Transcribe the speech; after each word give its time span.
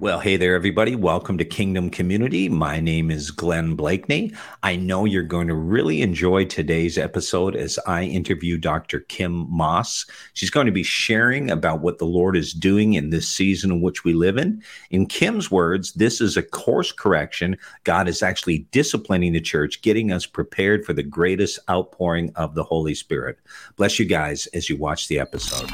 Well, 0.00 0.20
hey 0.20 0.36
there, 0.36 0.54
everybody. 0.54 0.94
Welcome 0.94 1.38
to 1.38 1.44
Kingdom 1.44 1.90
Community. 1.90 2.48
My 2.48 2.78
name 2.78 3.10
is 3.10 3.32
Glenn 3.32 3.76
Bleakney. 3.76 4.32
I 4.62 4.76
know 4.76 5.04
you're 5.04 5.24
going 5.24 5.48
to 5.48 5.56
really 5.56 6.02
enjoy 6.02 6.44
today's 6.44 6.96
episode 6.96 7.56
as 7.56 7.80
I 7.84 8.04
interview 8.04 8.58
Dr. 8.58 9.00
Kim 9.00 9.50
Maas. 9.50 10.06
She's 10.34 10.50
going 10.50 10.66
to 10.66 10.72
be 10.72 10.84
sharing 10.84 11.50
about 11.50 11.80
what 11.80 11.98
the 11.98 12.06
Lord 12.06 12.36
is 12.36 12.52
doing 12.52 12.94
in 12.94 13.10
this 13.10 13.26
season 13.26 13.72
in 13.72 13.80
which 13.80 14.04
we 14.04 14.12
live 14.12 14.36
in. 14.36 14.62
In 14.90 15.06
Kim's 15.06 15.50
words, 15.50 15.92
this 15.94 16.20
is 16.20 16.36
a 16.36 16.44
course 16.44 16.92
correction. 16.92 17.58
God 17.82 18.06
is 18.06 18.22
actually 18.22 18.68
disciplining 18.70 19.32
the 19.32 19.40
church, 19.40 19.82
getting 19.82 20.12
us 20.12 20.26
prepared 20.26 20.86
for 20.86 20.92
the 20.92 21.02
greatest 21.02 21.58
outpouring 21.68 22.30
of 22.36 22.54
the 22.54 22.62
Holy 22.62 22.94
Spirit. 22.94 23.40
Bless 23.74 23.98
you 23.98 24.04
guys 24.04 24.46
as 24.54 24.70
you 24.70 24.76
watch 24.76 25.08
the 25.08 25.18
episode. 25.18 25.68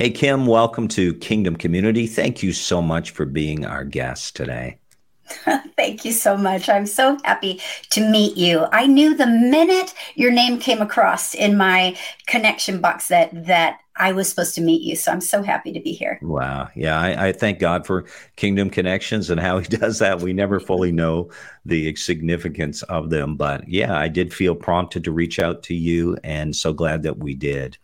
Hey, 0.00 0.08
Kim, 0.08 0.46
welcome 0.46 0.88
to 0.88 1.12
Kingdom 1.12 1.56
Community. 1.56 2.06
Thank 2.06 2.42
you 2.42 2.54
so 2.54 2.80
much 2.80 3.10
for 3.10 3.26
being 3.26 3.66
our 3.66 3.84
guest 3.84 4.34
today. 4.34 4.78
Thank 5.76 6.06
you 6.06 6.12
so 6.12 6.38
much. 6.38 6.70
I'm 6.70 6.86
so 6.86 7.18
happy 7.22 7.60
to 7.90 8.10
meet 8.10 8.34
you. 8.38 8.64
I 8.72 8.86
knew 8.86 9.14
the 9.14 9.26
minute 9.26 9.92
your 10.14 10.30
name 10.30 10.58
came 10.58 10.80
across 10.80 11.34
in 11.34 11.54
my 11.58 11.98
connection 12.26 12.80
box 12.80 13.08
that 13.08 13.44
that 13.44 13.80
I 13.94 14.12
was 14.12 14.26
supposed 14.26 14.54
to 14.54 14.62
meet 14.62 14.80
you. 14.80 14.96
So 14.96 15.12
I'm 15.12 15.20
so 15.20 15.42
happy 15.42 15.70
to 15.70 15.80
be 15.80 15.92
here. 15.92 16.18
Wow. 16.22 16.70
Yeah, 16.74 16.98
I, 16.98 17.26
I 17.26 17.32
thank 17.32 17.58
God 17.58 17.86
for 17.86 18.06
Kingdom 18.36 18.70
Connections 18.70 19.28
and 19.28 19.38
how 19.38 19.58
He 19.58 19.68
does 19.76 19.98
that. 19.98 20.22
We 20.22 20.32
never 20.32 20.60
fully 20.60 20.92
know 20.92 21.30
the 21.66 21.94
significance 21.96 22.82
of 22.84 23.10
them, 23.10 23.36
but 23.36 23.68
yeah, 23.68 23.94
I 23.94 24.08
did 24.08 24.32
feel 24.32 24.54
prompted 24.54 25.04
to 25.04 25.12
reach 25.12 25.38
out 25.38 25.62
to 25.64 25.74
you, 25.74 26.16
and 26.24 26.56
so 26.56 26.72
glad 26.72 27.02
that 27.02 27.18
we 27.18 27.34
did. 27.34 27.76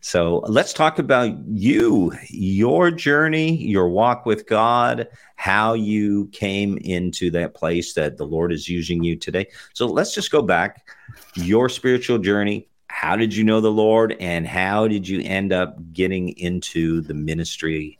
So 0.00 0.44
let's 0.46 0.72
talk 0.72 0.98
about 0.98 1.36
you, 1.48 2.12
your 2.28 2.90
journey, 2.90 3.56
your 3.56 3.88
walk 3.88 4.26
with 4.26 4.46
God, 4.46 5.08
how 5.36 5.74
you 5.74 6.28
came 6.28 6.78
into 6.78 7.30
that 7.32 7.54
place 7.54 7.94
that 7.94 8.16
the 8.16 8.24
Lord 8.24 8.52
is 8.52 8.68
using 8.68 9.02
you 9.02 9.16
today. 9.16 9.48
So 9.74 9.86
let's 9.86 10.14
just 10.14 10.30
go 10.30 10.40
back 10.40 10.86
your 11.34 11.68
spiritual 11.68 12.18
journey. 12.18 12.68
How 12.86 13.16
did 13.16 13.34
you 13.34 13.44
know 13.44 13.60
the 13.60 13.72
Lord 13.72 14.16
and 14.20 14.46
how 14.46 14.88
did 14.88 15.08
you 15.08 15.20
end 15.22 15.52
up 15.52 15.76
getting 15.92 16.30
into 16.38 17.00
the 17.02 17.14
ministry 17.14 17.98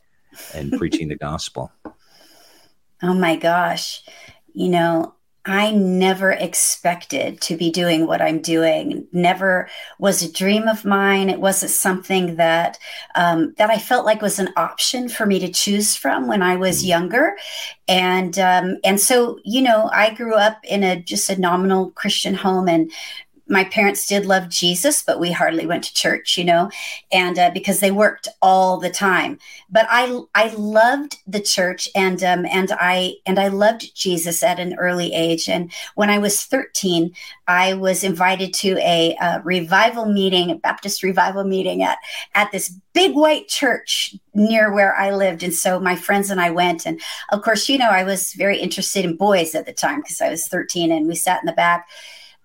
and 0.55 0.71
preaching 0.73 1.07
the 1.09 1.17
gospel? 1.17 1.71
Oh 3.01 3.13
my 3.13 3.37
gosh. 3.37 4.03
You 4.53 4.67
know, 4.67 5.15
I 5.45 5.71
never 5.71 6.31
expected 6.31 7.39
to 7.41 7.55
be 7.55 7.71
doing 7.71 8.05
what 8.05 8.21
I'm 8.21 8.41
doing. 8.41 9.07
Never 9.13 9.69
was 9.97 10.21
a 10.21 10.31
dream 10.31 10.67
of 10.67 10.83
mine. 10.83 11.29
It 11.29 11.39
wasn't 11.39 11.71
something 11.71 12.35
that 12.35 12.77
um, 13.15 13.53
that 13.57 13.69
I 13.69 13.77
felt 13.77 14.05
like 14.05 14.21
was 14.21 14.39
an 14.39 14.49
option 14.57 15.07
for 15.07 15.25
me 15.25 15.39
to 15.39 15.51
choose 15.51 15.95
from 15.95 16.27
when 16.27 16.41
I 16.41 16.57
was 16.57 16.83
mm. 16.83 16.89
younger, 16.89 17.37
and 17.87 18.37
um, 18.37 18.77
and 18.83 18.99
so 18.99 19.39
you 19.45 19.61
know 19.61 19.89
I 19.93 20.13
grew 20.13 20.35
up 20.35 20.59
in 20.63 20.83
a 20.83 21.01
just 21.01 21.29
a 21.29 21.39
nominal 21.39 21.91
Christian 21.91 22.33
home 22.33 22.67
and 22.67 22.91
my 23.49 23.63
parents 23.63 24.07
did 24.07 24.25
love 24.25 24.47
Jesus, 24.47 25.01
but 25.01 25.19
we 25.19 25.31
hardly 25.31 25.65
went 25.65 25.83
to 25.85 25.93
church, 25.93 26.37
you 26.37 26.43
know, 26.43 26.69
and 27.11 27.37
uh, 27.37 27.49
because 27.51 27.79
they 27.79 27.91
worked 27.91 28.27
all 28.41 28.77
the 28.77 28.89
time. 28.89 29.39
But 29.69 29.87
I 29.89 30.21
I 30.35 30.53
loved 30.55 31.17
the 31.27 31.41
church, 31.41 31.89
and 31.95 32.23
um, 32.23 32.45
and 32.45 32.71
I 32.73 33.15
and 33.25 33.39
I 33.39 33.47
loved 33.47 33.95
Jesus 33.95 34.43
at 34.43 34.59
an 34.59 34.75
early 34.75 35.13
age. 35.13 35.49
And 35.49 35.71
when 35.95 36.09
I 36.09 36.19
was 36.19 36.43
thirteen, 36.43 37.13
I 37.47 37.73
was 37.73 38.03
invited 38.03 38.53
to 38.55 38.77
a, 38.77 39.15
a 39.19 39.41
revival 39.43 40.05
meeting, 40.05 40.51
a 40.51 40.55
Baptist 40.55 41.01
revival 41.01 41.43
meeting 41.43 41.81
at 41.81 41.97
at 42.35 42.51
this 42.51 42.69
big 42.93 43.15
white 43.15 43.47
church 43.47 44.15
near 44.33 44.71
where 44.71 44.95
I 44.95 45.11
lived. 45.11 45.43
And 45.43 45.53
so 45.53 45.79
my 45.79 45.95
friends 45.95 46.29
and 46.29 46.39
I 46.39 46.49
went. 46.49 46.85
And 46.85 47.01
of 47.31 47.41
course, 47.41 47.69
you 47.69 47.77
know, 47.77 47.89
I 47.89 48.03
was 48.03 48.33
very 48.33 48.57
interested 48.57 49.05
in 49.05 49.15
boys 49.15 49.55
at 49.55 49.65
the 49.65 49.73
time 49.73 50.01
because 50.01 50.21
I 50.21 50.29
was 50.29 50.47
13 50.47 50.91
and 50.91 51.07
we 51.07 51.15
sat 51.15 51.41
in 51.41 51.45
the 51.45 51.53
back 51.53 51.87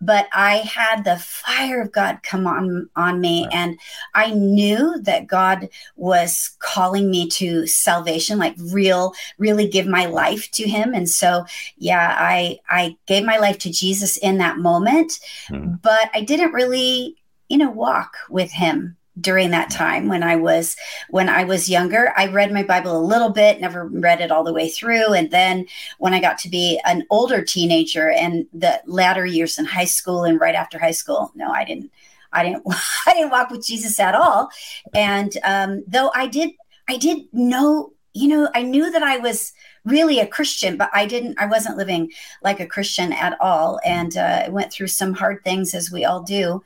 but 0.04 0.28
I 0.32 0.56
had 0.59 1.04
the 1.04 1.16
fire 1.16 1.81
of 1.81 1.92
God 1.92 2.22
come 2.22 2.47
on 2.47 2.88
on 2.97 3.20
me 3.20 3.48
and 3.53 3.78
I 4.15 4.31
knew 4.31 5.00
that 5.03 5.26
God 5.26 5.69
was 5.97 6.56
calling 6.59 7.10
me 7.10 7.28
to 7.31 7.66
salvation 7.66 8.38
like 8.38 8.54
real 8.59 9.14
really 9.38 9.69
give 9.69 9.87
my 9.87 10.06
life 10.06 10.50
to 10.53 10.69
him. 10.69 10.94
And 10.94 11.09
so 11.09 11.44
yeah 11.76 12.16
I 12.19 12.59
I 12.69 12.97
gave 13.06 13.25
my 13.25 13.38
life 13.38 13.59
to 13.60 13.70
Jesus 13.70 14.16
in 14.19 14.38
that 14.38 14.59
moment 14.59 15.20
hmm. 15.48 15.75
but 15.82 16.10
I 16.14 16.22
didn't 16.22 16.53
really 16.53 17.16
you 17.48 17.59
know 17.59 17.70
walk 17.70 18.16
with 18.28 18.50
him 18.50 18.97
during 19.20 19.50
that 19.50 19.70
time 19.70 20.08
when 20.08 20.22
I 20.22 20.36
was 20.36 20.76
when 21.10 21.28
I 21.28 21.44
was 21.44 21.69
younger. 21.69 22.12
I 22.16 22.26
read 22.26 22.52
my 22.52 22.62
Bible 22.62 22.97
a 22.97 22.98
little 22.98 23.30
bit, 23.30 23.60
never 23.60 23.86
read 23.86 24.20
it 24.20 24.30
all 24.30 24.44
the 24.44 24.52
way 24.52 24.69
through. 24.69 25.12
And 25.14 25.30
then 25.30 25.66
when 25.98 26.14
I 26.14 26.20
got 26.20 26.38
to 26.38 26.48
be 26.48 26.80
an 26.84 27.04
older 27.10 27.42
teenager 27.42 28.10
and 28.10 28.47
the 28.52 28.80
latter 28.86 29.25
years 29.25 29.58
in 29.58 29.64
high 29.64 29.84
school 29.84 30.25
and 30.25 30.41
right 30.41 30.54
after 30.54 30.78
high 30.78 30.91
school, 30.91 31.30
no, 31.34 31.50
I 31.50 31.64
didn't. 31.64 31.91
I 32.32 32.42
didn't. 32.42 32.64
I 33.06 33.14
didn't 33.14 33.30
walk 33.30 33.50
with 33.50 33.64
Jesus 33.64 34.00
at 34.00 34.14
all. 34.14 34.50
And 34.94 35.36
um, 35.44 35.84
though 35.86 36.10
I 36.14 36.26
did, 36.26 36.50
I 36.88 36.96
did 36.96 37.26
know. 37.32 37.92
You 38.16 38.28
know, 38.28 38.48
I 38.54 38.62
knew 38.62 38.92
that 38.92 39.02
I 39.02 39.19
was 39.19 39.52
really 39.84 40.20
a 40.20 40.26
Christian, 40.26 40.76
but 40.76 40.88
I 40.92 41.04
didn't. 41.04 41.36
I 41.41 41.46
wasn't 41.46 41.76
living 41.76 42.12
like 42.44 42.60
a 42.60 42.66
Christian 42.66 43.12
at 43.12 43.36
all, 43.41 43.81
and 43.84 44.16
uh, 44.16 44.44
I 44.46 44.48
went 44.50 44.72
through 44.72 44.86
some 44.86 45.14
hard 45.14 45.42
things 45.42 45.75
as 45.75 45.91
we 45.91 46.04
all 46.04 46.22
do 46.22 46.62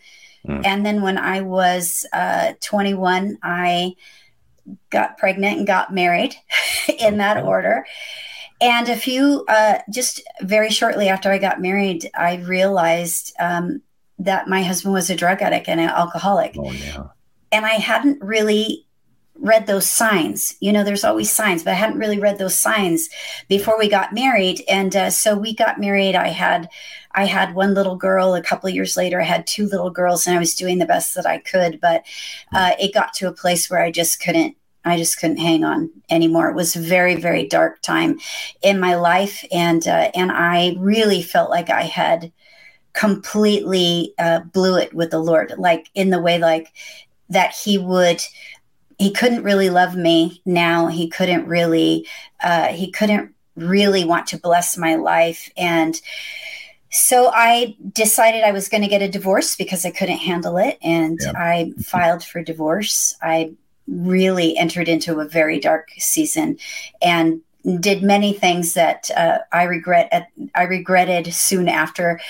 Mm. 0.49 0.65
And 0.65 0.87
then 0.87 1.03
when 1.03 1.19
I 1.19 1.43
was 1.43 2.07
uh, 2.13 2.55
21, 2.61 3.39
I 3.43 3.95
got 4.91 5.19
pregnant 5.19 5.59
and 5.59 5.67
got 5.67 5.93
married 5.93 6.35
in 6.99 7.19
that 7.19 7.45
order. 7.45 7.85
And 8.61 8.89
a 8.89 8.97
few, 8.97 9.45
uh, 9.47 9.79
just 9.91 10.21
very 10.43 10.71
shortly 10.71 11.09
after 11.09 11.31
I 11.31 11.39
got 11.39 11.61
married, 11.61 12.11
I 12.15 12.37
realized 12.37 13.33
um, 13.39 13.83
that 14.19 14.49
my 14.49 14.63
husband 14.63 14.95
was 14.95 15.11
a 15.11 15.17
drug 15.17 15.43
addict 15.43 15.69
and 15.69 15.81
an 15.81 15.91
alcoholic. 15.91 16.57
Oh, 16.59 16.73
yeah. 16.73 17.05
And 17.53 17.65
I 17.65 17.75
hadn't 17.75 18.21
really 18.21 18.87
read 19.37 19.67
those 19.67 19.89
signs. 19.89 20.57
You 20.61 20.73
know, 20.73 20.83
there's 20.83 21.05
always 21.05 21.31
signs, 21.31 21.63
but 21.63 21.71
I 21.71 21.75
hadn't 21.75 22.01
really 22.01 22.19
read 22.19 22.39
those 22.39 22.59
signs 22.59 23.09
before 23.49 23.79
we 23.79 23.89
got 23.89 24.13
married. 24.13 24.63
And 24.69 24.95
uh, 24.97 25.11
so 25.11 25.37
we 25.37 25.55
got 25.55 25.79
married. 25.79 26.17
I 26.17 26.29
had 26.29 26.69
I 27.13 27.25
had 27.25 27.55
one 27.55 27.75
little 27.75 27.97
girl. 27.97 28.35
A 28.35 28.43
couple 28.43 28.69
years 28.71 28.97
later, 28.97 29.21
I 29.21 29.25
had 29.25 29.47
two 29.47 29.67
little 29.67 29.91
girls, 29.91 30.27
and 30.27 30.37
I 30.37 30.39
was 30.39 30.55
doing 30.55 30.79
the 30.79 30.87
best 30.87 31.15
that 31.15 31.27
I 31.27 31.39
could. 31.39 31.81
But 31.81 32.05
uh, 32.53 32.73
it 32.79 32.95
got 32.95 33.13
to 33.15 33.29
a 33.29 33.33
place 33.33 33.71
where 33.71 33.83
I 33.83 33.91
just 33.91 34.21
couldn't. 34.23 34.57
I 34.85 34.97
just 34.97 35.19
couldn't 35.19 35.39
hang 35.39 35.65
on 35.65 35.91
anymore. 36.09 36.49
It 36.49 36.55
was 36.55 36.75
a 36.75 36.81
very, 36.81 37.17
very 37.17 37.47
dark 37.47 37.83
time 37.83 38.19
in 38.63 38.81
my 38.81 38.95
life, 38.95 39.45
and 39.53 39.87
uh, 39.87 40.11
and 40.15 40.33
I 40.33 40.77
really 40.79 41.23
felt 41.23 41.51
like 41.51 41.71
I 41.71 41.83
had 41.83 42.33
completely 42.93 44.15
uh, 44.19 44.41
blew 44.41 44.77
it 44.77 44.95
with 44.95 45.11
the 45.11 45.19
Lord, 45.19 45.55
like 45.59 45.91
in 45.95 46.11
the 46.11 46.21
way 46.21 46.39
like 46.39 46.73
that 47.31 47.55
He 47.55 47.79
would 47.79 48.23
he 48.99 49.13
couldn't 49.13 49.45
really 49.45 49.71
love 49.71 49.95
me 49.97 50.43
now 50.45 50.89
he 50.89 51.09
couldn't 51.09 51.47
really 51.47 52.07
uh, 52.43 52.69
he 52.69 52.91
couldn't 52.91 53.35
really 53.57 54.05
want 54.05 54.27
to 54.29 54.39
bless 54.39 54.77
my 54.77 54.97
life 54.97 55.51
and 55.57 56.01
so 56.91 57.31
i 57.35 57.77
decided 57.93 58.43
i 58.43 58.53
was 58.53 58.69
going 58.69 58.83
to 58.83 58.89
get 58.89 59.03
a 59.03 59.09
divorce 59.09 59.57
because 59.57 59.85
i 59.85 59.91
couldn't 59.91 60.19
handle 60.19 60.57
it 60.57 60.79
and 60.83 61.19
yeah. 61.23 61.33
i 61.37 61.73
filed 61.85 62.25
for 62.25 62.43
divorce 62.43 63.17
i 63.23 63.51
really 63.87 64.57
entered 64.57 64.89
into 64.89 65.21
a 65.21 65.29
very 65.29 65.59
dark 65.59 65.91
season 65.99 66.57
and 67.01 67.41
did 67.81 68.03
many 68.03 68.33
things 68.33 68.75
that 68.75 69.11
uh, 69.17 69.39
I 69.53 69.65
regret. 69.65 70.09
Uh, 70.13 70.23
I 70.55 70.63
regretted 70.63 71.33
soon 71.35 71.69
after, 71.69 72.21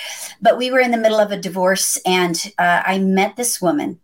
but 0.41 0.57
we 0.57 0.71
were 0.71 0.79
in 0.79 0.91
the 0.91 0.97
middle 0.97 1.19
of 1.19 1.31
a 1.31 1.37
divorce, 1.37 1.99
and 2.05 2.51
uh, 2.57 2.81
I 2.85 2.99
met 2.99 3.35
this 3.35 3.61
woman. 3.61 3.99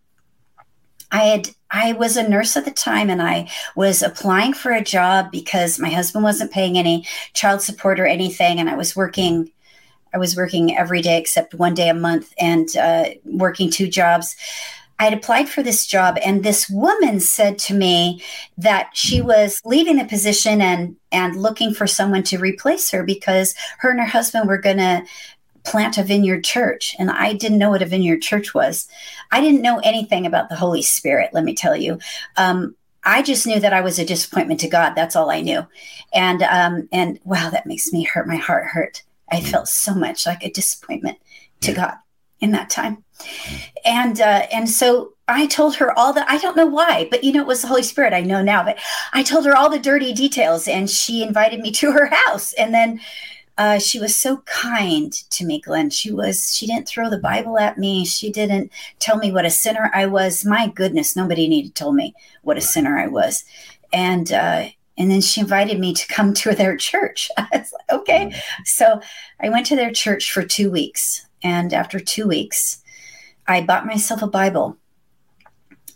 I 1.11 1.23
had 1.23 1.49
I 1.71 1.93
was 1.93 2.15
a 2.15 2.27
nurse 2.27 2.55
at 2.55 2.65
the 2.65 2.71
time 2.71 3.09
and 3.09 3.21
I 3.21 3.49
was 3.75 4.01
applying 4.01 4.53
for 4.53 4.71
a 4.71 4.83
job 4.83 5.31
because 5.31 5.79
my 5.79 5.89
husband 5.89 6.23
wasn't 6.23 6.51
paying 6.51 6.77
any 6.77 7.05
child 7.33 7.61
support 7.61 7.99
or 7.99 8.05
anything. 8.05 8.59
And 8.59 8.69
I 8.69 8.75
was 8.75 8.95
working, 8.95 9.51
I 10.15 10.17
was 10.17 10.37
working 10.37 10.77
every 10.77 11.01
day 11.01 11.19
except 11.19 11.53
one 11.53 11.73
day 11.73 11.89
a 11.89 11.93
month 11.93 12.33
and 12.39 12.75
uh, 12.77 13.09
working 13.25 13.69
two 13.69 13.87
jobs. 13.87 14.37
I'd 14.97 15.11
applied 15.11 15.49
for 15.49 15.61
this 15.61 15.85
job, 15.85 16.17
and 16.23 16.41
this 16.41 16.69
woman 16.69 17.19
said 17.19 17.59
to 17.59 17.73
me 17.73 18.23
that 18.57 18.91
she 18.93 19.21
was 19.21 19.59
leaving 19.65 19.97
the 19.97 20.05
position 20.05 20.61
and 20.61 20.95
and 21.11 21.35
looking 21.35 21.73
for 21.73 21.85
someone 21.85 22.23
to 22.23 22.37
replace 22.37 22.91
her 22.91 23.03
because 23.03 23.55
her 23.79 23.89
and 23.91 23.99
her 23.99 24.05
husband 24.05 24.47
were 24.47 24.57
going 24.57 24.77
to 24.77 25.03
plant 25.65 25.97
a 25.97 26.03
vineyard 26.03 26.45
church. 26.45 26.95
And 26.97 27.11
I 27.11 27.33
didn't 27.33 27.57
know 27.57 27.71
what 27.71 27.81
a 27.81 27.87
vineyard 27.87 28.21
church 28.21 28.53
was. 28.53 28.87
I 29.31 29.41
didn't 29.41 29.63
know 29.63 29.79
anything 29.83 30.25
about 30.25 30.47
the 30.47 30.55
Holy 30.55 30.81
Spirit. 30.81 31.31
Let 31.33 31.43
me 31.43 31.55
tell 31.55 31.75
you. 31.75 31.99
Um, 32.37 32.75
I 33.03 33.21
just 33.21 33.45
knew 33.45 33.59
that 33.59 33.73
I 33.73 33.81
was 33.81 33.99
a 33.99 34.05
disappointment 34.05 34.61
to 34.61 34.69
God. 34.69 34.93
That's 34.95 35.15
all 35.15 35.29
I 35.29 35.41
knew. 35.41 35.67
And 36.13 36.41
um, 36.43 36.87
and 36.93 37.19
wow, 37.25 37.49
that 37.49 37.65
makes 37.65 37.91
me 37.91 38.03
hurt. 38.03 38.27
My 38.27 38.37
heart 38.37 38.67
hurt. 38.67 39.03
I 39.31 39.41
felt 39.41 39.67
so 39.67 39.93
much 39.93 40.25
like 40.25 40.43
a 40.43 40.51
disappointment 40.51 41.17
to. 41.61 41.73
God 41.73 41.95
in 42.39 42.51
that 42.51 42.69
time. 42.69 43.03
And 43.85 44.19
uh, 44.19 44.45
and 44.51 44.69
so 44.69 45.13
I 45.27 45.47
told 45.47 45.75
her 45.75 45.97
all 45.97 46.13
the 46.13 46.29
I 46.29 46.37
don't 46.37 46.57
know 46.57 46.65
why, 46.65 47.07
but 47.09 47.23
you 47.23 47.31
know 47.31 47.41
it 47.41 47.47
was 47.47 47.61
the 47.61 47.67
Holy 47.67 47.83
Spirit. 47.83 48.13
I 48.13 48.21
know 48.21 48.41
now, 48.41 48.63
but 48.63 48.79
I 49.13 49.23
told 49.23 49.45
her 49.45 49.55
all 49.55 49.69
the 49.69 49.79
dirty 49.79 50.13
details, 50.13 50.67
and 50.67 50.89
she 50.89 51.23
invited 51.23 51.59
me 51.59 51.71
to 51.79 51.91
her 51.91 52.07
house. 52.07 52.53
And 52.53 52.73
then 52.73 53.01
uh, 53.57 53.79
she 53.79 53.99
was 53.99 54.15
so 54.15 54.37
kind 54.45 55.13
to 55.31 55.45
me, 55.45 55.61
Glenn. 55.61 55.89
She 55.89 56.11
was 56.11 56.53
she 56.55 56.67
didn't 56.67 56.87
throw 56.87 57.09
the 57.09 57.17
Bible 57.17 57.57
at 57.57 57.77
me. 57.77 58.05
She 58.05 58.31
didn't 58.31 58.71
tell 58.99 59.17
me 59.17 59.31
what 59.31 59.45
a 59.45 59.49
sinner 59.49 59.89
I 59.93 60.05
was. 60.07 60.45
My 60.45 60.67
goodness, 60.67 61.15
nobody 61.15 61.47
needed 61.47 61.69
to 61.69 61.83
tell 61.83 61.93
me 61.93 62.13
what 62.41 62.57
a 62.57 62.61
sinner 62.61 62.97
I 62.97 63.07
was. 63.07 63.45
And 63.93 64.31
uh, 64.31 64.67
and 64.97 65.11
then 65.11 65.21
she 65.21 65.41
invited 65.41 65.79
me 65.79 65.93
to 65.93 66.07
come 66.07 66.33
to 66.33 66.53
their 66.53 66.77
church. 66.77 67.29
I 67.37 67.47
was 67.51 67.73
like, 67.73 67.99
okay. 67.99 68.25
Mm-hmm. 68.27 68.61
So 68.65 69.01
I 69.41 69.49
went 69.49 69.65
to 69.67 69.75
their 69.75 69.91
church 69.91 70.31
for 70.31 70.43
two 70.43 70.71
weeks. 70.71 71.25
And 71.43 71.73
after 71.73 71.99
two 71.99 72.27
weeks, 72.27 72.81
I 73.47 73.61
bought 73.61 73.85
myself 73.85 74.21
a 74.21 74.27
Bible. 74.27 74.77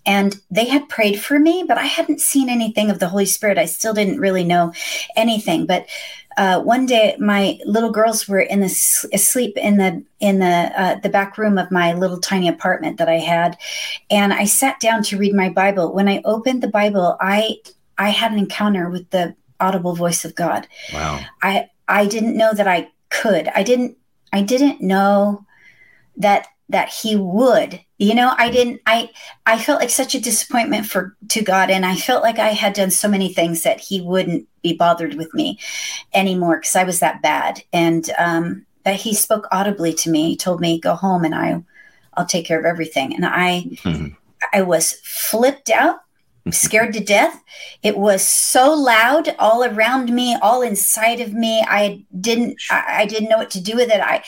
And 0.05 0.39
they 0.49 0.65
had 0.65 0.89
prayed 0.89 1.21
for 1.21 1.37
me, 1.39 1.65
but 1.67 1.77
I 1.77 1.85
hadn't 1.85 2.21
seen 2.21 2.49
anything 2.49 2.89
of 2.89 2.99
the 2.99 3.09
Holy 3.09 3.25
Spirit. 3.25 3.57
I 3.57 3.65
still 3.65 3.93
didn't 3.93 4.19
really 4.19 4.43
know 4.43 4.73
anything. 5.15 5.65
But 5.65 5.87
uh, 6.37 6.61
one 6.61 6.85
day, 6.85 7.15
my 7.19 7.59
little 7.65 7.91
girls 7.91 8.27
were 8.27 8.39
in 8.39 8.61
the 8.61 9.07
asleep 9.13 9.57
in 9.57 9.77
the 9.77 10.03
in 10.21 10.39
the 10.39 10.71
uh, 10.75 10.95
the 10.99 11.09
back 11.09 11.37
room 11.37 11.57
of 11.57 11.69
my 11.69 11.93
little 11.93 12.19
tiny 12.19 12.47
apartment 12.47 12.97
that 12.97 13.09
I 13.09 13.17
had, 13.17 13.57
and 14.09 14.31
I 14.31 14.45
sat 14.45 14.79
down 14.79 15.03
to 15.03 15.17
read 15.17 15.35
my 15.35 15.49
Bible. 15.49 15.93
When 15.93 16.07
I 16.07 16.21
opened 16.23 16.63
the 16.63 16.69
Bible, 16.69 17.17
I 17.19 17.57
I 17.99 18.09
had 18.09 18.31
an 18.31 18.39
encounter 18.39 18.89
with 18.89 19.09
the 19.11 19.35
audible 19.59 19.93
voice 19.93 20.25
of 20.25 20.33
God. 20.33 20.67
Wow. 20.93 21.19
I 21.43 21.69
I 21.87 22.07
didn't 22.07 22.37
know 22.37 22.53
that 22.53 22.67
I 22.67 22.89
could. 23.09 23.49
I 23.49 23.61
didn't 23.61 23.97
I 24.31 24.41
didn't 24.41 24.81
know 24.81 25.45
that 26.17 26.47
that 26.69 26.89
he 26.89 27.15
would. 27.15 27.81
You 27.97 28.15
know, 28.15 28.33
I 28.37 28.49
didn't 28.49 28.81
I 28.87 29.09
I 29.45 29.59
felt 29.59 29.81
like 29.81 29.89
such 29.89 30.15
a 30.15 30.21
disappointment 30.21 30.85
for 30.85 31.15
to 31.27 31.41
God 31.41 31.69
and 31.69 31.85
I 31.85 31.97
felt 31.97 32.23
like 32.23 32.39
I 32.39 32.49
had 32.49 32.73
done 32.73 32.91
so 32.91 33.09
many 33.09 33.33
things 33.33 33.63
that 33.63 33.81
he 33.81 34.01
wouldn't 34.01 34.47
be 34.61 34.73
bothered 34.73 35.15
with 35.15 35.33
me 35.33 35.59
anymore 36.13 36.59
cuz 36.61 36.75
I 36.75 36.85
was 36.85 36.99
that 37.01 37.21
bad. 37.21 37.63
And 37.73 38.09
um 38.17 38.65
that 38.85 38.95
he 38.95 39.13
spoke 39.13 39.47
audibly 39.51 39.93
to 39.93 40.09
me. 40.09 40.29
He 40.29 40.37
told 40.37 40.61
me 40.61 40.79
go 40.79 40.95
home 40.95 41.25
and 41.25 41.35
I 41.35 41.61
I'll 42.13 42.25
take 42.25 42.45
care 42.45 42.59
of 42.59 42.65
everything. 42.65 43.13
And 43.13 43.25
I 43.25 43.65
mm-hmm. 43.83 44.13
I 44.53 44.61
was 44.61 44.93
flipped 45.03 45.69
out 45.69 45.99
scared 46.51 46.93
to 46.93 46.99
death. 46.99 47.43
It 47.83 47.97
was 47.97 48.25
so 48.25 48.73
loud 48.73 49.35
all 49.39 49.63
around 49.63 50.13
me, 50.13 50.37
all 50.41 50.61
inside 50.61 51.19
of 51.19 51.33
me. 51.33 51.63
I 51.67 52.05
didn't 52.19 52.61
I, 52.69 53.01
I, 53.01 53.05
didn't 53.05 53.29
know 53.29 53.37
what 53.37 53.51
to 53.51 53.61
do 53.61 53.75
with 53.75 53.89
it. 53.89 53.99
I 54.01 54.23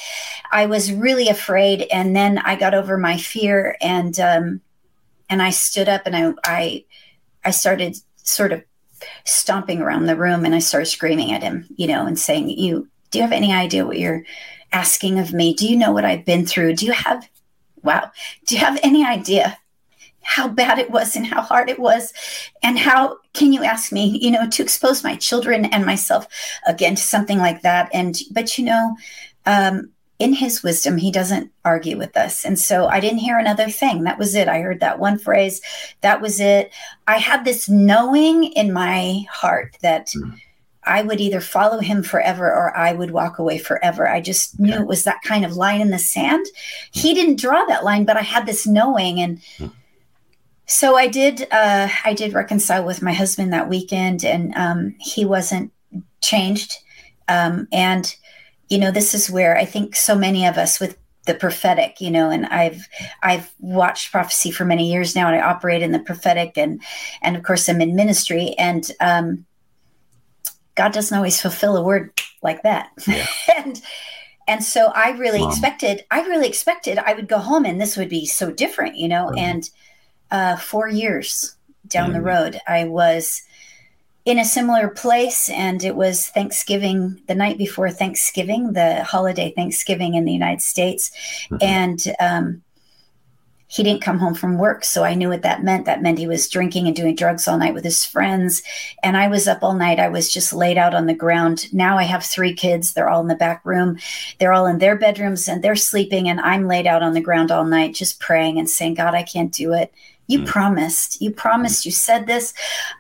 I 0.51 0.65
was 0.65 0.91
really 0.91 1.29
afraid 1.29 1.87
and 1.91 2.15
then 2.15 2.37
I 2.39 2.55
got 2.55 2.73
over 2.73 2.97
my 2.97 3.17
fear 3.17 3.75
and 3.81 4.19
um 4.19 4.61
and 5.29 5.41
I 5.41 5.51
stood 5.51 5.89
up 5.89 6.03
and 6.05 6.15
I 6.15 6.33
I 6.43 6.85
I 7.43 7.51
started 7.51 7.97
sort 8.17 8.51
of 8.51 8.63
stomping 9.25 9.81
around 9.81 10.05
the 10.05 10.15
room 10.15 10.45
and 10.45 10.53
I 10.53 10.59
started 10.59 10.87
screaming 10.87 11.31
at 11.31 11.43
him, 11.43 11.67
you 11.75 11.87
know, 11.87 12.05
and 12.05 12.19
saying, 12.19 12.49
"You 12.49 12.87
do 13.09 13.19
you 13.19 13.23
have 13.23 13.31
any 13.31 13.53
idea 13.53 13.85
what 13.85 13.99
you're 13.99 14.23
asking 14.71 15.19
of 15.19 15.33
me? 15.33 15.53
Do 15.53 15.67
you 15.67 15.77
know 15.77 15.91
what 15.91 16.05
I've 16.05 16.25
been 16.25 16.45
through? 16.45 16.75
Do 16.75 16.85
you 16.85 16.93
have 16.93 17.27
wow, 17.83 18.11
do 18.45 18.55
you 18.55 18.61
have 18.61 18.79
any 18.83 19.05
idea 19.05 19.57
how 20.31 20.47
bad 20.47 20.79
it 20.79 20.89
was 20.89 21.17
and 21.17 21.27
how 21.27 21.41
hard 21.41 21.69
it 21.69 21.77
was. 21.77 22.13
And 22.63 22.79
how 22.79 23.17
can 23.33 23.51
you 23.51 23.65
ask 23.65 23.91
me 23.91 24.17
you 24.21 24.31
know 24.31 24.49
to 24.49 24.63
expose 24.63 25.03
my 25.03 25.17
children 25.17 25.65
and 25.65 25.85
myself 25.85 26.25
again 26.65 26.95
to 26.95 27.03
something 27.03 27.37
like 27.37 27.61
that? 27.63 27.89
And 27.93 28.17
but 28.31 28.57
you 28.57 28.63
know 28.63 28.95
um, 29.45 29.89
in 30.19 30.33
his 30.33 30.63
wisdom 30.63 30.97
he 30.97 31.11
doesn't 31.11 31.51
argue 31.65 31.97
with 31.97 32.15
us. 32.15 32.45
And 32.45 32.57
so 32.57 32.87
i 32.87 33.01
didn't 33.01 33.19
hear 33.27 33.37
another 33.37 33.69
thing. 33.69 34.03
That 34.03 34.17
was 34.17 34.33
it. 34.33 34.47
I 34.47 34.61
heard 34.61 34.79
that 34.79 34.99
one 34.99 35.19
phrase. 35.19 35.61
That 35.99 36.21
was 36.21 36.39
it. 36.39 36.71
I 37.07 37.17
had 37.17 37.43
this 37.43 37.67
knowing 37.67 38.45
in 38.53 38.71
my 38.71 39.25
heart 39.29 39.75
that 39.81 40.07
mm. 40.15 40.39
I 40.85 41.01
would 41.01 41.19
either 41.19 41.41
follow 41.41 41.79
him 41.79 42.03
forever 42.03 42.45
or 42.45 42.75
I 42.75 42.93
would 42.93 43.11
walk 43.11 43.37
away 43.37 43.57
forever. 43.57 44.07
I 44.07 44.21
just 44.21 44.59
knew 44.59 44.73
it 44.73 44.87
was 44.87 45.03
that 45.03 45.21
kind 45.23 45.43
of 45.43 45.57
line 45.57 45.81
in 45.81 45.91
the 45.91 45.99
sand. 45.99 46.45
He 46.91 47.13
didn't 47.13 47.39
draw 47.39 47.65
that 47.65 47.83
line, 47.83 48.05
but 48.05 48.17
I 48.17 48.21
had 48.21 48.45
this 48.45 48.65
knowing. 48.65 49.19
And 49.19 49.39
mm 49.57 49.71
so 50.71 50.95
I 50.95 51.07
did. 51.07 51.47
Uh, 51.51 51.89
I 52.05 52.13
did 52.13 52.33
reconcile 52.33 52.85
with 52.85 53.01
my 53.01 53.11
husband 53.11 53.51
that 53.51 53.67
weekend, 53.67 54.23
and 54.23 54.55
um, 54.55 54.95
he 54.99 55.25
wasn't 55.25 55.73
changed. 56.21 56.77
Um, 57.27 57.67
and 57.73 58.15
you 58.69 58.77
know, 58.77 58.89
this 58.89 59.13
is 59.13 59.29
where 59.29 59.57
I 59.57 59.65
think 59.65 59.97
so 59.97 60.15
many 60.15 60.47
of 60.47 60.57
us 60.57 60.79
with 60.79 60.97
the 61.25 61.35
prophetic, 61.35 61.99
you 61.99 62.09
know, 62.09 62.29
and 62.29 62.45
I've 62.45 62.87
I've 63.21 63.51
watched 63.59 64.13
prophecy 64.13 64.49
for 64.49 64.63
many 64.63 64.89
years 64.89 65.13
now, 65.13 65.27
and 65.27 65.35
I 65.35 65.41
operate 65.41 65.81
in 65.81 65.91
the 65.91 65.99
prophetic, 65.99 66.57
and 66.57 66.81
and 67.21 67.35
of 67.35 67.43
course 67.43 67.67
I'm 67.67 67.81
in 67.81 67.93
ministry, 67.93 68.55
and 68.57 68.89
um, 69.01 69.45
God 70.75 70.93
doesn't 70.93 71.15
always 71.15 71.41
fulfill 71.41 71.75
a 71.75 71.83
word 71.83 72.17
like 72.41 72.63
that, 72.63 72.91
yeah. 73.05 73.27
and 73.57 73.81
and 74.47 74.63
so 74.63 74.87
I 74.95 75.11
really 75.11 75.41
Mom. 75.41 75.51
expected 75.51 76.05
I 76.11 76.21
really 76.21 76.47
expected 76.47 76.97
I 76.97 77.13
would 77.13 77.27
go 77.27 77.39
home 77.39 77.65
and 77.65 77.79
this 77.79 77.97
would 77.97 78.09
be 78.09 78.25
so 78.25 78.51
different, 78.51 78.95
you 78.95 79.09
know, 79.09 79.31
and 79.37 79.69
uh, 80.31 80.55
four 80.55 80.87
years 80.87 81.55
down 81.87 82.11
mm. 82.11 82.13
the 82.13 82.21
road. 82.21 82.59
I 82.67 82.85
was 82.85 83.41
in 84.23 84.39
a 84.39 84.45
similar 84.45 84.87
place, 84.87 85.49
and 85.49 85.83
it 85.83 85.95
was 85.95 86.27
Thanksgiving, 86.27 87.21
the 87.27 87.35
night 87.35 87.57
before 87.57 87.89
Thanksgiving, 87.89 88.73
the 88.73 89.03
holiday 89.03 89.51
Thanksgiving 89.51 90.13
in 90.13 90.25
the 90.25 90.33
United 90.33 90.61
States. 90.61 91.11
Mm-hmm. 91.49 91.57
And 91.61 92.03
um, 92.19 92.63
he 93.71 93.83
didn't 93.83 94.01
come 94.01 94.19
home 94.19 94.35
from 94.35 94.57
work. 94.57 94.83
So 94.83 95.05
I 95.05 95.13
knew 95.13 95.29
what 95.29 95.43
that 95.43 95.63
meant. 95.63 95.85
That 95.85 96.01
meant 96.01 96.19
he 96.19 96.27
was 96.27 96.49
drinking 96.49 96.87
and 96.87 96.95
doing 96.95 97.15
drugs 97.15 97.47
all 97.47 97.57
night 97.57 97.73
with 97.73 97.85
his 97.85 98.03
friends. 98.03 98.61
And 99.01 99.15
I 99.15 99.29
was 99.29 99.47
up 99.47 99.63
all 99.63 99.75
night. 99.75 99.97
I 99.97 100.09
was 100.09 100.31
just 100.31 100.51
laid 100.51 100.77
out 100.77 100.93
on 100.93 101.05
the 101.05 101.13
ground. 101.13 101.73
Now 101.73 101.97
I 101.97 102.03
have 102.03 102.21
three 102.21 102.53
kids. 102.53 102.93
They're 102.93 103.09
all 103.09 103.21
in 103.21 103.29
the 103.29 103.35
back 103.35 103.65
room. 103.65 103.97
They're 104.39 104.51
all 104.51 104.65
in 104.65 104.79
their 104.79 104.97
bedrooms 104.97 105.47
and 105.47 105.63
they're 105.63 105.77
sleeping. 105.77 106.27
And 106.27 106.41
I'm 106.41 106.67
laid 106.67 106.85
out 106.85 107.01
on 107.01 107.13
the 107.13 107.21
ground 107.21 107.49
all 107.49 107.63
night, 107.63 107.95
just 107.95 108.19
praying 108.19 108.59
and 108.59 108.69
saying, 108.69 108.95
God, 108.95 109.15
I 109.15 109.23
can't 109.23 109.53
do 109.53 109.71
it. 109.71 109.93
You 110.31 110.39
mm. 110.39 110.47
promised. 110.47 111.21
You 111.21 111.31
promised. 111.31 111.85
You 111.85 111.91
said 111.91 112.25
this. 112.25 112.53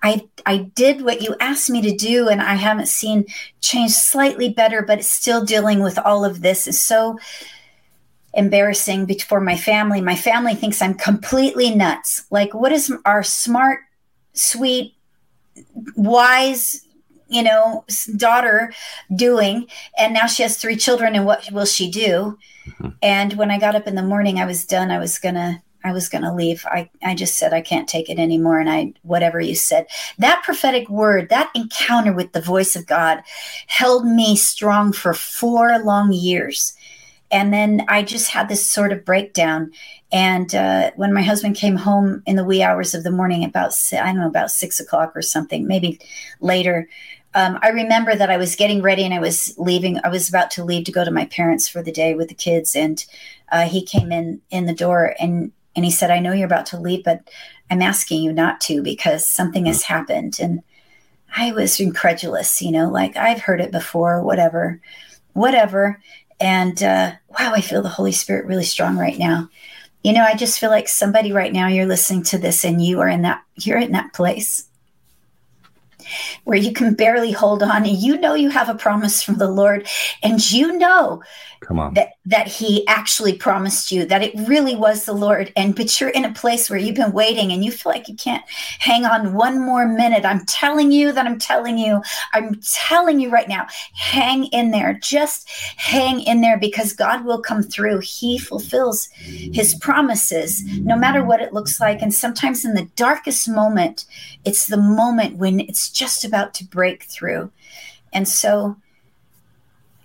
I 0.03 0.27
I 0.45 0.69
did 0.75 1.01
what 1.01 1.21
you 1.21 1.35
asked 1.39 1.69
me 1.69 1.81
to 1.81 1.95
do, 1.95 2.27
and 2.27 2.41
I 2.41 2.55
haven't 2.55 2.87
seen 2.87 3.25
change 3.61 3.91
slightly 3.91 4.49
better, 4.49 4.81
but 4.81 4.99
it's 4.99 5.07
still 5.07 5.45
dealing 5.45 5.81
with 5.81 5.97
all 5.99 6.25
of 6.25 6.41
this. 6.41 6.67
is 6.67 6.81
so 6.81 7.17
embarrassing 8.33 9.07
for 9.19 9.39
my 9.39 9.55
family. 9.55 10.01
My 10.01 10.15
family 10.15 10.55
thinks 10.55 10.81
I'm 10.81 10.93
completely 10.93 11.73
nuts. 11.73 12.25
Like, 12.31 12.53
what 12.53 12.71
is 12.71 12.93
our 13.05 13.23
smart, 13.23 13.79
sweet, 14.33 14.95
wise 15.95 16.85
you 17.27 17.41
know 17.41 17.85
daughter 18.17 18.73
doing 19.15 19.65
and 19.97 20.13
now 20.13 20.27
she 20.27 20.43
has 20.43 20.57
three 20.57 20.75
children 20.75 21.15
and 21.15 21.25
what 21.25 21.49
will 21.51 21.65
she 21.65 21.89
do 21.89 22.37
mm-hmm. 22.65 22.89
and 23.01 23.33
when 23.33 23.49
i 23.49 23.57
got 23.57 23.75
up 23.75 23.87
in 23.87 23.95
the 23.95 24.03
morning 24.03 24.39
i 24.39 24.45
was 24.45 24.65
done 24.65 24.91
i 24.91 24.99
was 24.99 25.17
gonna 25.17 25.61
I 25.83 25.91
was 25.91 26.09
going 26.09 26.23
to 26.23 26.33
leave. 26.33 26.65
I, 26.65 26.89
I 27.03 27.15
just 27.15 27.37
said, 27.37 27.53
I 27.53 27.61
can't 27.61 27.89
take 27.89 28.09
it 28.09 28.19
anymore. 28.19 28.59
And 28.59 28.69
I, 28.69 28.93
whatever 29.03 29.39
you 29.39 29.55
said, 29.55 29.87
that 30.19 30.43
prophetic 30.43 30.89
word, 30.89 31.29
that 31.29 31.51
encounter 31.55 32.13
with 32.13 32.33
the 32.33 32.41
voice 32.41 32.75
of 32.75 32.85
God 32.85 33.23
held 33.67 34.05
me 34.05 34.35
strong 34.35 34.93
for 34.93 35.13
four 35.13 35.79
long 35.79 36.11
years. 36.11 36.73
And 37.31 37.53
then 37.53 37.85
I 37.87 38.03
just 38.03 38.29
had 38.29 38.49
this 38.49 38.65
sort 38.65 38.91
of 38.91 39.05
breakdown. 39.05 39.71
And 40.11 40.53
uh, 40.53 40.91
when 40.97 41.13
my 41.13 41.21
husband 41.21 41.55
came 41.55 41.77
home 41.77 42.21
in 42.25 42.35
the 42.35 42.43
wee 42.43 42.61
hours 42.61 42.93
of 42.93 43.03
the 43.03 43.11
morning, 43.11 43.45
about, 43.45 43.73
I 43.93 44.07
don't 44.07 44.19
know, 44.19 44.27
about 44.27 44.51
six 44.51 44.79
o'clock 44.79 45.13
or 45.15 45.21
something, 45.21 45.65
maybe 45.65 45.99
later, 46.41 46.89
um, 47.33 47.57
I 47.61 47.69
remember 47.69 48.13
that 48.15 48.29
I 48.29 48.35
was 48.35 48.57
getting 48.57 48.81
ready 48.81 49.05
and 49.05 49.13
I 49.13 49.19
was 49.19 49.55
leaving. 49.57 49.97
I 50.03 50.09
was 50.09 50.27
about 50.27 50.51
to 50.51 50.65
leave 50.65 50.83
to 50.85 50.91
go 50.91 51.05
to 51.05 51.11
my 51.11 51.25
parents 51.25 51.69
for 51.69 51.81
the 51.81 51.91
day 51.91 52.13
with 52.13 52.27
the 52.27 52.35
kids. 52.35 52.75
And 52.75 53.03
uh, 53.51 53.65
he 53.65 53.85
came 53.85 54.11
in 54.11 54.41
in 54.49 54.65
the 54.65 54.73
door 54.73 55.15
and 55.17 55.53
and 55.75 55.85
he 55.85 55.91
said, 55.91 56.11
I 56.11 56.19
know 56.19 56.33
you're 56.33 56.45
about 56.45 56.65
to 56.67 56.79
leave, 56.79 57.03
but 57.03 57.29
I'm 57.69 57.81
asking 57.81 58.23
you 58.23 58.33
not 58.33 58.59
to 58.61 58.81
because 58.81 59.25
something 59.25 59.65
has 59.65 59.85
hmm. 59.85 59.93
happened. 59.93 60.37
And 60.39 60.61
I 61.35 61.51
was 61.51 61.79
incredulous, 61.79 62.61
you 62.61 62.71
know, 62.71 62.89
like 62.89 63.15
I've 63.15 63.41
heard 63.41 63.61
it 63.61 63.71
before, 63.71 64.21
whatever, 64.21 64.79
whatever. 65.33 65.99
And 66.39 66.81
uh, 66.83 67.13
wow, 67.29 67.53
I 67.53 67.61
feel 67.61 67.81
the 67.81 67.89
Holy 67.89 68.11
Spirit 68.11 68.45
really 68.45 68.65
strong 68.65 68.97
right 68.97 69.17
now. 69.17 69.49
you 70.03 70.13
know, 70.13 70.23
I 70.23 70.35
just 70.35 70.59
feel 70.59 70.71
like 70.71 70.87
somebody 70.87 71.31
right 71.31 71.53
now 71.53 71.67
you're 71.67 71.85
listening 71.85 72.23
to 72.23 72.37
this 72.37 72.65
and 72.65 72.83
you 72.83 72.99
are 72.99 73.07
in 73.07 73.21
that 73.21 73.43
you're 73.55 73.77
in 73.77 73.91
that 73.91 74.13
place 74.13 74.67
where 76.43 76.57
you 76.57 76.71
can 76.73 76.93
barely 76.93 77.31
hold 77.31 77.63
on 77.63 77.85
and 77.85 77.97
you 77.97 78.17
know 78.17 78.33
you 78.33 78.49
have 78.49 78.69
a 78.69 78.75
promise 78.75 79.21
from 79.21 79.37
the 79.37 79.49
Lord 79.49 79.87
and 80.23 80.51
you 80.51 80.77
know 80.77 81.21
Come 81.61 81.77
on. 81.77 81.93
That 81.93 82.13
that 82.25 82.47
he 82.47 82.85
actually 82.87 83.33
promised 83.33 83.91
you, 83.91 84.03
that 84.05 84.23
it 84.23 84.33
really 84.47 84.75
was 84.75 85.05
the 85.05 85.13
Lord. 85.13 85.53
And 85.55 85.75
but 85.75 86.01
you're 86.01 86.09
in 86.09 86.25
a 86.25 86.33
place 86.33 86.69
where 86.69 86.79
you've 86.79 86.95
been 86.95 87.11
waiting 87.11 87.51
and 87.51 87.63
you 87.63 87.71
feel 87.71 87.91
like 87.91 88.09
you 88.09 88.15
can't 88.15 88.43
hang 88.79 89.05
on 89.05 89.35
one 89.35 89.63
more 89.63 89.87
minute. 89.87 90.25
I'm 90.25 90.43
telling 90.47 90.91
you 90.91 91.11
that 91.11 91.27
I'm 91.27 91.37
telling 91.37 91.77
you, 91.77 92.01
I'm 92.33 92.59
telling 92.63 93.19
you 93.19 93.29
right 93.29 93.47
now, 93.47 93.67
hang 93.93 94.45
in 94.45 94.71
there. 94.71 94.95
Just 95.03 95.47
hang 95.77 96.21
in 96.21 96.41
there 96.41 96.57
because 96.57 96.93
God 96.93 97.25
will 97.25 97.39
come 97.39 97.61
through. 97.61 97.99
He 97.99 98.39
fulfills 98.39 99.07
his 99.13 99.75
promises, 99.75 100.63
no 100.79 100.95
matter 100.95 101.23
what 101.23 101.41
it 101.41 101.53
looks 101.53 101.79
like. 101.79 102.01
And 102.01 102.11
sometimes 102.11 102.65
in 102.65 102.73
the 102.73 102.89
darkest 102.95 103.47
moment, 103.47 104.05
it's 104.45 104.65
the 104.65 104.77
moment 104.77 105.37
when 105.37 105.59
it's 105.59 105.91
just 106.01 106.25
about 106.25 106.55
to 106.55 106.65
break 106.65 107.03
through. 107.03 107.51
And 108.11 108.27
so 108.27 108.75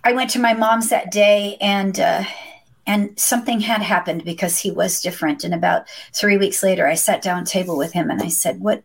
I 0.03 0.13
went 0.13 0.29
to 0.31 0.39
my 0.39 0.53
mom's 0.53 0.89
that 0.89 1.11
day 1.11 1.57
and 1.59 1.99
uh, 1.99 2.23
and 2.85 3.19
something 3.19 3.59
had 3.59 3.81
happened 3.81 4.23
because 4.23 4.59
he 4.59 4.69
was 4.69 5.01
different. 5.01 5.43
And 5.43 5.55
about 5.55 5.89
three 6.13 6.37
weeks 6.37 6.61
later, 6.61 6.87
I 6.87 6.93
sat 6.93 7.23
down 7.23 7.45
table 7.45 7.77
with 7.77 7.93
him 7.93 8.11
and 8.11 8.21
I 8.21 8.27
said, 8.27 8.61
"What 8.61 8.83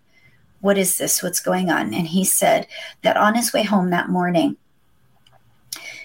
what 0.63 0.79
is 0.79 0.97
this? 0.97 1.23
What's 1.23 1.39
going 1.39 1.71
on?" 1.71 1.93
And 1.93 2.09
he 2.09 2.25
said 2.25 2.67
that 3.03 3.19
on 3.19 3.35
his 3.35 3.53
way 3.53 3.63
home 3.63 3.91
that 3.91 4.09
morning, 4.09 4.57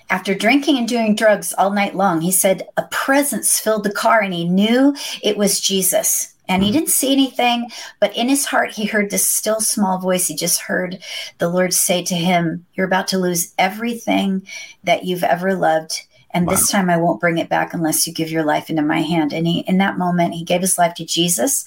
after 0.09 0.35
drinking 0.35 0.77
and 0.77 0.89
doing 0.89 1.15
drugs 1.15 1.53
all 1.53 1.71
night 1.71 1.95
long, 1.95 2.19
he 2.19 2.33
said 2.33 2.67
a 2.75 2.83
presence 2.91 3.61
filled 3.61 3.85
the 3.85 3.93
car 4.03 4.19
and 4.19 4.33
he 4.33 4.43
knew 4.43 4.93
it 5.23 5.37
was 5.37 5.61
Jesus 5.61 6.35
and 6.50 6.63
he 6.63 6.72
didn't 6.72 6.89
see 6.89 7.12
anything, 7.12 7.70
but 8.00 8.16
in 8.16 8.30
his 8.30 8.46
heart, 8.46 8.72
he 8.72 8.86
heard 8.86 9.10
this 9.10 9.25
still 9.25 9.60
small 9.60 9.98
voice. 9.98 10.27
He 10.27 10.36
just 10.36 10.62
heard 10.62 11.00
the 11.39 11.50
Lord 11.50 11.74
say 11.74 12.04
to 12.04 12.16
him, 12.16 12.66
You're 12.74 12.88
about 12.88 13.08
to 13.10 13.18
lose 13.18 13.54
everything 13.58 14.48
that 14.84 15.06
you've 15.06 15.24
ever 15.24 15.54
loved. 15.54 16.04
And 16.32 16.46
wow. 16.46 16.54
this 16.54 16.70
time 16.70 16.89
I 16.89 16.98
won't 16.98 17.22
bring 17.22 17.38
it 17.38 17.50
back 17.50 17.74
unless 17.74 18.06
you 18.06 18.13
give 18.13 18.30
your 18.30 18.44
life 18.44 18.70
into 18.70 18.82
my 18.82 19.01
hand. 19.01 19.34
And 19.34 19.48
he, 19.48 19.60
in 19.62 19.77
that 19.77 19.98
moment, 19.98 20.34
he 20.34 20.44
gave 20.44 20.62
his 20.62 20.77
life 20.77 20.94
to 20.96 21.06
Jesus 21.06 21.66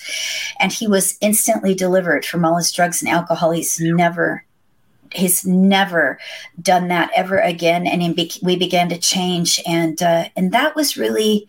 and 0.61 0.73
he 0.73 0.87
was 0.87 1.17
instantly 1.21 1.75
delivered 1.75 2.25
from 2.25 2.45
all 2.45 2.57
his 2.57 2.73
drugs 2.73 3.03
and 3.03 3.11
alcohol. 3.11 3.51
He's 3.51 3.81
never 3.81 4.45
he's 5.13 5.45
never 5.45 6.21
done 6.63 6.87
that 6.87 7.11
ever 7.17 7.39
again 7.39 7.85
and 7.85 8.15
be- 8.15 8.31
we 8.43 8.55
began 8.55 8.89
to 8.89 8.97
change 8.97 9.61
and 9.67 10.01
uh, 10.03 10.27
and 10.37 10.53
that 10.53 10.77
was 10.77 10.97
really 10.97 11.49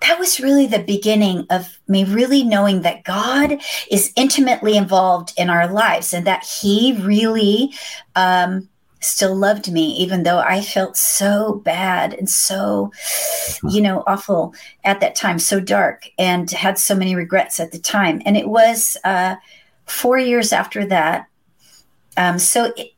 that 0.00 0.18
was 0.18 0.40
really 0.40 0.66
the 0.66 0.78
beginning 0.78 1.46
of 1.50 1.78
me 1.88 2.04
really 2.04 2.42
knowing 2.44 2.82
that 2.82 3.04
God 3.04 3.60
is 3.90 4.12
intimately 4.16 4.76
involved 4.76 5.32
in 5.36 5.50
our 5.50 5.70
lives 5.70 6.14
and 6.14 6.26
that 6.26 6.44
He 6.44 6.98
really 7.00 7.74
um, 8.14 8.68
still 9.00 9.34
loved 9.34 9.70
me, 9.70 9.86
even 9.96 10.22
though 10.22 10.38
I 10.38 10.60
felt 10.60 10.96
so 10.96 11.60
bad 11.64 12.14
and 12.14 12.28
so, 12.28 12.92
you 13.68 13.80
know, 13.80 14.02
awful 14.06 14.54
at 14.84 15.00
that 15.00 15.14
time, 15.14 15.38
so 15.38 15.60
dark, 15.60 16.08
and 16.18 16.50
had 16.50 16.78
so 16.78 16.94
many 16.94 17.14
regrets 17.14 17.60
at 17.60 17.72
the 17.72 17.78
time. 17.78 18.22
And 18.24 18.36
it 18.36 18.48
was 18.48 18.96
uh, 19.04 19.36
four 19.86 20.18
years 20.18 20.52
after 20.52 20.84
that. 20.86 21.26
Um, 22.16 22.38
so 22.38 22.72
it, 22.76 22.92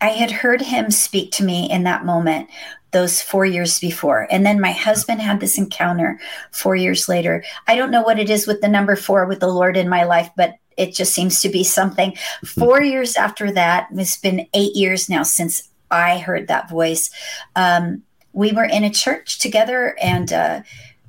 I 0.00 0.08
had 0.08 0.30
heard 0.30 0.62
him 0.62 0.90
speak 0.90 1.30
to 1.32 1.44
me 1.44 1.70
in 1.70 1.82
that 1.84 2.04
moment 2.04 2.48
those 2.92 3.22
four 3.22 3.44
years 3.44 3.78
before. 3.78 4.26
And 4.30 4.44
then 4.44 4.60
my 4.60 4.72
husband 4.72 5.20
had 5.20 5.40
this 5.40 5.58
encounter 5.58 6.18
four 6.50 6.76
years 6.76 7.08
later. 7.08 7.44
I 7.68 7.76
don't 7.76 7.90
know 7.90 8.02
what 8.02 8.18
it 8.18 8.30
is 8.30 8.46
with 8.46 8.60
the 8.60 8.68
number 8.68 8.96
four 8.96 9.26
with 9.26 9.40
the 9.40 9.48
Lord 9.48 9.76
in 9.76 9.88
my 9.88 10.04
life, 10.04 10.30
but 10.36 10.54
it 10.76 10.94
just 10.94 11.12
seems 11.12 11.40
to 11.40 11.48
be 11.48 11.62
something. 11.62 12.16
Four 12.44 12.82
years 12.82 13.16
after 13.16 13.52
that, 13.52 13.88
it's 13.92 14.16
been 14.16 14.46
eight 14.54 14.74
years 14.74 15.08
now 15.08 15.22
since 15.22 15.68
I 15.90 16.18
heard 16.18 16.48
that 16.48 16.70
voice. 16.70 17.10
Um, 17.54 18.02
we 18.32 18.52
were 18.52 18.64
in 18.64 18.84
a 18.84 18.90
church 18.90 19.38
together, 19.38 19.96
and 20.00 20.32
uh, 20.32 20.62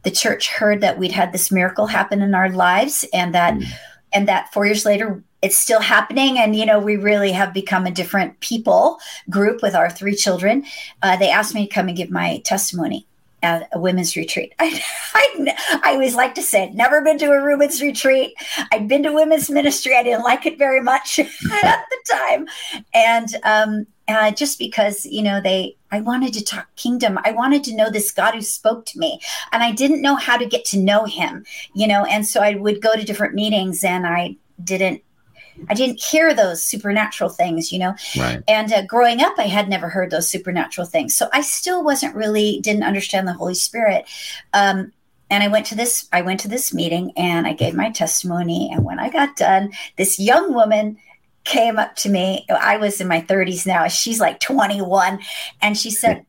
the 0.03 0.11
church 0.11 0.49
heard 0.49 0.81
that 0.81 0.97
we'd 0.97 1.11
had 1.11 1.31
this 1.31 1.51
miracle 1.51 1.87
happen 1.87 2.21
in 2.21 2.35
our 2.35 2.49
lives, 2.49 3.05
and 3.13 3.33
that. 3.33 3.55
Mm. 3.55 3.65
And 4.13 4.27
that 4.27 4.51
four 4.51 4.65
years 4.65 4.85
later, 4.85 5.23
it's 5.41 5.57
still 5.57 5.81
happening. 5.81 6.37
And 6.37 6.55
you 6.55 6.65
know 6.65 6.79
we 6.79 6.95
really 6.95 7.31
have 7.31 7.53
become 7.53 7.85
a 7.85 7.91
different 7.91 8.39
people 8.39 8.99
group 9.29 9.61
with 9.61 9.75
our 9.75 9.89
three 9.89 10.15
children. 10.15 10.65
Uh, 11.01 11.17
they 11.17 11.29
asked 11.29 11.53
me 11.53 11.67
to 11.67 11.73
come 11.73 11.87
and 11.87 11.97
give 11.97 12.09
my 12.09 12.39
testimony 12.39 13.07
at 13.43 13.67
a 13.71 13.79
women's 13.79 14.15
retreat. 14.15 14.53
I, 14.59 14.81
I, 15.13 15.81
I 15.83 15.91
always 15.93 16.15
like 16.15 16.35
to 16.35 16.43
say 16.43 16.69
never 16.71 17.01
been 17.01 17.17
to 17.19 17.31
a 17.31 17.43
women's 17.43 17.81
retreat. 17.81 18.33
I'd 18.71 18.87
been 18.87 19.03
to 19.03 19.11
women's 19.11 19.49
ministry. 19.49 19.95
I 19.95 20.03
didn't 20.03 20.23
like 20.23 20.45
it 20.45 20.57
very 20.57 20.81
much 20.81 21.19
at 21.19 21.27
the 21.39 21.97
time. 22.09 22.47
And 22.93 23.35
um, 23.43 23.87
uh, 24.07 24.31
just 24.31 24.59
because 24.59 25.05
you 25.05 25.21
know 25.21 25.39
they 25.39 25.75
i 25.91 26.01
wanted 26.01 26.33
to 26.33 26.43
talk 26.43 26.67
kingdom. 26.75 27.17
I 27.23 27.31
wanted 27.31 27.63
to 27.65 27.75
know 27.75 27.89
this 27.89 28.11
god 28.11 28.33
who 28.33 28.41
spoke 28.41 28.85
to 28.87 28.99
me. 28.99 29.21
And 29.51 29.63
i 29.63 29.71
didn't 29.71 30.01
know 30.01 30.15
how 30.15 30.37
to 30.37 30.45
get 30.45 30.65
to 30.65 30.79
know 30.79 31.05
him 31.05 31.45
you 31.73 31.87
know. 31.87 32.03
And 32.05 32.27
so 32.27 32.41
i 32.41 32.55
would 32.55 32.81
go 32.81 32.95
to 32.95 33.05
different 33.05 33.35
meetings 33.35 33.83
and 33.83 34.05
i 34.05 34.35
didn't 34.63 35.01
I 35.69 35.73
didn't 35.73 36.01
hear 36.01 36.33
those 36.33 36.63
supernatural 36.63 37.29
things, 37.29 37.71
you 37.71 37.79
know. 37.79 37.95
Right. 38.17 38.41
And 38.47 38.71
uh, 38.71 38.85
growing 38.85 39.21
up, 39.21 39.33
I 39.37 39.43
had 39.43 39.69
never 39.69 39.89
heard 39.89 40.11
those 40.11 40.29
supernatural 40.29 40.87
things, 40.87 41.15
so 41.15 41.29
I 41.33 41.41
still 41.41 41.83
wasn't 41.83 42.15
really 42.15 42.59
didn't 42.61 42.83
understand 42.83 43.27
the 43.27 43.33
Holy 43.33 43.55
Spirit. 43.55 44.05
Um, 44.53 44.91
and 45.29 45.43
I 45.43 45.47
went 45.47 45.65
to 45.67 45.75
this 45.75 46.07
I 46.11 46.21
went 46.21 46.41
to 46.41 46.47
this 46.47 46.73
meeting 46.73 47.13
and 47.15 47.47
I 47.47 47.53
gave 47.53 47.73
my 47.73 47.89
testimony. 47.89 48.69
And 48.71 48.83
when 48.83 48.99
I 48.99 49.09
got 49.09 49.37
done, 49.37 49.71
this 49.95 50.19
young 50.19 50.53
woman 50.53 50.97
came 51.43 51.79
up 51.79 51.95
to 51.97 52.09
me. 52.09 52.45
I 52.49 52.77
was 52.77 53.01
in 53.01 53.07
my 53.07 53.21
30s 53.21 53.65
now. 53.65 53.87
She's 53.87 54.19
like 54.19 54.39
21, 54.39 55.19
and 55.61 55.77
she 55.77 55.89
said 55.89 56.25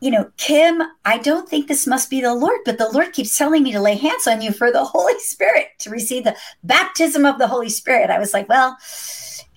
you 0.00 0.10
know, 0.10 0.30
Kim, 0.38 0.82
I 1.04 1.18
don't 1.18 1.48
think 1.48 1.68
this 1.68 1.86
must 1.86 2.08
be 2.08 2.20
the 2.20 2.34
Lord, 2.34 2.60
but 2.64 2.78
the 2.78 2.88
Lord 2.88 3.12
keeps 3.12 3.36
telling 3.36 3.62
me 3.62 3.72
to 3.72 3.80
lay 3.80 3.96
hands 3.96 4.26
on 4.26 4.40
you 4.40 4.50
for 4.50 4.72
the 4.72 4.84
Holy 4.84 5.18
Spirit 5.18 5.68
to 5.80 5.90
receive 5.90 6.24
the 6.24 6.36
baptism 6.64 7.26
of 7.26 7.38
the 7.38 7.46
Holy 7.46 7.68
Spirit. 7.68 8.10
I 8.10 8.18
was 8.18 8.32
like, 8.32 8.48
well, 8.48 8.76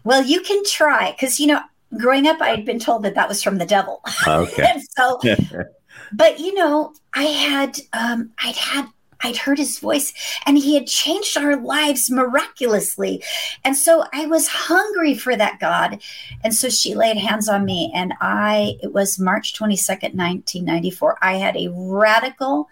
well, 0.03 0.23
you 0.23 0.41
can 0.41 0.63
try 0.65 1.11
because 1.11 1.39
you 1.39 1.47
know, 1.47 1.61
growing 1.97 2.27
up, 2.27 2.41
I 2.41 2.49
had 2.49 2.65
been 2.65 2.79
told 2.79 3.03
that 3.03 3.15
that 3.15 3.29
was 3.29 3.41
from 3.41 3.57
the 3.57 3.65
devil. 3.65 4.01
Okay. 4.27 4.81
so, 4.97 5.19
but 6.13 6.39
you 6.39 6.53
know, 6.53 6.93
I 7.13 7.23
had, 7.23 7.79
um, 7.93 8.31
I'd 8.43 8.55
had 8.55 8.87
I'd 9.23 9.37
heard 9.37 9.57
his 9.57 9.79
voice 9.79 10.13
and 10.45 10.57
he 10.57 10.75
had 10.75 10.87
changed 10.87 11.37
our 11.37 11.55
lives 11.55 12.11
miraculously. 12.11 13.23
And 13.63 13.75
so 13.75 14.05
I 14.13 14.25
was 14.25 14.47
hungry 14.47 15.15
for 15.15 15.35
that 15.35 15.59
God. 15.59 16.01
And 16.43 16.53
so 16.53 16.69
she 16.69 16.95
laid 16.95 17.17
hands 17.17 17.47
on 17.47 17.65
me 17.65 17.91
and 17.95 18.13
I, 18.21 18.77
it 18.81 18.93
was 18.93 19.19
March 19.19 19.53
22nd, 19.53 20.15
1994. 20.15 21.17
I 21.21 21.35
had 21.35 21.55
a 21.55 21.71
radical 21.73 22.69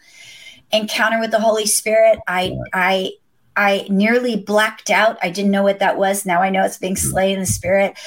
encounter 0.72 1.20
with 1.20 1.32
the 1.32 1.40
Holy 1.40 1.66
Spirit. 1.66 2.20
I, 2.28 2.58
I, 2.74 3.14
I 3.56 3.88
nearly 3.90 4.38
blacked 4.38 4.90
out. 4.90 5.18
I 5.22 5.30
didn't 5.30 5.52
know 5.52 5.64
what 5.64 5.80
that 5.80 5.98
was. 5.98 6.26
Now 6.26 6.42
I 6.42 6.50
know 6.50 6.64
it's 6.64 6.78
being 6.78 6.96
hmm. 6.96 7.10
slain 7.10 7.34
in 7.36 7.40
the 7.42 7.46
spirit. 7.46 7.98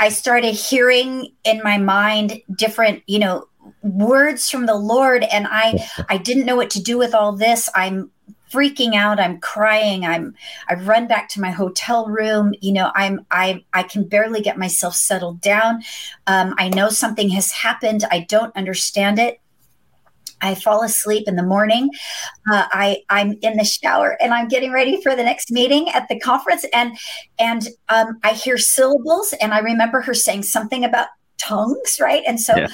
I 0.00 0.10
started 0.10 0.54
hearing 0.54 1.32
in 1.44 1.60
my 1.64 1.76
mind 1.78 2.40
different, 2.56 3.02
you 3.06 3.18
know, 3.18 3.48
words 3.82 4.50
from 4.50 4.66
the 4.66 4.74
Lord 4.74 5.24
and 5.24 5.46
I 5.48 5.86
I 6.08 6.18
didn't 6.18 6.46
know 6.46 6.56
what 6.56 6.70
to 6.70 6.82
do 6.82 6.98
with 6.98 7.14
all 7.14 7.32
this. 7.32 7.68
I'm 7.74 8.10
freaking 8.50 8.94
out. 8.94 9.20
I'm 9.20 9.38
crying. 9.40 10.04
I'm 10.04 10.34
i 10.68 10.74
run 10.74 11.06
back 11.06 11.28
to 11.30 11.40
my 11.40 11.50
hotel 11.50 12.06
room. 12.06 12.54
You 12.60 12.72
know 12.72 12.92
i'm 12.94 13.26
i 13.30 13.64
i 13.72 13.82
can 13.82 14.04
barely 14.04 14.40
get 14.40 14.58
myself 14.58 14.94
settled 14.94 15.40
down. 15.40 15.82
Um, 16.26 16.54
i 16.58 16.68
know 16.68 16.88
something 16.88 17.28
has 17.30 17.52
happened. 17.52 18.04
I 18.10 18.20
don't 18.28 18.54
understand 18.56 19.18
it. 19.18 19.40
I 20.40 20.54
fall 20.54 20.82
asleep 20.82 21.26
in 21.26 21.36
the 21.36 21.42
morning. 21.42 21.90
Uh, 22.50 22.66
I 22.70 23.02
I'm 23.10 23.36
in 23.42 23.56
the 23.56 23.64
shower 23.64 24.16
and 24.20 24.32
I'm 24.32 24.48
getting 24.48 24.72
ready 24.72 25.02
for 25.02 25.16
the 25.16 25.24
next 25.24 25.50
meeting 25.50 25.88
at 25.90 26.08
the 26.08 26.18
conference, 26.20 26.64
and 26.72 26.96
and 27.38 27.68
um, 27.88 28.18
I 28.22 28.32
hear 28.32 28.58
syllables, 28.58 29.34
and 29.40 29.52
I 29.52 29.58
remember 29.58 30.00
her 30.00 30.14
saying 30.14 30.44
something 30.44 30.84
about 30.84 31.08
tongues, 31.38 31.98
right? 32.00 32.22
And 32.26 32.40
so 32.40 32.56
yeah 32.56 32.68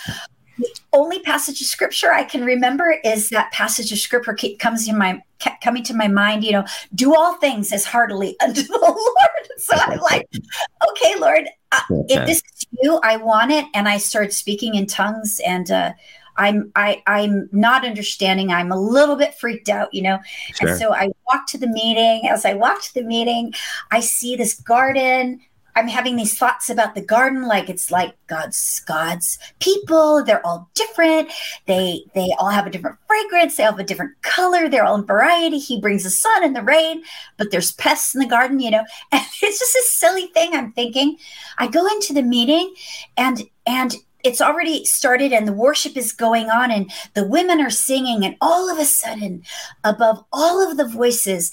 the 0.59 0.69
only 0.93 1.21
passage 1.21 1.61
of 1.61 1.67
scripture 1.67 2.13
I 2.13 2.25
can 2.25 2.45
remember 2.45 2.97
is 3.05 3.31
that 3.31 3.53
passage 3.53 3.93
of 3.93 3.99
scripture 3.99 4.35
keep, 4.35 4.59
comes 4.59 4.89
in 4.89 4.97
my 4.97 5.23
coming 5.63 5.83
to 5.85 5.95
my 5.95 6.09
mind. 6.09 6.45
You 6.45 6.53
know, 6.53 6.65
do 6.95 7.15
all 7.15 7.35
things 7.37 7.73
as 7.73 7.85
heartily 7.85 8.37
unto 8.43 8.63
the 8.63 8.79
Lord. 8.79 8.99
So 9.57 9.75
I'm 9.77 10.01
like, 10.01 10.27
okay, 10.91 11.15
Lord, 11.19 11.45
uh, 11.71 11.81
if 12.09 12.27
this 12.27 12.39
is 12.39 12.67
you, 12.83 12.99
I 13.05 13.17
want 13.17 13.53
it. 13.53 13.65
And 13.73 13.89
I 13.89 13.99
start 13.99 14.33
speaking 14.33 14.75
in 14.75 14.87
tongues, 14.87 15.41
and 15.47 15.71
uh, 15.71 15.93
I'm 16.37 16.73
I 16.75 17.03
I'm 17.07 17.49
not 17.53 17.85
understanding. 17.85 18.51
I'm 18.51 18.73
a 18.73 18.79
little 18.79 19.15
bit 19.17 19.35
freaked 19.35 19.69
out, 19.69 19.95
you 19.95 20.03
know. 20.03 20.19
Sure. 20.55 20.71
And 20.71 20.79
so 20.79 20.93
I 20.93 21.09
walk 21.33 21.47
to 21.49 21.59
the 21.59 21.69
meeting. 21.69 22.29
As 22.29 22.45
I 22.45 22.55
walk 22.55 22.83
to 22.83 22.95
the 22.95 23.05
meeting, 23.05 23.55
I 23.93 24.01
see 24.01 24.35
this 24.35 24.55
garden 24.55 25.41
I'm 25.77 25.89
having 25.89 26.17
these 26.17 26.37
thoughts 26.39 26.71
about 26.71 26.95
the 26.95 27.01
garden, 27.01 27.43
like 27.43 27.69
it's 27.69 27.91
like 27.91 28.17
God's 28.27 28.81
God's 28.81 29.39
people. 29.61 30.25
They're 30.25 30.45
all 30.47 30.71
different. 30.75 31.31
They 31.67 32.05
they 32.15 32.35
all 32.39 32.51
have 32.51 32.67
a 32.67 32.71
different 32.71 32.99
fragrance. 33.07 33.57
They 33.57 33.65
all 33.65 33.73
have 33.73 33.81
a 33.81 33.85
different 33.85 34.21
color. 34.23 34.69
They're 34.69 34.85
all 34.85 34.97
in 34.97 35.07
variety. 35.07 35.59
He 35.59 35.81
brings 35.81 36.05
the 36.05 36.11
sun 36.11 36.45
and 36.45 36.55
the 36.55 36.63
rain, 36.63 37.03
but 37.37 37.51
there's 37.51 37.73
pests 37.73 38.15
in 38.15 38.21
the 38.21 38.27
garden, 38.27 38.61
you 38.61 38.71
know. 38.71 38.85
And 39.13 39.23
it's 39.43 39.59
just 39.59 39.77
a 39.77 39.83
silly 39.83 40.27
thing. 40.29 40.55
I'm 40.55 40.73
thinking. 40.73 41.17
I 41.59 41.67
go 41.69 41.87
into 41.87 42.13
the 42.13 42.23
meeting, 42.23 42.75
and 43.17 43.43
and 43.67 43.95
it's 44.25 44.41
already 44.41 44.85
started 44.87 45.33
and 45.33 45.47
the 45.47 45.53
worship 45.53 45.97
is 45.97 46.11
going 46.11 46.49
on 46.49 46.71
and 46.71 46.91
the 47.13 47.27
women 47.29 47.61
are 47.61 47.71
singing 47.71 48.25
and 48.25 48.35
all 48.41 48.73
of 48.73 48.79
a 48.79 48.85
sudden 48.85 49.43
above 49.85 50.25
all 50.33 50.67
of 50.67 50.79
the 50.79 50.89
voices 50.89 51.53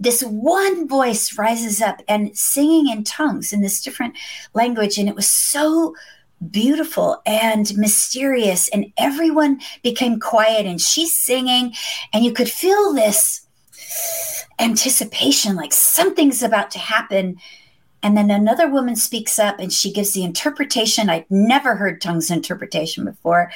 this 0.00 0.22
one 0.22 0.88
voice 0.88 1.38
rises 1.38 1.80
up 1.80 2.02
and 2.08 2.36
singing 2.36 2.88
in 2.88 3.04
tongues 3.04 3.52
in 3.52 3.60
this 3.60 3.82
different 3.82 4.16
language 4.52 4.98
and 4.98 5.08
it 5.08 5.14
was 5.14 5.28
so 5.28 5.94
beautiful 6.50 7.22
and 7.26 7.76
mysterious 7.76 8.68
and 8.68 8.92
everyone 8.98 9.60
became 9.82 10.20
quiet 10.20 10.66
and 10.66 10.80
she's 10.80 11.18
singing 11.18 11.72
and 12.12 12.24
you 12.24 12.32
could 12.32 12.50
feel 12.50 12.92
this 12.92 13.46
anticipation 14.58 15.56
like 15.56 15.72
something's 15.72 16.42
about 16.42 16.70
to 16.72 16.78
happen. 16.78 17.36
And 18.02 18.16
then 18.16 18.30
another 18.30 18.68
woman 18.68 18.96
speaks 18.96 19.38
up 19.38 19.58
and 19.58 19.72
she 19.72 19.92
gives 19.92 20.12
the 20.12 20.24
interpretation. 20.24 21.08
I'd 21.08 21.30
never 21.30 21.74
heard 21.74 22.00
tongues 22.00 22.30
interpretation 22.30 23.04
before. 23.04 23.50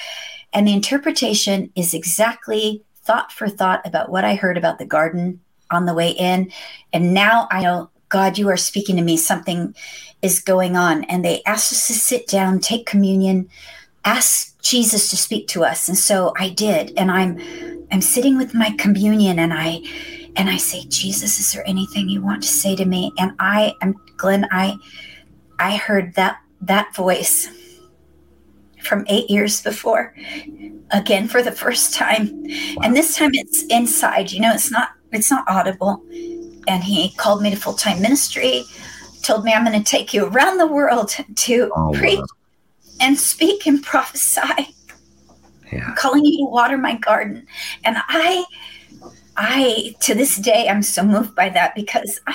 And 0.52 0.66
the 0.66 0.72
interpretation 0.72 1.70
is 1.74 1.92
exactly 1.92 2.82
thought 3.02 3.32
for 3.32 3.48
thought 3.48 3.80
about 3.86 4.10
what 4.10 4.22
i 4.22 4.34
heard 4.34 4.58
about 4.58 4.78
the 4.78 4.84
garden 4.84 5.40
on 5.70 5.86
the 5.86 5.94
way 5.94 6.10
in. 6.10 6.50
And 6.92 7.14
now 7.14 7.48
I 7.50 7.62
know, 7.62 7.90
God, 8.08 8.38
you 8.38 8.48
are 8.48 8.56
speaking 8.56 8.96
to 8.96 9.02
me. 9.02 9.16
Something 9.16 9.74
is 10.22 10.40
going 10.40 10.76
on. 10.76 11.04
And 11.04 11.24
they 11.24 11.42
asked 11.44 11.72
us 11.72 11.86
to 11.88 11.92
sit 11.92 12.26
down, 12.26 12.60
take 12.60 12.86
communion, 12.86 13.48
ask 14.04 14.60
Jesus 14.62 15.10
to 15.10 15.16
speak 15.16 15.48
to 15.48 15.64
us. 15.64 15.88
And 15.88 15.96
so 15.96 16.32
I 16.36 16.48
did. 16.50 16.92
And 16.96 17.10
I'm 17.10 17.38
I'm 17.90 18.02
sitting 18.02 18.36
with 18.36 18.54
my 18.54 18.70
communion 18.78 19.38
and 19.38 19.52
I 19.52 19.80
and 20.36 20.48
I 20.48 20.56
say, 20.56 20.84
Jesus, 20.88 21.40
is 21.40 21.52
there 21.52 21.66
anything 21.66 22.08
you 22.08 22.22
want 22.22 22.42
to 22.42 22.48
say 22.48 22.76
to 22.76 22.84
me? 22.84 23.12
And 23.18 23.32
I 23.38 23.74
am 23.82 23.94
Glenn, 24.16 24.46
I 24.50 24.76
I 25.58 25.76
heard 25.76 26.14
that 26.14 26.40
that 26.62 26.94
voice 26.94 27.48
from 28.82 29.04
eight 29.08 29.28
years 29.28 29.60
before 29.62 30.14
again 30.90 31.28
for 31.28 31.42
the 31.42 31.52
first 31.52 31.94
time. 31.94 32.28
Wow. 32.42 32.82
And 32.84 32.96
this 32.96 33.16
time 33.16 33.30
it's 33.34 33.64
inside, 33.64 34.32
you 34.32 34.40
know, 34.40 34.52
it's 34.52 34.70
not 34.70 34.90
it's 35.12 35.30
not 35.30 35.44
audible. 35.48 36.02
And 36.66 36.84
he 36.84 37.14
called 37.16 37.42
me 37.42 37.50
to 37.50 37.56
full 37.56 37.74
time 37.74 38.00
ministry, 38.02 38.64
told 39.22 39.44
me 39.44 39.52
I'm 39.52 39.64
going 39.64 39.82
to 39.82 39.90
take 39.90 40.12
you 40.12 40.26
around 40.26 40.58
the 40.58 40.66
world 40.66 41.14
to 41.34 41.72
oh, 41.74 41.92
preach 41.94 42.18
wow. 42.18 42.26
and 43.00 43.18
speak 43.18 43.66
and 43.66 43.82
prophesy. 43.82 44.74
Yeah. 45.70 45.94
calling 45.96 46.24
you 46.24 46.46
to 46.46 46.50
water 46.50 46.78
my 46.78 46.96
garden. 46.96 47.46
And 47.84 47.98
I, 48.08 48.42
I, 49.36 49.94
to 50.00 50.14
this 50.14 50.36
day, 50.36 50.66
I'm 50.66 50.82
so 50.82 51.02
moved 51.02 51.34
by 51.34 51.50
that 51.50 51.74
because 51.74 52.22
I, 52.26 52.34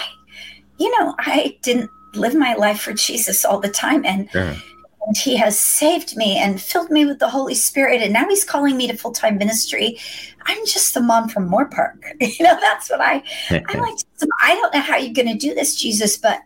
you 0.78 0.92
know, 1.00 1.16
I 1.18 1.58
didn't 1.64 1.90
live 2.14 2.36
my 2.36 2.54
life 2.54 2.80
for 2.80 2.94
Jesus 2.94 3.44
all 3.44 3.60
the 3.60 3.70
time. 3.70 4.06
And, 4.06 4.30
sure 4.30 4.56
and 5.06 5.18
he 5.18 5.36
has 5.36 5.58
saved 5.58 6.16
me 6.16 6.38
and 6.38 6.62
filled 6.62 6.90
me 6.90 7.06
with 7.06 7.20
the 7.20 7.30
Holy 7.30 7.56
Spirit. 7.56 8.02
And 8.02 8.14
now 8.14 8.28
he's 8.28 8.46
calling 8.46 8.78
me 8.78 8.88
to 8.88 8.96
full 8.96 9.12
time 9.12 9.38
ministry. 9.38 9.98
I'm 10.46 10.66
just 10.66 10.94
the 10.94 11.02
mom 11.02 11.30
from 11.30 11.50
Moorpark. 11.50 12.00
You 12.22 12.46
know, 12.46 12.58
that's 12.60 12.90
what 12.90 13.02
I, 13.02 13.22
I 13.50 13.78
like. 13.78 13.96
To, 14.20 14.28
I 14.42 14.56
don't 14.56 14.74
know 14.74 14.82
how 14.82 14.98
you're 14.98 15.14
going 15.14 15.28
to 15.28 15.38
do 15.38 15.54
this, 15.54 15.76
Jesus, 15.76 16.18
but 16.18 16.42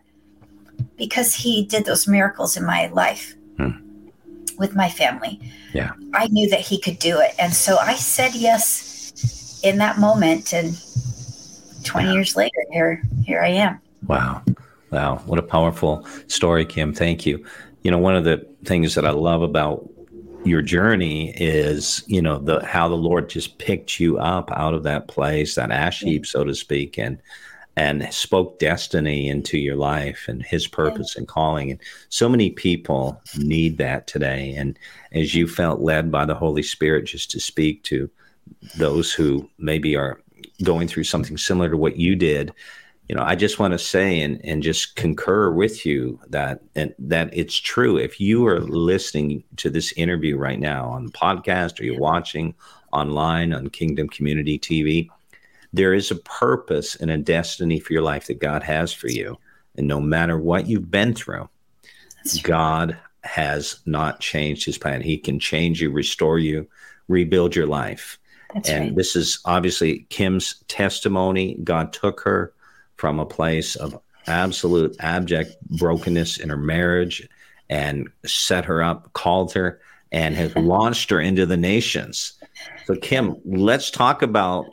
because 0.96 1.34
he 1.34 1.64
did 1.64 1.84
those 1.84 2.06
miracles 2.06 2.56
in 2.56 2.64
my 2.64 2.88
life 2.88 3.34
hmm. 3.56 3.70
with 4.58 4.74
my 4.74 4.88
family, 4.88 5.40
yeah, 5.72 5.92
I 6.14 6.26
knew 6.28 6.48
that 6.50 6.60
he 6.60 6.80
could 6.80 6.98
do 6.98 7.20
it. 7.20 7.34
And 7.38 7.52
so 7.52 7.78
I 7.78 7.94
said 7.94 8.34
yes 8.34 9.60
in 9.62 9.78
that 9.78 9.98
moment. 9.98 10.52
And 10.52 10.76
20 11.84 12.06
yeah. 12.06 12.12
years 12.12 12.36
later, 12.36 12.64
here, 12.72 13.02
here 13.24 13.40
I 13.40 13.48
am. 13.48 13.80
Wow. 14.06 14.42
Wow. 14.90 15.22
What 15.26 15.38
a 15.38 15.42
powerful 15.42 16.06
story, 16.26 16.64
Kim. 16.64 16.92
Thank 16.92 17.24
you 17.24 17.44
you 17.82 17.90
know, 17.90 17.98
one 17.98 18.16
of 18.16 18.24
the 18.24 18.46
things 18.64 18.94
that 18.94 19.04
I 19.04 19.10
love 19.10 19.42
about 19.42 19.88
your 20.44 20.62
journey 20.62 21.32
is, 21.36 22.02
you 22.06 22.22
know, 22.22 22.38
the 22.38 22.64
how 22.64 22.88
the 22.88 22.96
Lord 22.96 23.28
just 23.28 23.58
picked 23.58 24.00
you 24.00 24.18
up 24.18 24.50
out 24.52 24.74
of 24.74 24.84
that 24.84 25.08
place, 25.08 25.54
that 25.54 25.70
ash 25.70 26.00
heap, 26.00 26.26
so 26.26 26.44
to 26.44 26.54
speak, 26.54 26.98
and 26.98 27.20
and 27.76 28.12
spoke 28.12 28.58
destiny 28.58 29.28
into 29.28 29.56
your 29.56 29.76
life 29.76 30.24
and 30.26 30.42
his 30.42 30.66
purpose 30.66 31.14
and 31.14 31.28
calling. 31.28 31.70
And 31.70 31.80
so 32.08 32.28
many 32.28 32.50
people 32.50 33.20
need 33.36 33.78
that 33.78 34.08
today. 34.08 34.52
And 34.56 34.76
as 35.12 35.32
you 35.32 35.46
felt 35.46 35.80
led 35.80 36.10
by 36.10 36.24
the 36.24 36.34
Holy 36.34 36.64
Spirit 36.64 37.04
just 37.04 37.30
to 37.30 37.40
speak 37.40 37.84
to 37.84 38.10
those 38.76 39.12
who 39.12 39.48
maybe 39.58 39.94
are 39.94 40.20
going 40.64 40.88
through 40.88 41.04
something 41.04 41.38
similar 41.38 41.70
to 41.70 41.76
what 41.76 41.96
you 41.96 42.16
did, 42.16 42.52
you 43.08 43.16
know, 43.16 43.22
I 43.22 43.34
just 43.36 43.58
want 43.58 43.72
to 43.72 43.78
say 43.78 44.20
and, 44.20 44.38
and 44.44 44.62
just 44.62 44.94
concur 44.94 45.50
with 45.50 45.86
you 45.86 46.20
that 46.28 46.60
and 46.74 46.94
that 46.98 47.30
it's 47.32 47.56
true. 47.56 47.96
If 47.96 48.20
you 48.20 48.46
are 48.46 48.60
listening 48.60 49.44
to 49.56 49.70
this 49.70 49.92
interview 49.92 50.36
right 50.36 50.60
now 50.60 50.86
on 50.90 51.06
the 51.06 51.12
podcast 51.12 51.80
or 51.80 51.84
you're 51.84 51.98
watching 51.98 52.54
online 52.92 53.54
on 53.54 53.70
Kingdom 53.70 54.10
Community 54.10 54.58
TV, 54.58 55.08
there 55.72 55.94
is 55.94 56.10
a 56.10 56.16
purpose 56.16 56.96
and 56.96 57.10
a 57.10 57.16
destiny 57.16 57.80
for 57.80 57.94
your 57.94 58.02
life 58.02 58.26
that 58.26 58.40
God 58.40 58.62
has 58.62 58.92
for 58.92 59.08
you. 59.08 59.38
And 59.76 59.88
no 59.88 60.00
matter 60.00 60.38
what 60.38 60.66
you've 60.66 60.90
been 60.90 61.14
through, 61.14 61.48
God 62.42 62.98
has 63.22 63.80
not 63.86 64.20
changed 64.20 64.66
his 64.66 64.76
plan. 64.76 65.00
He 65.00 65.16
can 65.16 65.38
change 65.38 65.80
you, 65.80 65.90
restore 65.90 66.38
you, 66.38 66.68
rebuild 67.08 67.56
your 67.56 67.66
life. 67.66 68.18
That's 68.52 68.68
and 68.68 68.84
right. 68.86 68.96
this 68.96 69.16
is 69.16 69.40
obviously 69.46 70.06
Kim's 70.10 70.62
testimony. 70.68 71.56
God 71.64 71.92
took 71.92 72.20
her 72.20 72.52
from 72.98 73.18
a 73.18 73.26
place 73.26 73.74
of 73.76 73.98
absolute 74.26 74.94
abject 75.00 75.56
brokenness 75.78 76.38
in 76.38 76.50
her 76.50 76.56
marriage 76.56 77.26
and 77.70 78.08
set 78.26 78.64
her 78.66 78.82
up, 78.82 79.12
called 79.14 79.52
her, 79.54 79.80
and 80.12 80.34
has 80.34 80.54
launched 80.56 81.10
her 81.10 81.20
into 81.20 81.46
the 81.46 81.56
nations. 81.56 82.34
So, 82.86 82.96
Kim, 82.96 83.36
let's 83.44 83.90
talk 83.90 84.22
about 84.22 84.66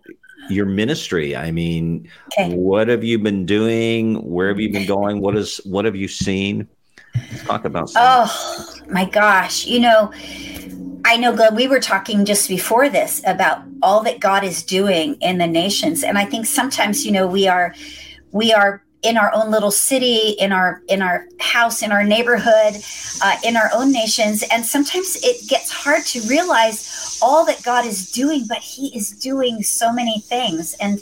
your 0.49 0.65
ministry. 0.65 1.35
I 1.35 1.51
mean, 1.51 2.09
okay. 2.33 2.53
what 2.53 2.87
have 2.87 3.03
you 3.03 3.19
been 3.19 3.45
doing? 3.45 4.15
Where 4.15 4.47
have 4.49 4.59
you 4.59 4.71
been 4.71 4.87
going? 4.87 5.21
What 5.21 5.35
is 5.35 5.57
what 5.65 5.85
have 5.85 5.95
you 5.95 6.07
seen? 6.07 6.67
Let's 7.15 7.43
talk 7.43 7.65
about. 7.65 7.91
Oh 7.95 8.75
my 8.89 9.05
gosh! 9.05 9.65
You 9.65 9.81
know, 9.81 10.11
I 11.03 11.17
know, 11.17 11.35
Glenn. 11.35 11.55
We 11.55 11.67
were 11.67 11.79
talking 11.79 12.25
just 12.25 12.47
before 12.47 12.89
this 12.89 13.21
about 13.25 13.63
all 13.81 14.03
that 14.03 14.19
God 14.19 14.43
is 14.43 14.63
doing 14.63 15.15
in 15.15 15.37
the 15.37 15.47
nations, 15.47 16.03
and 16.03 16.17
I 16.17 16.25
think 16.25 16.45
sometimes, 16.45 17.05
you 17.05 17.11
know, 17.11 17.27
we 17.27 17.47
are 17.47 17.73
we 18.35 18.51
are 18.51 18.83
in 19.01 19.17
our 19.17 19.33
own 19.33 19.49
little 19.49 19.71
city 19.71 20.35
in 20.39 20.51
our 20.51 20.81
in 20.89 21.01
our 21.01 21.25
house 21.39 21.81
in 21.81 21.91
our 21.91 22.03
neighborhood 22.03 22.73
uh, 23.23 23.37
in 23.45 23.55
our 23.55 23.69
own 23.73 23.91
nations. 23.91 24.43
And 24.51 24.65
sometimes 24.65 25.15
it 25.23 25.47
gets 25.47 25.71
hard 25.71 26.05
to 26.07 26.21
realize 26.27 27.14
all 27.25 27.43
that 27.43 27.61
god 27.63 27.85
is 27.85 28.11
doing 28.11 28.45
but 28.47 28.59
he 28.59 28.95
is 28.95 29.09
doing 29.11 29.63
so 29.63 29.91
many 29.91 30.19
things 30.19 30.75
and 30.79 30.99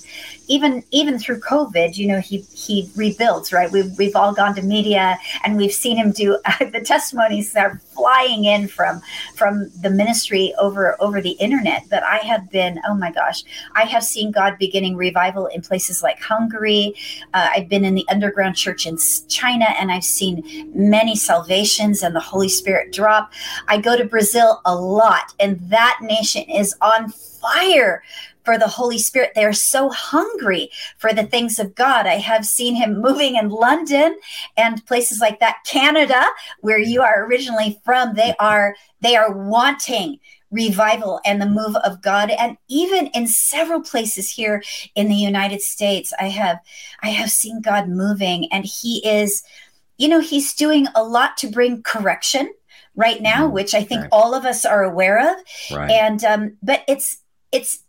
even 0.47 0.83
even 0.91 1.17
through 1.17 1.39
COVID, 1.39 1.95
you 1.95 2.07
know, 2.07 2.19
he 2.19 2.39
he 2.53 2.89
rebuilds, 2.95 3.53
right? 3.53 3.71
We've 3.71 3.97
we've 3.97 4.15
all 4.15 4.33
gone 4.33 4.55
to 4.55 4.61
media 4.61 5.17
and 5.43 5.55
we've 5.55 5.71
seen 5.71 5.97
him 5.97 6.11
do 6.11 6.37
the 6.59 6.81
testimonies 6.85 7.53
that 7.53 7.65
are 7.65 7.81
flying 7.93 8.45
in 8.45 8.67
from 8.67 9.01
from 9.35 9.69
the 9.81 9.89
ministry 9.89 10.53
over 10.59 11.01
over 11.01 11.21
the 11.21 11.31
internet. 11.31 11.85
But 11.89 12.03
I 12.03 12.17
have 12.17 12.49
been, 12.51 12.79
oh 12.87 12.95
my 12.95 13.11
gosh, 13.11 13.43
I 13.75 13.83
have 13.83 14.03
seen 14.03 14.31
God 14.31 14.57
beginning 14.59 14.97
revival 14.97 15.47
in 15.47 15.61
places 15.61 16.03
like 16.03 16.19
Hungary. 16.21 16.95
Uh, 17.33 17.49
I've 17.55 17.69
been 17.69 17.85
in 17.85 17.95
the 17.95 18.05
underground 18.09 18.55
church 18.57 18.85
in 18.85 18.97
China, 19.29 19.65
and 19.79 19.91
I've 19.91 20.03
seen 20.03 20.71
many 20.75 21.15
salvations 21.15 22.03
and 22.03 22.15
the 22.15 22.19
Holy 22.19 22.49
Spirit 22.49 22.91
drop. 22.91 23.31
I 23.67 23.77
go 23.77 23.97
to 23.97 24.03
Brazil 24.03 24.61
a 24.65 24.75
lot, 24.75 25.33
and 25.39 25.59
that 25.69 25.99
nation 26.13 26.43
is 26.43 26.75
on 26.81 27.09
fire 27.09 28.03
for 28.43 28.57
the 28.57 28.67
Holy 28.67 28.97
Spirit. 28.97 29.31
They 29.35 29.45
are 29.45 29.53
so 29.53 29.89
hungry 29.89 30.69
for 30.97 31.13
the 31.13 31.23
things 31.23 31.59
of 31.59 31.75
God. 31.75 32.05
I 32.05 32.15
have 32.15 32.45
seen 32.45 32.75
him 32.75 33.01
moving 33.01 33.35
in 33.35 33.49
London 33.49 34.17
and 34.57 34.85
places 34.85 35.19
like 35.19 35.39
that, 35.39 35.57
Canada, 35.65 36.25
where 36.61 36.79
you 36.79 37.01
are 37.01 37.25
originally 37.25 37.79
from. 37.83 38.15
They 38.15 38.33
are 38.39 38.75
they 39.01 39.15
are 39.15 39.33
wanting 39.33 40.19
revival 40.51 41.19
and 41.25 41.41
the 41.41 41.49
move 41.49 41.75
of 41.77 42.01
God 42.01 42.29
and 42.29 42.57
even 42.69 43.07
in 43.07 43.25
several 43.25 43.81
places 43.81 44.29
here 44.29 44.61
in 44.93 45.07
the 45.09 45.15
United 45.15 45.61
States 45.63 46.13
I 46.19 46.29
have 46.29 46.59
I 47.01 47.09
have 47.09 47.31
seen 47.31 47.59
God 47.59 47.89
moving 47.89 48.51
and 48.51 48.63
he 48.63 49.01
is 49.03 49.41
you 49.97 50.07
know 50.07 50.19
he's 50.19 50.53
doing 50.53 50.85
a 50.93 51.03
lot 51.03 51.37
to 51.37 51.49
bring 51.49 51.81
correction 51.81 52.53
right 52.95 53.21
now 53.21 53.45
mm-hmm. 53.45 53.53
which 53.53 53.73
I 53.73 53.83
think 53.83 54.01
right. 54.01 54.09
all 54.11 54.33
of 54.35 54.45
us 54.45 54.65
are 54.65 54.83
aware 54.83 55.19
of 55.19 55.37
right. 55.71 55.91
and 55.91 56.23
um 56.23 56.57
but 56.61 56.83
it's 56.87 57.17
it's 57.51 57.83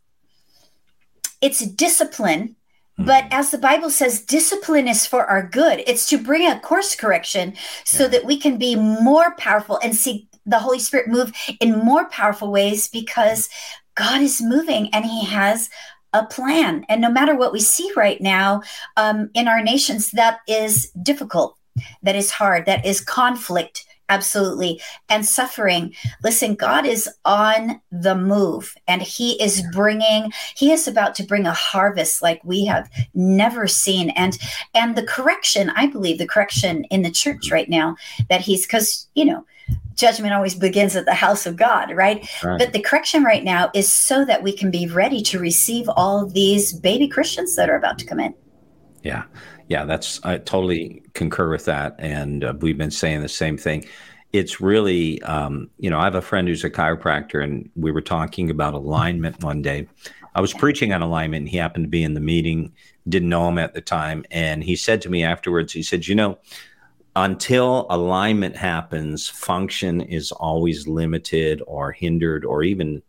it's 1.40 1.60
discipline 1.60 2.56
But 2.96 3.26
as 3.32 3.50
the 3.50 3.58
Bible 3.58 3.90
says, 3.90 4.22
discipline 4.22 4.86
is 4.86 5.04
for 5.04 5.26
our 5.26 5.42
good. 5.42 5.82
It's 5.86 6.08
to 6.10 6.18
bring 6.18 6.46
a 6.46 6.60
course 6.60 6.94
correction 6.94 7.54
so 7.84 8.04
yeah. 8.04 8.10
that 8.10 8.24
we 8.24 8.38
can 8.38 8.56
be 8.56 8.76
more 8.76 9.34
powerful 9.36 9.80
and 9.82 9.96
see 9.96 10.28
the 10.46 10.60
Holy 10.60 10.78
Spirit 10.78 11.08
move 11.08 11.32
in 11.60 11.78
more 11.78 12.08
powerful 12.08 12.52
ways 12.52 12.88
because 12.88 13.48
God 13.96 14.20
is 14.20 14.40
moving 14.40 14.90
and 14.94 15.04
He 15.04 15.24
has 15.24 15.70
a 16.12 16.24
plan. 16.24 16.86
And 16.88 17.00
no 17.00 17.10
matter 17.10 17.34
what 17.34 17.52
we 17.52 17.60
see 17.60 17.90
right 17.96 18.20
now 18.20 18.62
um, 18.96 19.28
in 19.34 19.48
our 19.48 19.62
nations, 19.62 20.12
that 20.12 20.38
is 20.46 20.90
difficult, 21.02 21.58
that 22.04 22.14
is 22.14 22.30
hard, 22.30 22.66
that 22.66 22.86
is 22.86 23.00
conflict 23.00 23.86
absolutely. 24.08 24.80
And 25.08 25.24
suffering. 25.24 25.94
Listen 26.22 26.54
god 26.54 26.86
is 26.86 27.08
on 27.24 27.80
the 27.90 28.14
move 28.14 28.74
and 28.86 29.02
he 29.02 29.42
is 29.42 29.62
bringing 29.72 30.32
he 30.56 30.72
is 30.72 30.86
about 30.86 31.14
to 31.16 31.22
bring 31.22 31.46
a 31.46 31.52
harvest 31.52 32.22
like 32.22 32.40
we 32.44 32.64
have 32.64 32.90
never 33.14 33.66
seen. 33.66 34.10
And 34.10 34.38
and 34.74 34.96
the 34.96 35.06
correction 35.06 35.70
i 35.76 35.86
believe 35.86 36.18
the 36.18 36.26
correction 36.26 36.84
in 36.84 37.02
the 37.02 37.10
church 37.10 37.50
right 37.50 37.68
now 37.68 37.96
that 38.28 38.40
he's 38.40 38.66
because 38.66 39.08
you 39.14 39.24
know 39.24 39.44
judgment 39.94 40.34
always 40.34 40.54
begins 40.54 40.96
at 40.96 41.04
the 41.04 41.14
house 41.14 41.46
of 41.46 41.56
god 41.56 41.90
right? 41.94 42.28
right. 42.42 42.58
But 42.58 42.72
the 42.72 42.80
correction 42.80 43.24
right 43.24 43.44
now 43.44 43.70
is 43.74 43.90
so 43.90 44.24
that 44.24 44.42
we 44.42 44.52
can 44.52 44.70
be 44.70 44.86
ready 44.86 45.22
to 45.22 45.38
receive 45.38 45.88
all 45.88 46.26
these 46.26 46.72
baby 46.72 47.08
christians 47.08 47.56
that 47.56 47.70
are 47.70 47.76
about 47.76 47.98
to 48.00 48.06
come 48.06 48.20
in. 48.20 48.34
Yeah 49.02 49.24
yeah, 49.68 49.84
that's 49.84 50.20
I 50.24 50.38
totally 50.38 51.02
concur 51.14 51.50
with 51.50 51.64
that, 51.66 51.96
and 51.98 52.44
uh, 52.44 52.54
we've 52.60 52.78
been 52.78 52.90
saying 52.90 53.22
the 53.22 53.28
same 53.28 53.56
thing. 53.56 53.84
It's 54.32 54.60
really, 54.60 55.22
um, 55.22 55.70
you 55.78 55.88
know, 55.88 55.98
I 55.98 56.04
have 56.04 56.16
a 56.16 56.22
friend 56.22 56.48
who's 56.48 56.64
a 56.64 56.70
chiropractor, 56.70 57.42
and 57.42 57.70
we 57.76 57.92
were 57.92 58.00
talking 58.00 58.50
about 58.50 58.74
alignment 58.74 59.42
one 59.42 59.62
day. 59.62 59.86
I 60.34 60.40
was 60.40 60.52
preaching 60.52 60.92
on 60.92 61.02
alignment, 61.02 61.42
and 61.42 61.48
he 61.48 61.56
happened 61.56 61.84
to 61.84 61.88
be 61.88 62.02
in 62.02 62.14
the 62.14 62.20
meeting. 62.20 62.72
Didn't 63.08 63.28
know 63.28 63.48
him 63.48 63.58
at 63.58 63.74
the 63.74 63.80
time, 63.80 64.24
and 64.30 64.62
he 64.64 64.76
said 64.76 65.00
to 65.02 65.10
me 65.10 65.22
afterwards, 65.22 65.72
he 65.72 65.82
said, 65.82 66.06
"You 66.06 66.14
know." 66.14 66.38
Until 67.16 67.86
alignment 67.90 68.56
happens, 68.56 69.28
function 69.28 70.00
is 70.00 70.32
always 70.32 70.88
limited 70.88 71.62
or 71.64 71.92
hindered 71.92 72.44
or 72.44 72.64
even 72.64 73.02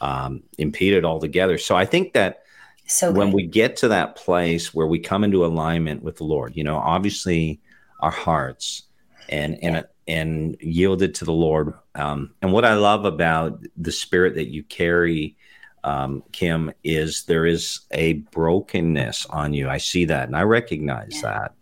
um, 0.00 0.44
impeded 0.58 1.04
altogether. 1.04 1.58
So 1.58 1.74
I 1.74 1.84
think 1.84 2.12
that 2.12 2.44
so 2.88 3.12
when 3.12 3.32
we 3.32 3.46
get 3.46 3.76
to 3.78 3.88
that 3.88 4.16
place 4.16 4.72
where 4.72 4.86
we 4.86 4.98
come 4.98 5.22
into 5.22 5.44
alignment 5.44 6.02
with 6.02 6.16
the 6.16 6.24
Lord, 6.24 6.56
you 6.56 6.64
know, 6.64 6.78
obviously 6.78 7.60
our 8.00 8.10
hearts 8.10 8.84
and 9.28 9.62
and 9.62 9.76
yeah. 9.76 9.82
and 10.06 10.56
yielded 10.60 11.14
to 11.16 11.24
the 11.26 11.32
Lord. 11.32 11.74
Um, 11.94 12.34
and 12.40 12.52
what 12.52 12.64
I 12.64 12.74
love 12.74 13.04
about 13.04 13.62
the 13.76 13.92
spirit 13.92 14.34
that 14.36 14.48
you 14.48 14.62
carry, 14.62 15.36
um, 15.84 16.24
Kim, 16.32 16.72
is 16.82 17.24
there 17.24 17.44
is 17.44 17.80
a 17.90 18.14
brokenness 18.32 19.26
on 19.26 19.52
you. 19.52 19.68
I 19.68 19.78
see 19.78 20.06
that 20.06 20.28
and 20.28 20.36
I 20.36 20.42
recognize 20.42 21.12
yeah. 21.12 21.22
that 21.22 21.54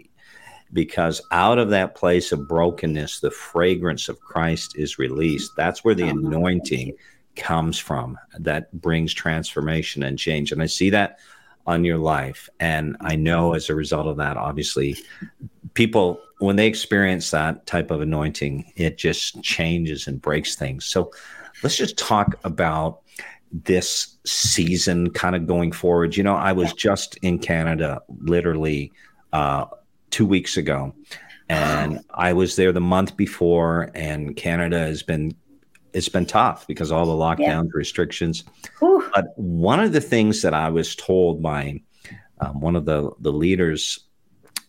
because 0.72 1.20
out 1.32 1.58
of 1.58 1.70
that 1.70 1.96
place 1.96 2.30
of 2.30 2.46
brokenness, 2.46 3.18
the 3.18 3.30
fragrance 3.32 4.08
of 4.08 4.20
Christ 4.20 4.76
is 4.76 4.98
released. 4.98 5.52
That's 5.56 5.82
where 5.82 5.94
the 5.94 6.04
uh-huh. 6.04 6.18
anointing 6.18 6.96
comes 7.36 7.78
from 7.78 8.18
that 8.38 8.72
brings 8.80 9.12
transformation 9.14 10.02
and 10.02 10.18
change. 10.18 10.52
And 10.52 10.62
I 10.62 10.66
see 10.66 10.90
that 10.90 11.18
on 11.66 11.84
your 11.84 11.98
life. 11.98 12.48
And 12.60 12.96
I 13.00 13.16
know 13.16 13.54
as 13.54 13.68
a 13.68 13.74
result 13.74 14.06
of 14.06 14.16
that, 14.16 14.36
obviously, 14.36 14.96
people, 15.74 16.20
when 16.38 16.56
they 16.56 16.66
experience 16.66 17.30
that 17.30 17.66
type 17.66 17.90
of 17.90 18.00
anointing, 18.00 18.72
it 18.76 18.98
just 18.98 19.42
changes 19.42 20.06
and 20.06 20.20
breaks 20.20 20.56
things. 20.56 20.84
So 20.84 21.12
let's 21.62 21.76
just 21.76 21.98
talk 21.98 22.36
about 22.44 23.00
this 23.52 24.18
season 24.24 25.10
kind 25.10 25.36
of 25.36 25.46
going 25.46 25.72
forward. 25.72 26.16
You 26.16 26.22
know, 26.22 26.34
I 26.34 26.52
was 26.52 26.72
just 26.72 27.16
in 27.18 27.38
Canada 27.38 28.00
literally 28.20 28.92
uh, 29.32 29.66
two 30.10 30.26
weeks 30.26 30.56
ago. 30.56 30.94
And 31.48 32.00
I 32.10 32.32
was 32.32 32.56
there 32.56 32.72
the 32.72 32.80
month 32.80 33.16
before, 33.16 33.90
and 33.94 34.34
Canada 34.34 34.80
has 34.80 35.04
been 35.04 35.32
it's 35.96 36.10
been 36.10 36.26
tough 36.26 36.66
because 36.66 36.92
all 36.92 37.06
the 37.06 37.12
lockdowns, 37.12 37.64
yeah. 37.64 37.70
restrictions. 37.72 38.44
But 39.14 39.32
one 39.36 39.80
of 39.80 39.92
the 39.92 40.00
things 40.00 40.42
that 40.42 40.52
I 40.52 40.68
was 40.68 40.94
told 40.94 41.42
by 41.42 41.80
um, 42.40 42.60
one 42.60 42.76
of 42.76 42.84
the 42.84 43.10
the 43.20 43.32
leaders, 43.32 44.00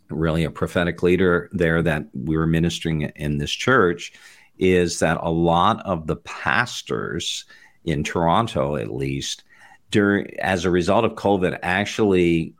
really 0.10 0.46
a 0.46 0.52
prophetic 0.52 1.04
leader 1.04 1.50
there 1.52 1.82
that 1.82 2.06
we 2.13 2.38
were 2.38 2.48
ministering 2.48 3.02
in 3.02 3.40
this 3.40 3.52
church, 3.52 4.13
is 4.58 5.00
that 5.00 5.20
a 5.22 5.30
lot 5.30 5.86
of 5.86 6.08
the 6.08 6.16
pastors 6.16 7.44
in 7.84 8.06
Toronto, 8.06 8.78
at 8.78 8.90
least, 8.90 9.44
during 9.92 10.28
as 10.40 10.63
a 10.63 10.72
result 10.72 11.04
of 11.04 11.16
COVID, 11.16 11.60
actually 11.62 12.56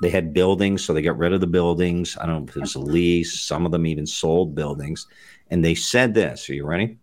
they 0.00 0.10
had 0.10 0.32
buildings, 0.32 0.84
so 0.84 0.92
they 0.92 1.02
got 1.02 1.18
rid 1.18 1.32
of 1.32 1.40
the 1.40 1.46
buildings. 1.48 2.16
I 2.20 2.26
don't 2.26 2.36
know 2.36 2.48
if 2.48 2.56
it 2.56 2.60
was 2.60 2.76
a 2.76 2.80
lease. 2.80 3.40
Some 3.40 3.66
of 3.66 3.72
them 3.72 3.86
even 3.86 4.06
sold 4.06 4.54
buildings, 4.54 5.08
and 5.50 5.64
they 5.64 5.74
said 5.74 6.14
this. 6.14 6.48
Are 6.48 6.54
you 6.54 6.64
ready? 6.64 6.98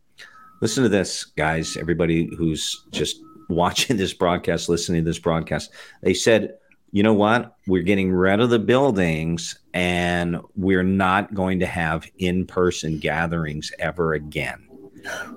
Listen 0.61 0.83
to 0.83 0.89
this, 0.89 1.23
guys. 1.23 1.77
Everybody 1.77 2.29
who's 2.35 2.85
just 2.91 3.21
watching 3.49 3.97
this 3.97 4.13
broadcast, 4.13 4.69
listening 4.69 5.03
to 5.03 5.09
this 5.09 5.19
broadcast, 5.19 5.71
they 6.01 6.13
said, 6.13 6.55
you 6.91 7.03
know 7.03 7.13
what? 7.13 7.55
We're 7.67 7.83
getting 7.83 8.11
rid 8.11 8.39
of 8.39 8.49
the 8.49 8.59
buildings 8.59 9.59
and 9.73 10.39
we're 10.55 10.83
not 10.83 11.33
going 11.33 11.59
to 11.59 11.65
have 11.65 12.09
in 12.17 12.45
person 12.45 12.97
gatherings 12.99 13.71
ever 13.79 14.13
again. 14.13 14.67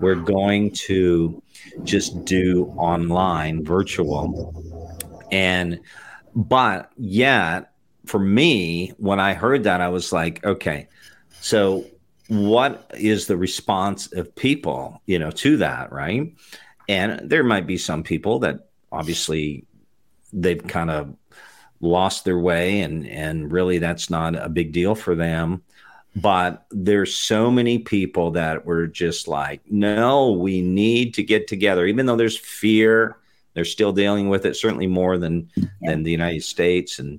We're 0.01 0.17
going 0.17 0.73
to 0.73 1.43
just 1.85 2.25
do 2.25 2.67
online, 2.77 3.65
virtual. 3.65 4.53
And, 5.31 5.81
but 6.35 6.91
yet, 6.97 7.73
for 8.07 8.19
me, 8.19 8.93
when 8.97 9.21
I 9.21 9.35
heard 9.35 9.65
that, 9.65 9.81
I 9.81 9.89
was 9.89 10.13
like, 10.13 10.45
okay, 10.45 10.89
so 11.41 11.85
what 12.33 12.91
is 12.95 13.27
the 13.27 13.37
response 13.37 14.11
of 14.15 14.35
people, 14.35 15.03
you 15.05 15.19
know, 15.19 15.31
to 15.31 15.59
that, 15.59 15.93
right? 15.93 16.35
And 16.89 17.29
there 17.29 17.45
might 17.45 17.67
be 17.67 17.77
some 17.77 18.03
people 18.03 18.39
that 18.39 18.69
obviously 18.91 19.67
they've 20.33 20.67
kind 20.67 20.91
of 20.91 21.15
lost 21.83 22.25
their 22.25 22.39
way 22.39 22.81
and 22.81 23.07
and 23.07 23.53
really 23.53 23.79
that's 23.79 24.09
not 24.09 24.37
a 24.37 24.49
big 24.49 24.73
deal 24.73 24.95
for 24.95 25.17
them 25.17 25.61
but 26.15 26.65
there's 26.71 27.13
so 27.13 27.51
many 27.51 27.79
people 27.79 28.31
that 28.31 28.65
were 28.65 28.87
just 28.87 29.27
like 29.27 29.61
no 29.69 30.31
we 30.31 30.63
need 30.63 31.13
to 31.13 31.25
get 31.25 31.49
together 31.49 31.85
even 31.85 32.07
though 32.07 32.15
there's 32.15 32.39
fear 32.39 33.17
they're 33.55 33.65
still 33.65 33.93
dealing 33.93 34.29
with 34.29 34.47
it 34.47 34.55
certainly 34.55 34.87
more 34.87 35.19
than 35.19 35.51
yeah. 35.57 35.65
than 35.81 36.05
the 36.05 36.11
united 36.13 36.45
states 36.45 37.01
and 37.01 37.19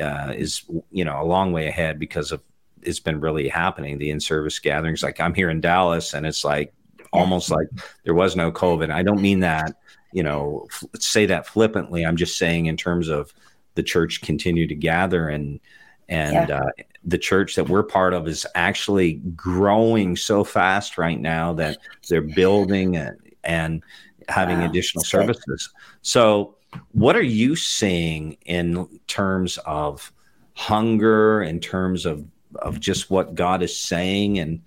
uh, 0.00 0.32
is 0.36 0.64
you 0.90 1.04
know 1.04 1.22
a 1.22 1.24
long 1.24 1.52
way 1.52 1.68
ahead 1.68 1.96
because 2.00 2.32
of 2.32 2.42
it's 2.82 3.00
been 3.00 3.20
really 3.20 3.48
happening. 3.48 3.98
The 3.98 4.10
in 4.10 4.20
service 4.20 4.58
gatherings, 4.58 5.02
like 5.02 5.20
I'm 5.20 5.34
here 5.34 5.50
in 5.50 5.60
Dallas, 5.60 6.14
and 6.14 6.26
it's 6.26 6.44
like 6.44 6.72
almost 7.12 7.50
like 7.50 7.68
there 8.04 8.14
was 8.14 8.36
no 8.36 8.52
COVID. 8.52 8.90
I 8.90 9.02
don't 9.02 9.20
mean 9.20 9.40
that, 9.40 9.74
you 10.12 10.22
know, 10.22 10.66
f- 10.70 10.84
say 11.00 11.26
that 11.26 11.46
flippantly. 11.46 12.04
I'm 12.04 12.16
just 12.16 12.38
saying 12.38 12.66
in 12.66 12.76
terms 12.76 13.08
of 13.08 13.32
the 13.74 13.82
church 13.82 14.20
continue 14.22 14.66
to 14.66 14.74
gather 14.74 15.28
and 15.28 15.60
and 16.08 16.48
yeah. 16.48 16.58
uh, 16.58 16.70
the 17.04 17.18
church 17.18 17.54
that 17.54 17.68
we're 17.68 17.84
part 17.84 18.12
of 18.12 18.26
is 18.26 18.46
actually 18.54 19.14
growing 19.36 20.16
so 20.16 20.42
fast 20.42 20.98
right 20.98 21.20
now 21.20 21.52
that 21.54 21.78
they're 22.08 22.20
building 22.20 22.96
and, 22.96 23.16
and 23.44 23.82
having 24.28 24.58
wow. 24.58 24.66
additional 24.66 25.02
That's 25.02 25.10
services. 25.10 25.44
Good. 25.46 25.98
So, 26.02 26.56
what 26.92 27.16
are 27.16 27.22
you 27.22 27.56
seeing 27.56 28.36
in 28.44 29.00
terms 29.06 29.58
of 29.58 30.12
hunger, 30.54 31.42
in 31.42 31.60
terms 31.60 32.06
of 32.06 32.24
of 32.56 32.80
just 32.80 33.10
what 33.10 33.34
God 33.34 33.62
is 33.62 33.76
saying 33.76 34.38
and 34.38 34.62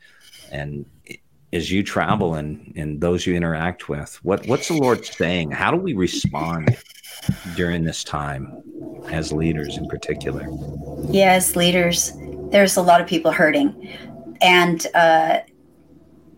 and 0.51 0.85
as 1.51 1.71
you 1.71 1.83
travel 1.83 2.35
and 2.35 2.73
and 2.75 3.01
those 3.01 3.25
you 3.25 3.35
interact 3.35 3.89
with 3.89 4.15
what 4.23 4.45
what's 4.47 4.67
the 4.67 4.75
lord 4.75 5.05
saying? 5.05 5.51
How 5.51 5.71
do 5.71 5.77
we 5.77 5.93
respond 5.93 6.75
during 7.55 7.83
this 7.83 8.03
time 8.03 8.61
as 9.11 9.31
leaders 9.31 9.77
in 9.77 9.87
particular? 9.87 10.47
Yeah 11.09 11.33
as 11.33 11.55
leaders 11.55 12.13
there's 12.53 12.77
a 12.77 12.81
lot 12.81 13.01
of 13.01 13.07
people 13.07 13.31
hurting. 13.31 13.89
And 14.41 14.85
uh, 14.93 15.39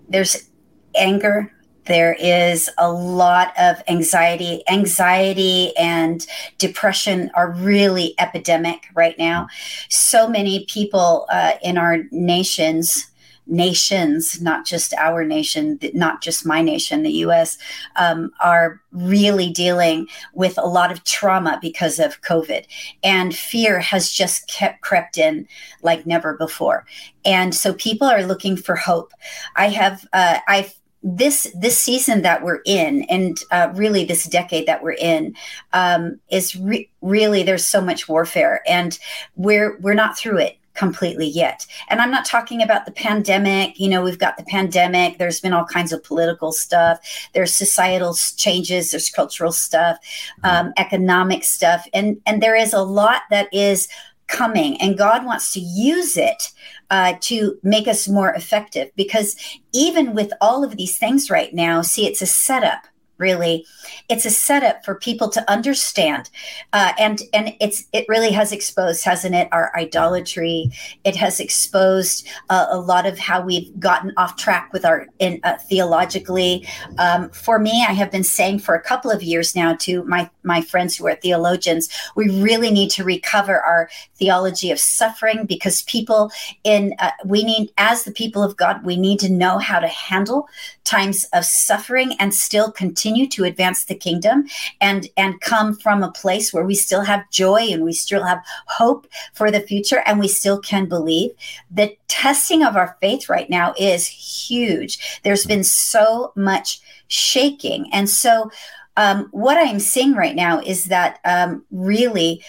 there's 0.07 0.49
anger 0.95 1.51
there 1.85 2.13
is 2.13 2.69
a 2.77 2.91
lot 2.91 3.53
of 3.57 3.81
anxiety. 3.87 4.63
Anxiety 4.67 5.75
and 5.77 6.25
depression 6.57 7.31
are 7.35 7.51
really 7.51 8.15
epidemic 8.19 8.87
right 8.93 9.17
now. 9.17 9.47
So 9.89 10.27
many 10.27 10.65
people 10.65 11.25
uh, 11.29 11.53
in 11.63 11.77
our 11.77 11.99
nations 12.11 13.11
nations 13.47 14.41
not 14.41 14.65
just 14.65 14.93
our 14.95 15.23
nation 15.23 15.79
not 15.93 16.21
just 16.21 16.45
my 16.45 16.61
nation 16.61 17.03
the 17.03 17.11
us 17.11 17.57
um, 17.95 18.31
are 18.39 18.81
really 18.91 19.51
dealing 19.51 20.07
with 20.33 20.57
a 20.57 20.65
lot 20.65 20.91
of 20.91 21.03
trauma 21.03 21.59
because 21.61 21.99
of 21.99 22.21
covid. 22.21 22.65
And 23.03 23.35
fear 23.35 23.79
has 23.79 24.11
just 24.11 24.47
kept 24.47 24.81
crept 24.81 25.17
in 25.17 25.47
like 25.83 26.05
never 26.05 26.35
before. 26.35 26.85
And 27.23 27.53
so 27.53 27.73
people 27.73 28.07
are 28.07 28.23
looking 28.23 28.57
for 28.57 28.75
hope. 28.75 29.11
I 29.55 29.69
have 29.69 30.07
uh, 30.13 30.39
i've 30.47 30.73
this 31.05 31.47
this 31.55 31.79
season 31.79 32.23
that 32.23 32.43
we're 32.43 32.61
in, 32.65 33.03
and 33.03 33.37
uh, 33.51 33.69
really 33.75 34.03
this 34.03 34.25
decade 34.25 34.65
that 34.67 34.81
we're 34.81 34.93
in, 34.93 35.35
um, 35.71 36.19
is 36.29 36.55
re- 36.55 36.89
really 37.01 37.43
there's 37.43 37.65
so 37.65 37.79
much 37.79 38.09
warfare, 38.09 38.61
and 38.67 38.97
we're 39.35 39.77
we're 39.79 39.93
not 39.93 40.17
through 40.17 40.39
it 40.39 40.57
completely 40.73 41.27
yet. 41.27 41.65
And 41.89 42.01
I'm 42.01 42.11
not 42.11 42.25
talking 42.25 42.61
about 42.61 42.85
the 42.85 42.91
pandemic. 42.91 43.79
You 43.79 43.87
know, 43.87 44.03
we've 44.03 44.19
got 44.19 44.35
the 44.37 44.43
pandemic. 44.43 45.19
There's 45.19 45.39
been 45.39 45.53
all 45.53 45.63
kinds 45.63 45.93
of 45.93 46.03
political 46.03 46.51
stuff. 46.51 46.99
There's 47.33 47.53
societal 47.53 48.15
changes. 48.35 48.91
There's 48.91 49.09
cultural 49.11 49.51
stuff, 49.51 49.97
mm-hmm. 50.43 50.67
um, 50.67 50.73
economic 50.77 51.43
stuff, 51.43 51.87
and 51.93 52.19
and 52.25 52.41
there 52.41 52.55
is 52.55 52.73
a 52.73 52.81
lot 52.81 53.21
that 53.29 53.47
is 53.53 53.87
coming, 54.27 54.79
and 54.81 54.97
God 54.97 55.25
wants 55.25 55.53
to 55.53 55.59
use 55.59 56.17
it 56.17 56.51
uh, 56.89 57.13
to 57.21 57.57
make 57.63 57.87
us 57.87 58.07
more 58.07 58.31
effective. 58.33 58.89
Because 58.95 59.35
even 59.73 60.13
with 60.13 60.31
all 60.41 60.63
of 60.63 60.77
these 60.77 60.97
things 60.97 61.29
right 61.29 61.53
now, 61.53 61.81
see, 61.81 62.05
it's 62.05 62.21
a 62.21 62.27
setup 62.27 62.87
really 63.17 63.65
it's 64.09 64.25
a 64.25 64.29
setup 64.29 64.83
for 64.83 64.95
people 64.95 65.29
to 65.29 65.51
understand 65.51 66.29
uh, 66.73 66.91
and 66.99 67.21
and 67.33 67.55
it's 67.59 67.85
it 67.93 68.05
really 68.09 68.31
has 68.31 68.51
exposed 68.51 69.03
hasn't 69.05 69.33
it 69.33 69.47
our 69.51 69.71
idolatry 69.77 70.69
it 71.03 71.15
has 71.15 71.39
exposed 71.39 72.27
uh, 72.49 72.65
a 72.69 72.77
lot 72.77 73.05
of 73.05 73.17
how 73.17 73.41
we've 73.41 73.77
gotten 73.79 74.11
off 74.17 74.35
track 74.35 74.71
with 74.73 74.85
our 74.85 75.07
in 75.19 75.39
uh, 75.43 75.57
theologically 75.57 76.67
um, 76.97 77.29
for 77.29 77.57
me 77.57 77.85
i 77.87 77.93
have 77.93 78.11
been 78.11 78.23
saying 78.23 78.59
for 78.59 78.75
a 78.75 78.81
couple 78.81 79.09
of 79.09 79.23
years 79.23 79.55
now 79.55 79.73
to 79.75 80.03
my 80.03 80.29
my 80.45 80.61
friends 80.61 80.95
who 80.95 81.07
are 81.07 81.15
theologians 81.15 81.89
we 82.15 82.29
really 82.41 82.71
need 82.71 82.89
to 82.89 83.03
recover 83.03 83.61
our 83.61 83.89
theology 84.15 84.71
of 84.71 84.79
suffering 84.79 85.45
because 85.45 85.81
people 85.83 86.31
in 86.63 86.93
uh, 86.99 87.11
we 87.25 87.43
need 87.43 87.69
as 87.77 88.03
the 88.03 88.11
people 88.11 88.43
of 88.43 88.55
god 88.57 88.85
we 88.85 88.95
need 88.95 89.19
to 89.19 89.29
know 89.29 89.57
how 89.57 89.79
to 89.79 89.87
handle 89.87 90.47
times 90.83 91.25
of 91.33 91.43
suffering 91.43 92.13
and 92.19 92.33
still 92.33 92.71
continue 92.71 93.27
to 93.27 93.43
advance 93.43 93.85
the 93.85 93.95
kingdom 93.95 94.45
and 94.81 95.09
and 95.17 95.41
come 95.41 95.75
from 95.75 96.03
a 96.03 96.11
place 96.11 96.53
where 96.53 96.63
we 96.63 96.75
still 96.75 97.01
have 97.01 97.29
joy 97.31 97.59
and 97.71 97.83
we 97.83 97.93
still 97.93 98.23
have 98.23 98.43
hope 98.67 99.07
for 99.33 99.51
the 99.51 99.59
future 99.61 100.03
and 100.05 100.19
we 100.19 100.27
still 100.27 100.59
can 100.59 100.87
believe. 100.87 101.31
The 101.71 101.95
testing 102.07 102.63
of 102.63 102.75
our 102.75 102.97
faith 103.01 103.29
right 103.29 103.49
now 103.49 103.73
is 103.77 104.07
huge. 104.07 105.21
There's 105.23 105.45
been 105.45 105.63
so 105.63 106.31
much 106.35 106.79
shaking. 107.07 107.89
And 107.93 108.09
so 108.09 108.51
um, 108.97 109.27
what 109.31 109.57
i'm 109.57 109.79
seeing 109.79 110.13
right 110.13 110.35
now 110.35 110.59
is 110.59 110.85
that 110.85 111.19
um, 111.25 111.63
really 111.71 112.41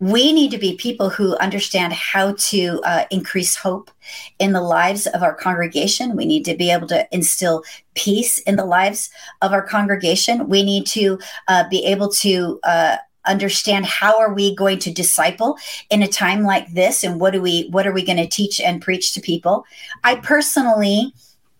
we 0.00 0.32
need 0.32 0.50
to 0.50 0.58
be 0.58 0.76
people 0.76 1.08
who 1.08 1.36
understand 1.38 1.92
how 1.94 2.34
to 2.36 2.80
uh, 2.84 3.04
increase 3.10 3.56
hope 3.56 3.90
in 4.38 4.52
the 4.52 4.60
lives 4.60 5.06
of 5.06 5.22
our 5.22 5.34
congregation. 5.34 6.14
We 6.14 6.26
need 6.26 6.44
to 6.44 6.54
be 6.54 6.70
able 6.70 6.88
to 6.88 7.06
instill 7.10 7.64
peace 7.94 8.38
in 8.40 8.56
the 8.56 8.66
lives 8.66 9.08
of 9.40 9.52
our 9.52 9.62
congregation. 9.62 10.48
We 10.48 10.62
need 10.62 10.86
to 10.88 11.18
uh, 11.48 11.68
be 11.70 11.86
able 11.86 12.10
to 12.10 12.60
uh, 12.64 12.96
understand 13.24 13.86
how 13.86 14.18
are 14.18 14.34
we 14.34 14.54
going 14.54 14.78
to 14.80 14.92
disciple 14.92 15.56
in 15.88 16.02
a 16.02 16.08
time 16.08 16.42
like 16.42 16.70
this, 16.74 17.02
and 17.02 17.18
what 17.18 17.32
do 17.32 17.40
we 17.40 17.68
what 17.70 17.86
are 17.86 17.92
we 17.92 18.04
going 18.04 18.18
to 18.18 18.28
teach 18.28 18.60
and 18.60 18.82
preach 18.82 19.12
to 19.12 19.20
people. 19.20 19.64
I 20.04 20.16
personally 20.16 21.14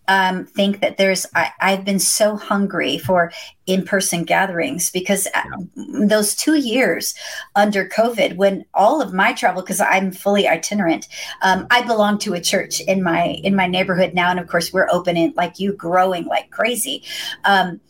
um, 0.08 0.44
think 0.44 0.80
that 0.80 0.96
there's 0.96 1.26
I, 1.34 1.52
have 1.60 1.84
been 1.84 1.98
so 1.98 2.36
hungry 2.36 2.98
for 2.98 3.32
in-person 3.66 4.24
gatherings 4.24 4.90
because 4.90 5.26
uh, 5.28 5.42
yeah. 5.76 6.06
those 6.06 6.34
two 6.34 6.56
years 6.56 7.14
under 7.54 7.88
covid 7.88 8.36
when 8.36 8.64
all 8.74 9.00
of 9.00 9.12
my 9.12 9.32
travel 9.32 9.62
because 9.62 9.80
i'm 9.80 10.10
fully 10.10 10.48
itinerant 10.48 11.06
um, 11.42 11.66
i 11.70 11.82
belong 11.82 12.18
to 12.18 12.34
a 12.34 12.40
church 12.40 12.80
in 12.82 13.02
my 13.02 13.38
in 13.44 13.54
my 13.54 13.66
neighborhood 13.66 14.14
now 14.14 14.30
and 14.30 14.40
of 14.40 14.48
course 14.48 14.72
we're 14.72 14.90
open 14.90 15.16
and 15.16 15.34
like 15.36 15.60
you 15.60 15.72
growing 15.72 16.24
like 16.24 16.50
crazy 16.50 17.04
um, 17.44 17.80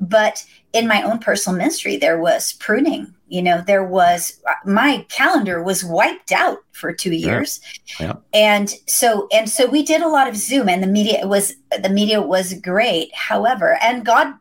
but 0.00 0.44
in 0.72 0.88
my 0.88 1.02
own 1.02 1.18
personal 1.18 1.56
ministry 1.56 1.96
there 1.96 2.20
was 2.20 2.52
pruning 2.54 3.14
you 3.30 3.40
know 3.40 3.62
there 3.66 3.84
was 3.84 4.42
my 4.64 5.06
calendar 5.08 5.62
was 5.62 5.84
wiped 5.84 6.32
out 6.32 6.58
for 6.72 6.92
two 6.92 7.12
years 7.12 7.60
yeah. 7.98 8.06
Yeah. 8.06 8.14
and 8.34 8.74
so 8.86 9.28
and 9.32 9.48
so 9.48 9.66
we 9.66 9.82
did 9.82 10.02
a 10.02 10.08
lot 10.08 10.28
of 10.28 10.36
zoom 10.36 10.68
and 10.68 10.82
the 10.82 10.86
media 10.86 11.26
was 11.26 11.54
the 11.82 11.88
media 11.88 12.20
was 12.20 12.54
great 12.54 13.14
however 13.14 13.78
and 13.82 14.04
god 14.04 14.34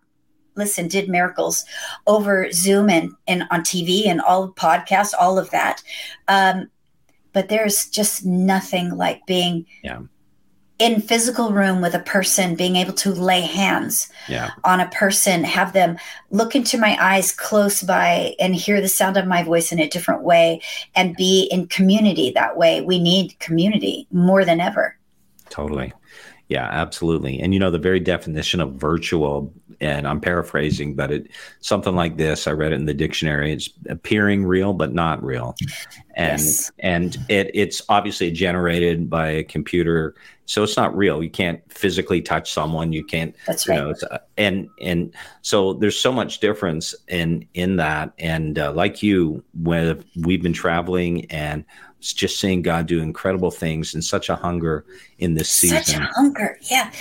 listen 0.56 0.88
did 0.88 1.08
miracles 1.08 1.64
over 2.08 2.52
zoom 2.52 2.90
and 2.90 3.12
and 3.28 3.44
on 3.52 3.62
tv 3.62 4.08
and 4.08 4.22
all 4.22 4.52
podcasts 4.52 5.14
all 5.18 5.38
of 5.38 5.50
that 5.52 5.82
um 6.28 6.70
but 7.32 7.48
there's 7.48 7.88
just 7.90 8.26
nothing 8.26 8.98
like 8.98 9.26
being 9.28 9.66
yeah 9.84 10.00
in 10.80 11.02
physical 11.02 11.52
room 11.52 11.82
with 11.82 11.94
a 11.94 12.00
person 12.00 12.56
being 12.56 12.78
able 12.78 12.94
to 12.94 13.12
lay 13.12 13.42
hands 13.42 14.10
yeah. 14.28 14.52
on 14.64 14.80
a 14.80 14.90
person 14.90 15.44
have 15.44 15.74
them 15.74 15.98
look 16.32 16.56
into 16.56 16.78
my 16.78 16.98
eyes 17.00 17.34
close 17.34 17.84
by 17.84 18.34
and 18.40 18.56
hear 18.56 18.80
the 18.80 18.88
sound 18.88 19.18
of 19.18 19.28
my 19.28 19.44
voice 19.44 19.72
in 19.72 19.80
a 19.80 19.90
different 19.90 20.24
way 20.24 20.62
and 20.96 21.16
be 21.18 21.44
in 21.52 21.68
community 21.68 22.32
that 22.32 22.56
way. 22.56 22.82
We 22.82 22.98
need 23.00 23.38
community 23.40 24.08
more 24.12 24.46
than 24.46 24.62
ever. 24.62 24.98
Totally 25.50 25.94
yeah 26.50 26.68
absolutely 26.72 27.40
and 27.40 27.54
you 27.54 27.60
know 27.60 27.72
the 27.72 27.80
very 27.80 28.00
definition 28.00 28.60
of 28.60 28.74
virtual 28.74 29.54
and 29.82 30.08
I'm 30.08 30.20
paraphrasing, 30.20 30.96
but 30.96 31.12
it 31.12 31.28
something 31.62 31.96
like 31.96 32.18
this. 32.18 32.48
I 32.48 32.52
read 32.52 32.74
it 32.74 32.76
in 32.76 32.86
the 32.86 32.94
dictionary. 32.94 33.54
It's 33.54 33.70
appearing 33.88 34.46
real 34.46 34.74
but 34.74 34.94
not 34.94 35.24
real, 35.24 35.56
and 36.16 36.42
yes. 36.42 36.72
and 36.80 37.18
it 37.30 37.52
it's 37.54 37.82
obviously 37.90 38.32
generated 38.32 39.10
by 39.10 39.30
a 39.30 39.44
computer, 39.44 40.16
so 40.46 40.64
it's 40.64 40.76
not 40.76 40.96
real. 40.96 41.24
You 41.24 41.30
can't 41.30 41.62
physically 41.72 42.22
touch 42.22 42.52
someone. 42.52 42.92
You 42.92 43.06
can't. 43.06 43.36
That's 43.48 43.68
right. 43.68 43.80
You 43.80 43.84
know, 43.84 44.18
and 44.38 44.70
and 44.82 45.14
so 45.42 45.74
there's 45.74 45.98
so 45.98 46.12
much 46.12 46.40
difference 46.40 46.94
in 47.08 47.48
in 47.54 47.78
that. 47.78 48.12
And 48.20 48.60
uh, 48.60 48.74
like 48.74 49.02
you, 49.02 49.44
when 49.62 50.04
we've 50.18 50.44
been 50.44 50.54
traveling 50.54 51.26
and 51.32 51.64
just 52.00 52.40
seeing 52.40 52.62
God 52.62 52.88
do 52.88 53.02
incredible 53.02 53.52
things 53.52 53.94
and 53.94 54.04
such 54.04 54.30
a 54.30 54.36
hunger 54.36 54.86
in 55.18 55.34
this 55.34 55.50
season. 55.50 55.84
Such 55.84 55.96
a 55.96 56.10
hunger, 56.16 56.58
yeah, 56.62 56.92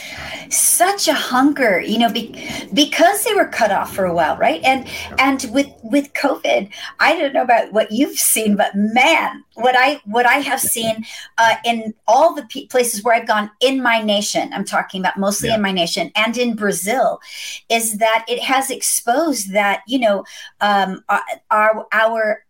such 0.50 1.06
a 1.06 1.14
hunger. 1.14 1.80
You 1.80 1.98
know, 1.98 2.12
be, 2.12 2.34
because 2.74 3.24
they 3.24 3.32
were 3.34 3.46
cut 3.46 3.70
off 3.70 3.94
for 3.94 4.04
a 4.04 4.12
while, 4.12 4.36
right? 4.36 4.60
And 4.64 4.88
and 5.18 5.46
with 5.52 5.68
with 5.82 6.12
COVID, 6.14 6.70
I 6.98 7.16
don't 7.16 7.32
know 7.32 7.42
about 7.42 7.72
what 7.72 7.92
you've 7.92 8.18
seen, 8.18 8.56
but 8.56 8.74
man, 8.74 9.44
what 9.54 9.76
I 9.76 10.00
what 10.04 10.26
I 10.26 10.38
have 10.38 10.60
seen 10.60 11.04
uh, 11.38 11.54
in 11.64 11.94
all 12.08 12.34
the 12.34 12.44
p- 12.46 12.66
places 12.66 13.04
where 13.04 13.14
I've 13.14 13.28
gone 13.28 13.50
in 13.60 13.80
my 13.80 14.02
nation, 14.02 14.50
I'm 14.52 14.64
talking 14.64 15.00
about 15.00 15.16
mostly 15.16 15.48
yeah. 15.48 15.56
in 15.56 15.62
my 15.62 15.72
nation 15.72 16.10
and 16.16 16.36
in 16.36 16.56
Brazil, 16.56 17.20
is 17.68 17.98
that 17.98 18.24
it 18.28 18.40
has 18.40 18.68
exposed 18.70 19.52
that 19.52 19.82
you 19.86 20.00
know 20.00 20.24
um, 20.60 21.04
uh, 21.08 21.20
our 21.50 21.86
our 21.92 22.42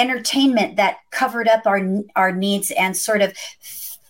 entertainment 0.00 0.76
that 0.76 0.98
covered 1.10 1.46
up 1.46 1.66
our 1.66 1.80
our 2.16 2.32
needs 2.32 2.70
and 2.72 2.96
sort 2.96 3.20
of 3.20 3.32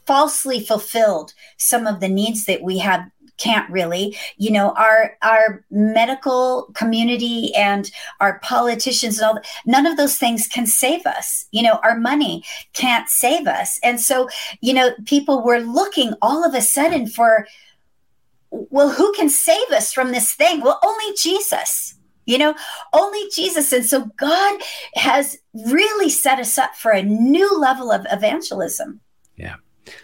falsely 0.06 0.60
fulfilled 0.60 1.34
some 1.58 1.86
of 1.86 2.00
the 2.00 2.08
needs 2.08 2.46
that 2.46 2.62
we 2.62 2.78
have 2.78 3.10
can't 3.40 3.68
really. 3.70 4.16
You 4.36 4.52
know 4.52 4.72
our 4.72 5.16
our 5.22 5.64
medical 5.70 6.70
community 6.74 7.52
and 7.54 7.90
our 8.20 8.38
politicians 8.40 9.18
and 9.18 9.26
all 9.26 9.42
none 9.66 9.86
of 9.86 9.96
those 9.96 10.18
things 10.18 10.46
can 10.46 10.66
save 10.66 11.06
us. 11.06 11.46
You 11.50 11.62
know 11.62 11.80
our 11.82 11.98
money 11.98 12.44
can't 12.74 13.08
save 13.08 13.46
us. 13.46 13.80
And 13.82 14.00
so 14.00 14.28
you 14.60 14.74
know 14.74 14.90
people 15.06 15.42
were 15.42 15.60
looking 15.60 16.12
all 16.22 16.44
of 16.44 16.54
a 16.54 16.60
sudden 16.60 17.06
for 17.08 17.46
well 18.50 18.90
who 18.90 19.12
can 19.12 19.30
save 19.30 19.70
us 19.70 19.92
from 19.92 20.12
this 20.12 20.32
thing? 20.34 20.60
Well 20.60 20.78
only 20.84 21.14
jesus 21.16 21.94
you 22.30 22.38
know, 22.38 22.54
only 22.92 23.20
Jesus. 23.34 23.72
And 23.72 23.84
so 23.84 24.06
God 24.16 24.60
has 24.94 25.36
really 25.66 26.08
set 26.08 26.38
us 26.38 26.56
up 26.56 26.76
for 26.76 26.92
a 26.92 27.02
new 27.02 27.58
level 27.58 27.90
of 27.90 28.06
evangelism. 28.10 29.00
Yeah. 29.36 29.56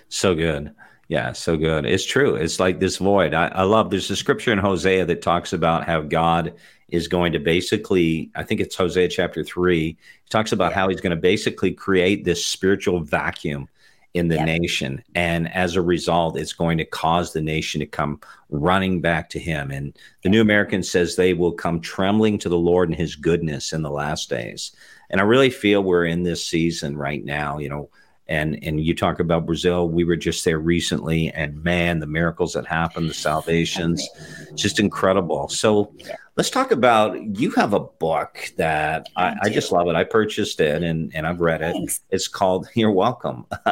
So 0.09 0.35
good. 0.35 0.75
Yeah, 1.09 1.33
so 1.33 1.57
good. 1.57 1.87
It's 1.87 2.05
true. 2.05 2.35
It's 2.35 2.59
like 2.59 2.81
this 2.81 2.97
void. 2.97 3.33
I, 3.33 3.47
I 3.49 3.62
love 3.62 3.91
there's 3.91 4.11
a 4.11 4.17
scripture 4.17 4.53
in 4.53 4.59
Hosea 4.59 5.05
that 5.05 5.23
talks 5.23 5.53
about 5.53 5.85
how 5.85 6.01
God 6.01 6.53
is 6.89 7.07
going 7.07 7.33
to 7.33 7.39
basically, 7.39 8.31
I 8.35 8.43
think 8.43 8.61
it's 8.61 8.75
Hosea 8.75 9.09
chapter 9.09 9.45
three, 9.45 9.97
he 10.25 10.29
talks 10.29 10.51
about 10.51 10.73
how 10.73 10.89
he's 10.89 11.01
going 11.01 11.15
to 11.15 11.17
basically 11.17 11.73
create 11.73 12.25
this 12.25 12.45
spiritual 12.45 13.01
vacuum 13.01 13.69
in 14.17 14.29
the 14.29 14.37
yep. 14.37 14.47
nation. 14.47 15.03
And 15.15 15.53
as 15.55 15.77
a 15.77 15.83
result, 15.83 16.39
it's 16.39 16.53
going 16.53 16.79
to 16.79 16.85
cause 16.85 17.33
the 17.33 17.41
nation 17.41 17.81
to 17.81 17.87
come 17.87 18.21
running 18.51 19.01
back 19.01 19.31
to 19.31 19.39
him. 19.39 19.71
And 19.71 19.97
the 20.23 20.29
New 20.29 20.41
American 20.41 20.83
says 20.83 21.17
they 21.17 21.35
will 21.35 21.53
come 21.53 21.81
trembling 21.81 22.39
to 22.39 22.49
the 22.49 22.59
Lord 22.59 22.89
and 22.89 22.99
his 22.99 23.17
goodness 23.17 23.73
in 23.73 23.83
the 23.83 23.91
last 23.91 24.31
days. 24.31 24.73
And 25.11 25.21
I 25.21 25.25
really 25.25 25.51
feel 25.51 25.83
we're 25.83 26.07
in 26.07 26.23
this 26.23 26.45
season 26.45 26.97
right 26.97 27.25
now, 27.25 27.59
you 27.59 27.69
know. 27.69 27.91
And 28.29 28.59
and 28.62 28.81
you 28.81 28.95
talk 28.95 29.21
about 29.21 29.47
Brazil, 29.47 29.89
we 29.89 30.05
were 30.05 30.17
just 30.17 30.45
there 30.45 30.59
recently, 30.59 31.31
and 31.31 31.62
man, 31.62 32.01
the 32.01 32.07
miracles 32.07 32.55
that 32.55 32.67
happened, 32.67 33.09
the 33.09 33.15
salvations, 33.15 34.09
just 34.57 34.81
incredible. 34.81 35.49
So 35.49 35.93
Let's 36.37 36.51
talk 36.51 36.71
about 36.71 37.39
you 37.39 37.51
have 37.53 37.73
a 37.73 37.81
book 37.81 38.53
that 38.59 39.09
I, 39.17 39.35
I, 39.45 39.49
just 39.49 39.73
love 39.73 39.89
it. 39.89 39.97
I 39.97 40.05
purchased 40.05 40.61
it 40.61 40.83
and, 40.83 41.11
and 41.15 41.27
I've 41.27 41.41
read 41.41 41.62
it. 41.62 41.73
Thanks. 41.73 42.03
It's 42.11 42.29
called 42.29 42.69
You're 42.75 42.93
Welcome. 42.93 43.47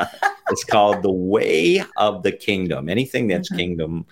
it's 0.50 0.64
called 0.64 1.02
The 1.02 1.12
Way 1.12 1.84
of 1.98 2.22
the 2.22 2.32
Kingdom. 2.32 2.88
Anything 2.88 3.28
that's 3.28 3.50
mm-hmm. 3.50 3.58
kingdom 3.58 4.06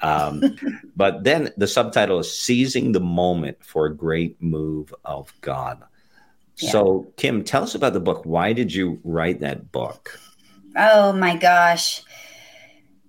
Um, 0.00 0.56
but 0.96 1.24
then 1.24 1.50
the 1.58 1.66
subtitle 1.66 2.18
is 2.20 2.32
Seizing 2.32 2.92
the 2.92 3.00
Moment 3.00 3.62
for 3.62 3.84
a 3.84 3.94
Great 3.94 4.40
Move 4.40 4.94
of 5.04 5.34
God. 5.42 5.82
Yeah. 6.58 6.70
So, 6.70 7.12
Kim, 7.16 7.44
tell 7.44 7.62
us 7.62 7.74
about 7.74 7.92
the 7.92 8.00
book. 8.00 8.22
Why 8.24 8.52
did 8.52 8.74
you 8.74 9.00
write 9.04 9.40
that 9.40 9.70
book? 9.70 10.18
Oh 10.76 11.12
my 11.12 11.36
gosh. 11.36 12.02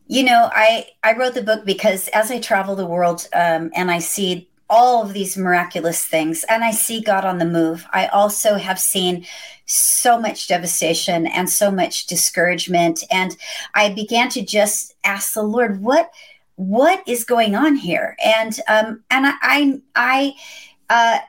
You 0.07 0.23
know, 0.23 0.49
I 0.53 0.87
I 1.03 1.15
wrote 1.15 1.35
the 1.35 1.43
book 1.43 1.65
because 1.65 2.07
as 2.09 2.31
I 2.31 2.39
travel 2.39 2.75
the 2.75 2.85
world 2.85 3.27
um, 3.33 3.71
and 3.75 3.91
I 3.91 3.99
see 3.99 4.49
all 4.69 5.01
of 5.01 5.13
these 5.13 5.35
miraculous 5.35 6.03
things 6.05 6.45
and 6.47 6.63
I 6.63 6.71
see 6.71 7.01
God 7.01 7.25
on 7.25 7.39
the 7.39 7.45
move, 7.45 7.87
I 7.91 8.07
also 8.07 8.55
have 8.55 8.79
seen 8.79 9.25
so 9.65 10.19
much 10.19 10.47
devastation 10.47 11.27
and 11.27 11.49
so 11.49 11.71
much 11.71 12.07
discouragement, 12.07 13.03
and 13.11 13.35
I 13.75 13.93
began 13.93 14.29
to 14.29 14.41
just 14.43 14.95
ask 15.03 15.33
the 15.33 15.43
Lord, 15.43 15.81
what 15.81 16.11
what 16.55 17.07
is 17.07 17.23
going 17.23 17.55
on 17.55 17.75
here? 17.75 18.17
And 18.23 18.59
um, 18.67 19.03
and 19.09 19.27
I 19.27 19.33
I, 19.41 19.81
I 19.95 20.33
uh, 20.89 21.19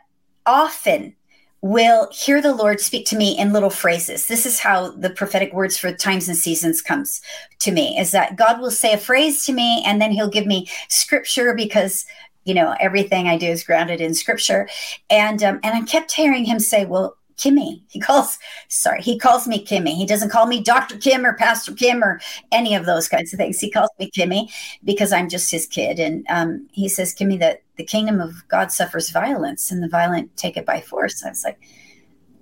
often 0.47 1.15
will 1.63 2.09
hear 2.11 2.41
the 2.41 2.55
Lord 2.55 2.81
speak 2.81 3.07
to 3.07 3.17
me 3.17 3.37
in 3.39 3.53
little 3.53 3.71
phrases. 3.71 4.27
This 4.27 4.47
is 4.47 4.59
how 4.59 4.93
the 4.93 5.11
prophetic 5.11 5.53
words 5.53 5.77
for 5.77 5.93
times 5.93 6.27
and 6.27 6.37
seasons 6.37 6.81
comes 6.81 7.21
to 7.61 7.71
me 7.71 7.99
is 7.99 8.13
that 8.13 8.37
God 8.37 8.61
will 8.61 8.71
say 8.71 8.95
a 8.95 8.99
phrase 8.99 9.45
to 9.45 9.53
me 9.53 9.83
and 9.85 10.01
then 10.01 10.11
he'll 10.11 10.31
give 10.31 10.47
me 10.47 10.69
scripture 10.89 11.55
because 11.55 12.07
you 12.45 12.55
know 12.55 12.75
everything 12.81 13.29
I 13.29 13.37
do 13.37 13.47
is 13.47 13.63
grounded 13.63 14.01
in 14.01 14.15
scripture 14.15 14.69
and 15.11 15.43
um, 15.43 15.61
and 15.63 15.75
I 15.75 15.83
kept 15.83 16.13
hearing 16.13 16.47
him 16.47 16.59
say, 16.59 16.87
"Well, 16.87 17.17
Kimmy. 17.41 17.83
He 17.89 17.99
calls, 17.99 18.39
sorry, 18.69 19.01
he 19.01 19.19
calls 19.19 19.49
me 19.49 19.65
Kimmy. 19.65 19.95
He 19.95 20.07
doesn't 20.07 20.31
call 20.31 20.47
me 20.47 20.63
Dr. 20.63 20.99
Kim 20.99 21.25
or 21.25 21.35
Pastor 21.35 21.73
Kim 21.73 22.05
or 22.05 22.21
any 22.53 22.75
of 22.75 22.85
those 22.85 23.09
kinds 23.09 23.33
of 23.33 23.39
things. 23.39 23.59
He 23.59 23.71
calls 23.71 23.91
me 23.99 24.11
Kimmy 24.11 24.53
because 24.85 25.13
I'm 25.13 25.29
just 25.29 25.51
his 25.51 25.67
kid. 25.67 25.99
And 25.99 26.27
um, 26.29 26.69
he 26.73 26.89
says, 26.89 27.15
Kimmy, 27.15 27.39
that 27.41 27.63
the 27.77 27.85
kingdom 27.85 28.21
of 28.21 28.47
God 28.49 28.71
suffers 28.71 29.11
violence 29.11 29.71
and 29.71 29.83
the 29.83 29.89
violent 29.89 30.37
take 30.37 30.57
it 30.57 30.67
by 30.67 30.81
force. 30.81 31.25
I 31.25 31.31
was 31.31 31.45
like, 31.45 31.59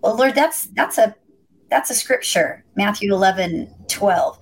well, 0.03 0.17
Lord, 0.17 0.35
that's, 0.35 0.67
that's 0.67 0.99
a, 0.99 1.15
that's 1.71 1.91
a 1.91 1.95
scripture, 1.95 2.65
Matthew 2.77 3.13
11, 3.13 3.73
12 3.89 4.39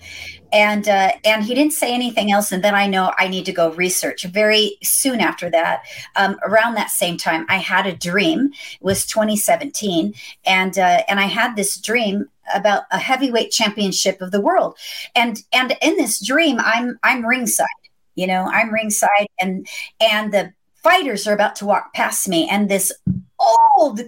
and 0.53 0.89
uh, 0.89 1.13
and 1.25 1.45
he 1.45 1.55
didn't 1.55 1.73
say 1.73 1.93
anything 1.93 2.31
else. 2.33 2.53
And 2.53 2.63
then 2.63 2.75
i 2.75 2.87
know 2.87 3.13
i 3.19 3.29
need 3.29 3.47
to 3.47 3.53
go 3.53 3.73
research. 3.73 4.25
Very 4.25 4.77
soon 4.83 5.21
after 5.21 5.51
that 5.51 5.83
um, 6.17 6.39
around 6.45 6.75
that 6.75 6.91
same 6.91 7.17
time 7.17 7.47
i 7.49 7.57
had 7.57 7.87
a 7.87 7.97
dream. 7.97 8.51
It 8.81 8.85
was 8.85 9.07
2017 9.07 10.15
and 10.45 10.79
uh, 10.79 11.03
and 11.09 11.21
i 11.21 11.27
had 11.27 11.57
this 11.57 11.79
dream 11.79 12.29
about 12.55 12.85
a 12.93 12.99
heavyweight 12.99 13.51
championship 13.51 14.21
of 14.21 14.31
the 14.31 14.41
world. 14.41 14.77
And 15.15 15.43
and 15.53 15.77
in 15.83 15.97
this 15.97 16.25
dream 16.25 16.59
i'm 16.61 16.99
i'm 17.03 17.27
ringside 17.27 17.67
you 18.15 18.27
know 18.27 18.49
i'm 18.53 18.73
ringside 18.73 19.27
and 19.41 19.67
and 20.01 20.33
the 20.33 20.53
fighters 20.87 21.27
are 21.27 21.35
about 21.35 21.57
to 21.57 21.67
walk 21.67 21.93
past 21.95 22.29
me. 22.29 22.49
And 22.49 22.69
this 22.69 22.93
old 23.41 24.01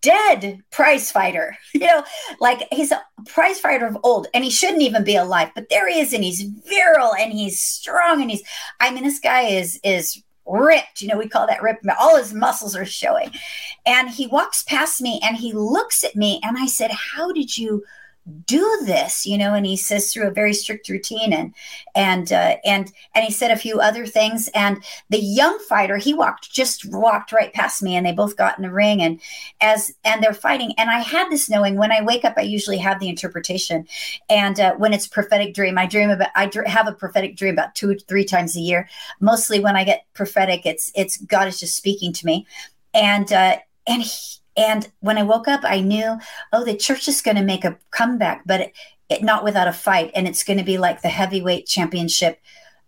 dead 0.00 0.60
prize 0.70 1.10
fighter. 1.10 1.56
You 1.74 1.86
know, 1.86 2.02
like 2.40 2.66
he's 2.72 2.90
a 2.90 3.00
prize 3.26 3.60
fighter 3.60 3.86
of 3.86 3.96
old 4.02 4.26
and 4.34 4.42
he 4.42 4.50
shouldn't 4.50 4.82
even 4.82 5.04
be 5.04 5.14
alive, 5.14 5.50
but 5.54 5.68
there 5.68 5.88
he 5.88 6.00
is 6.00 6.12
and 6.12 6.24
he's 6.24 6.42
virile 6.42 7.14
and 7.14 7.32
he's 7.32 7.62
strong 7.62 8.20
and 8.20 8.30
he's 8.30 8.42
I 8.80 8.90
mean 8.90 9.04
this 9.04 9.20
guy 9.20 9.42
is 9.42 9.78
is 9.84 10.20
ripped. 10.44 11.00
You 11.00 11.08
know, 11.08 11.18
we 11.18 11.28
call 11.28 11.46
that 11.46 11.62
ripped. 11.62 11.86
All 12.00 12.16
his 12.16 12.34
muscles 12.34 12.74
are 12.74 12.84
showing. 12.84 13.30
And 13.86 14.10
he 14.10 14.26
walks 14.26 14.62
past 14.64 15.00
me 15.00 15.20
and 15.22 15.36
he 15.36 15.52
looks 15.52 16.02
at 16.02 16.16
me 16.16 16.40
and 16.42 16.56
I 16.58 16.66
said, 16.66 16.90
"How 16.90 17.30
did 17.32 17.56
you 17.56 17.84
do 18.46 18.82
this 18.84 19.24
you 19.24 19.38
know 19.38 19.54
and 19.54 19.64
he 19.64 19.76
says 19.76 20.12
through 20.12 20.26
a 20.26 20.30
very 20.30 20.52
strict 20.52 20.88
routine 20.88 21.32
and 21.32 21.54
and 21.94 22.32
uh, 22.32 22.56
and 22.64 22.92
and 23.14 23.24
he 23.24 23.30
said 23.30 23.50
a 23.50 23.56
few 23.56 23.80
other 23.80 24.06
things. 24.06 24.48
And 24.54 24.82
the 25.10 25.18
young 25.18 25.58
fighter 25.68 25.96
he 25.96 26.14
walked 26.14 26.50
just 26.50 26.84
walked 26.86 27.32
right 27.32 27.52
past 27.52 27.82
me 27.82 27.96
and 27.96 28.06
they 28.06 28.12
both 28.12 28.36
got 28.36 28.56
in 28.56 28.62
the 28.62 28.70
ring 28.70 29.02
and 29.02 29.20
as 29.60 29.92
and 30.04 30.22
they're 30.22 30.34
fighting. 30.34 30.72
And 30.78 30.90
i 30.90 31.00
had 31.00 31.30
this 31.30 31.50
knowing 31.50 31.76
when 31.76 31.92
i 31.92 32.02
wake 32.02 32.24
up 32.24 32.34
i 32.36 32.42
usually 32.42 32.78
have 32.78 33.00
the 33.00 33.08
interpretation. 33.08 33.86
And 34.28 34.60
uh, 34.60 34.74
when 34.76 34.92
it's 34.92 35.06
prophetic 35.06 35.54
dream 35.54 35.78
i 35.78 35.86
dream 35.86 36.10
about 36.10 36.28
i 36.36 36.46
dr- 36.46 36.68
have 36.68 36.88
a 36.88 36.92
prophetic 36.92 37.36
dream 37.36 37.54
about 37.54 37.74
two 37.74 37.96
three 37.96 38.24
times 38.24 38.56
a 38.56 38.60
year. 38.60 38.88
Mostly 39.20 39.60
when 39.60 39.76
i 39.76 39.84
get 39.84 40.06
prophetic 40.14 40.66
it's 40.66 40.92
it's 40.94 41.16
god 41.18 41.48
is 41.48 41.60
just 41.60 41.76
speaking 41.76 42.12
to 42.12 42.26
me. 42.26 42.46
And 42.94 43.32
uh 43.32 43.58
and 43.86 44.02
he, 44.02 44.37
and 44.58 44.90
when 45.00 45.16
I 45.16 45.22
woke 45.22 45.46
up, 45.46 45.60
I 45.62 45.80
knew, 45.80 46.18
oh, 46.52 46.64
the 46.64 46.76
church 46.76 47.06
is 47.06 47.22
going 47.22 47.36
to 47.36 47.44
make 47.44 47.64
a 47.64 47.78
comeback, 47.92 48.42
but 48.44 48.60
it, 48.60 48.72
it, 49.08 49.22
not 49.22 49.44
without 49.44 49.68
a 49.68 49.72
fight. 49.72 50.10
And 50.14 50.26
it's 50.26 50.42
going 50.42 50.58
to 50.58 50.64
be 50.64 50.78
like 50.78 51.00
the 51.00 51.08
heavyweight 51.08 51.66
championship 51.66 52.40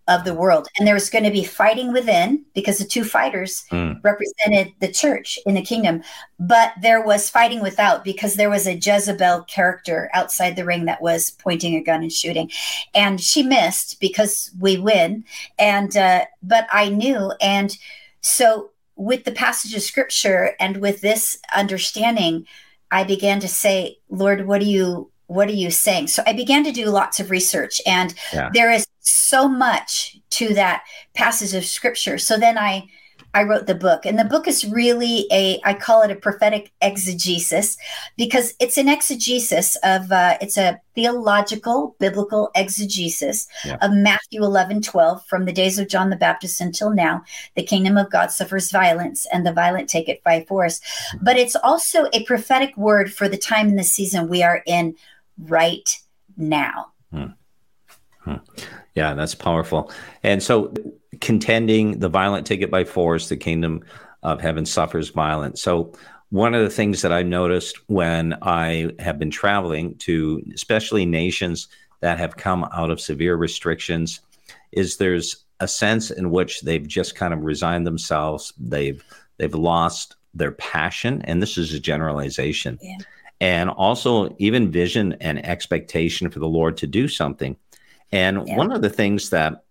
of 0.09 0.25
the 0.25 0.35
world. 0.35 0.67
And 0.77 0.87
there 0.87 0.95
was 0.95 1.09
going 1.09 1.23
to 1.23 1.31
be 1.31 1.45
fighting 1.45 1.93
within 1.93 2.45
because 2.55 2.79
the 2.79 2.85
two 2.85 3.05
fighters 3.05 3.65
mm. 3.71 4.03
represented 4.03 4.75
the 4.81 4.91
church 4.91 5.39
in 5.47 5.55
the 5.55 5.63
kingdom. 5.63 6.03
But 6.41 6.73
there 6.83 7.05
was 7.05 7.31
fighting 7.31 7.63
without 7.63 8.03
because 8.03 8.35
there 8.35 8.51
was 8.51 8.67
a 8.67 8.75
Jezebel 8.75 9.45
character 9.45 10.11
outside 10.13 10.57
the 10.57 10.65
ring 10.65 10.87
that 10.87 11.01
was 11.01 11.31
pointing 11.31 11.77
a 11.77 11.85
gun 11.85 12.03
and 12.03 12.13
shooting. 12.13 12.51
And 12.93 13.21
she 13.21 13.45
missed 13.45 14.01
because 14.01 14.51
we 14.59 14.77
win. 14.77 15.25
And, 15.57 15.97
uh, 15.97 16.25
but 16.43 16.67
I 16.73 16.89
knew. 16.89 17.33
And 17.41 17.79
so 18.23 18.70
with 19.01 19.25
the 19.25 19.33
passage 19.33 19.75
of 19.75 19.83
scripture 19.83 20.55
and 20.61 20.77
with 20.77 21.01
this 21.01 21.39
understanding, 21.57 22.47
I 22.91 23.03
began 23.05 23.41
to 23.41 23.49
say, 23.49 23.97
Lord, 24.11 24.47
what 24.47 24.61
are 24.61 24.67
you 24.67 25.11
what 25.27 25.49
are 25.49 25.53
you 25.53 25.71
saying? 25.71 26.09
So 26.09 26.25
I 26.27 26.33
began 26.33 26.65
to 26.65 26.73
do 26.73 26.87
lots 26.87 27.21
of 27.21 27.31
research 27.31 27.81
and 27.87 28.13
yeah. 28.33 28.51
there 28.53 28.71
is 28.71 28.85
so 28.99 29.49
much 29.49 30.19
to 30.31 30.53
that 30.55 30.83
passage 31.15 31.55
of 31.55 31.65
scripture. 31.65 32.19
So 32.19 32.37
then 32.37 32.59
I 32.59 32.89
I 33.35 33.45
wrote 33.45 33.67
the 33.67 33.75
book. 33.75 34.07
And 34.07 34.19
the 34.19 34.25
book 34.25 34.49
is 34.49 34.65
really 34.65 35.27
a, 35.31 35.61
I 35.65 35.75
call 35.75 36.03
it 36.03 36.11
a 36.11 36.17
prophetic 36.17 36.73
exegesis 36.81 37.77
because 38.17 38.55
it's 38.59 38.77
an 38.77 38.89
exegesis 38.89 39.77
of, 39.85 40.11
uh, 40.11 40.37
it's 40.41 40.57
a 40.57 40.81
theological, 40.95 41.95
biblical 41.99 42.51
exegesis 42.57 43.47
yeah. 43.65 43.77
of 43.83 43.93
Matthew 43.93 44.43
11, 44.43 44.83
12, 44.83 45.25
from 45.27 45.45
the 45.45 45.53
days 45.53 45.79
of 45.79 45.89
John 45.89 46.11
the 46.11 46.17
Baptist 46.17 46.61
until 46.61 46.91
now. 46.91 47.23
The 47.55 47.63
kingdom 47.63 47.97
of 47.97 48.11
God 48.11 48.33
suffers 48.33 48.71
violence 48.71 49.27
and 49.33 49.47
the 49.47 49.53
violent 49.53 49.89
take 49.89 50.09
it 50.09 50.23
by 50.25 50.45
force. 50.45 50.81
Mm-hmm. 50.81 51.25
But 51.25 51.37
it's 51.37 51.57
also 51.57 52.09
a 52.13 52.25
prophetic 52.25 52.77
word 52.77 53.13
for 53.13 53.29
the 53.29 53.39
time 53.39 53.69
and 53.69 53.79
the 53.79 53.85
season 53.85 54.29
we 54.29 54.43
are 54.43 54.63
in 54.67 54.97
right 55.39 55.89
now. 56.37 56.93
Hmm. 57.13 57.27
Hmm. 58.23 58.37
Yeah, 58.95 59.15
that's 59.15 59.35
powerful. 59.35 59.91
And 60.23 60.43
so 60.43 60.75
contending 61.21 61.99
the 61.99 62.09
violent 62.09 62.47
take 62.47 62.63
it 62.63 62.71
by 62.71 62.85
force, 62.85 63.29
the 63.29 63.37
kingdom 63.37 63.83
of 64.23 64.41
heaven 64.41 64.67
suffers 64.67 65.09
violence. 65.09 65.61
So 65.61 65.93
one 66.31 66.55
of 66.55 66.63
the 66.63 66.71
things 66.71 67.03
that 67.03 67.13
I've 67.13 67.27
noticed 67.27 67.79
when 67.89 68.37
I 68.43 68.93
have 68.99 69.19
been 69.19 69.31
traveling 69.31 69.97
to 69.99 70.43
especially 70.55 71.05
nations 71.05 71.69
that 72.01 72.19
have 72.19 72.37
come 72.37 72.65
out 72.73 72.91
of 72.91 73.01
severe 73.01 73.37
restrictions 73.37 74.21
is 74.73 74.97
there's 74.97 75.45
a 75.59 75.69
sense 75.69 76.11
in 76.11 76.31
which 76.31 76.63
they've 76.63 76.87
just 76.87 77.15
kind 77.15 77.35
of 77.35 77.45
resigned 77.45 77.87
themselves. 77.87 78.53
They've 78.59 79.03
they've 79.37 79.55
lost 79.55 80.17
their 80.33 80.53
passion, 80.53 81.23
and 81.23 81.43
this 81.43 81.59
is 81.59 81.75
a 81.75 81.81
generalization. 81.81 82.79
Yeah. 82.81 82.97
And 83.41 83.71
also 83.71 84.35
even 84.39 84.71
vision 84.71 85.17
and 85.21 85.45
expectation 85.45 86.31
for 86.31 86.39
the 86.39 86.49
Lord 86.49 86.77
to 86.79 86.87
do 86.87 87.09
something. 87.09 87.57
And 88.13 88.47
yeah. 88.47 88.57
one 88.57 88.71
of 88.71 88.83
the 88.83 88.91
things 88.91 89.31
that 89.31 89.65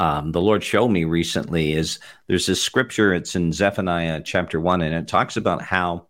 um, 0.00 0.32
the 0.32 0.40
Lord 0.40 0.64
showed 0.64 0.88
me 0.88 1.04
recently 1.04 1.74
is 1.74 1.98
there's 2.26 2.46
this 2.46 2.62
scripture, 2.62 3.12
it's 3.12 3.36
in 3.36 3.52
Zephaniah 3.52 4.22
chapter 4.24 4.58
one, 4.58 4.80
and 4.80 4.94
it 4.94 5.06
talks 5.06 5.36
about 5.36 5.60
how 5.60 6.06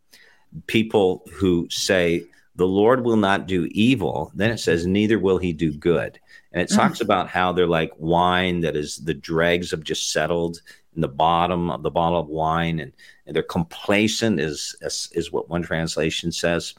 people 0.68 1.26
who 1.32 1.66
say, 1.70 2.24
the 2.54 2.68
Lord 2.68 3.04
will 3.04 3.16
not 3.16 3.48
do 3.48 3.66
evil, 3.72 4.30
then 4.32 4.52
it 4.52 4.58
says, 4.58 4.86
neither 4.86 5.18
will 5.18 5.38
he 5.38 5.52
do 5.52 5.72
good. 5.72 6.20
And 6.52 6.62
it 6.62 6.70
mm. 6.70 6.76
talks 6.76 7.00
about 7.00 7.28
how 7.28 7.52
they're 7.52 7.66
like 7.66 7.90
wine 7.98 8.60
that 8.60 8.76
is 8.76 8.98
the 8.98 9.14
dregs 9.14 9.72
have 9.72 9.82
just 9.82 10.12
settled 10.12 10.60
in 10.94 11.00
the 11.00 11.08
bottom 11.08 11.68
of 11.68 11.82
the 11.82 11.90
bottle 11.90 12.20
of 12.20 12.28
wine, 12.28 12.78
and, 12.78 12.92
and 13.26 13.34
they're 13.34 13.42
complacent, 13.42 14.38
is, 14.38 14.76
is, 14.82 15.08
is 15.14 15.32
what 15.32 15.48
one 15.48 15.62
translation 15.62 16.30
says. 16.30 16.74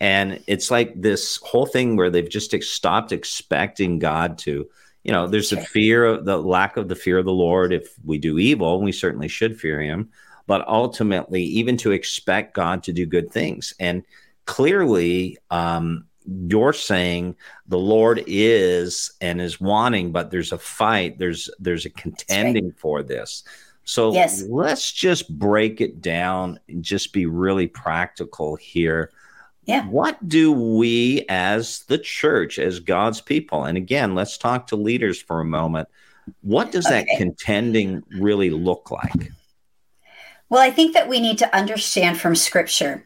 And 0.00 0.42
it's 0.46 0.70
like 0.70 0.98
this 0.98 1.36
whole 1.36 1.66
thing 1.66 1.96
where 1.96 2.08
they've 2.08 2.26
just 2.26 2.54
stopped 2.62 3.12
expecting 3.12 3.98
God 3.98 4.38
to, 4.38 4.66
you 5.06 5.12
know, 5.12 5.28
there's 5.28 5.52
a 5.52 5.60
fear 5.60 6.04
of 6.04 6.24
the 6.24 6.36
lack 6.36 6.76
of 6.76 6.88
the 6.88 6.96
fear 6.96 7.16
of 7.18 7.24
the 7.24 7.30
Lord. 7.30 7.72
If 7.72 7.94
we 8.04 8.18
do 8.18 8.40
evil, 8.40 8.82
we 8.82 8.90
certainly 8.90 9.28
should 9.28 9.58
fear 9.58 9.80
him. 9.80 10.10
But 10.48 10.66
ultimately, 10.66 11.44
even 11.44 11.76
to 11.78 11.92
expect 11.92 12.54
God 12.54 12.82
to 12.82 12.92
do 12.92 13.06
good 13.06 13.30
things. 13.30 13.72
And 13.78 14.02
clearly, 14.46 15.38
um, 15.52 16.06
you're 16.48 16.72
saying 16.72 17.36
the 17.68 17.78
Lord 17.78 18.24
is 18.26 19.12
and 19.20 19.40
is 19.40 19.60
wanting, 19.60 20.10
but 20.10 20.32
there's 20.32 20.50
a 20.50 20.58
fight, 20.58 21.18
there's 21.18 21.48
there's 21.60 21.86
a 21.86 21.90
contending 21.90 22.66
right. 22.70 22.78
for 22.78 23.04
this. 23.04 23.44
So 23.84 24.12
yes. 24.12 24.42
let's 24.48 24.90
just 24.90 25.38
break 25.38 25.80
it 25.80 26.00
down 26.00 26.58
and 26.68 26.82
just 26.82 27.12
be 27.12 27.26
really 27.26 27.68
practical 27.68 28.56
here. 28.56 29.12
Yeah. 29.66 29.84
What 29.86 30.28
do 30.28 30.52
we 30.52 31.24
as 31.28 31.80
the 31.88 31.98
church, 31.98 32.58
as 32.58 32.80
God's 32.80 33.20
people, 33.20 33.64
and 33.64 33.76
again, 33.76 34.14
let's 34.14 34.38
talk 34.38 34.68
to 34.68 34.76
leaders 34.76 35.20
for 35.20 35.40
a 35.40 35.44
moment. 35.44 35.88
What 36.42 36.72
does 36.72 36.86
okay. 36.86 37.04
that 37.04 37.18
contending 37.18 38.02
really 38.10 38.50
look 38.50 38.90
like? 38.90 39.32
Well, 40.48 40.62
I 40.62 40.70
think 40.70 40.94
that 40.94 41.08
we 41.08 41.20
need 41.20 41.38
to 41.38 41.56
understand 41.56 42.20
from 42.20 42.36
scripture 42.36 43.04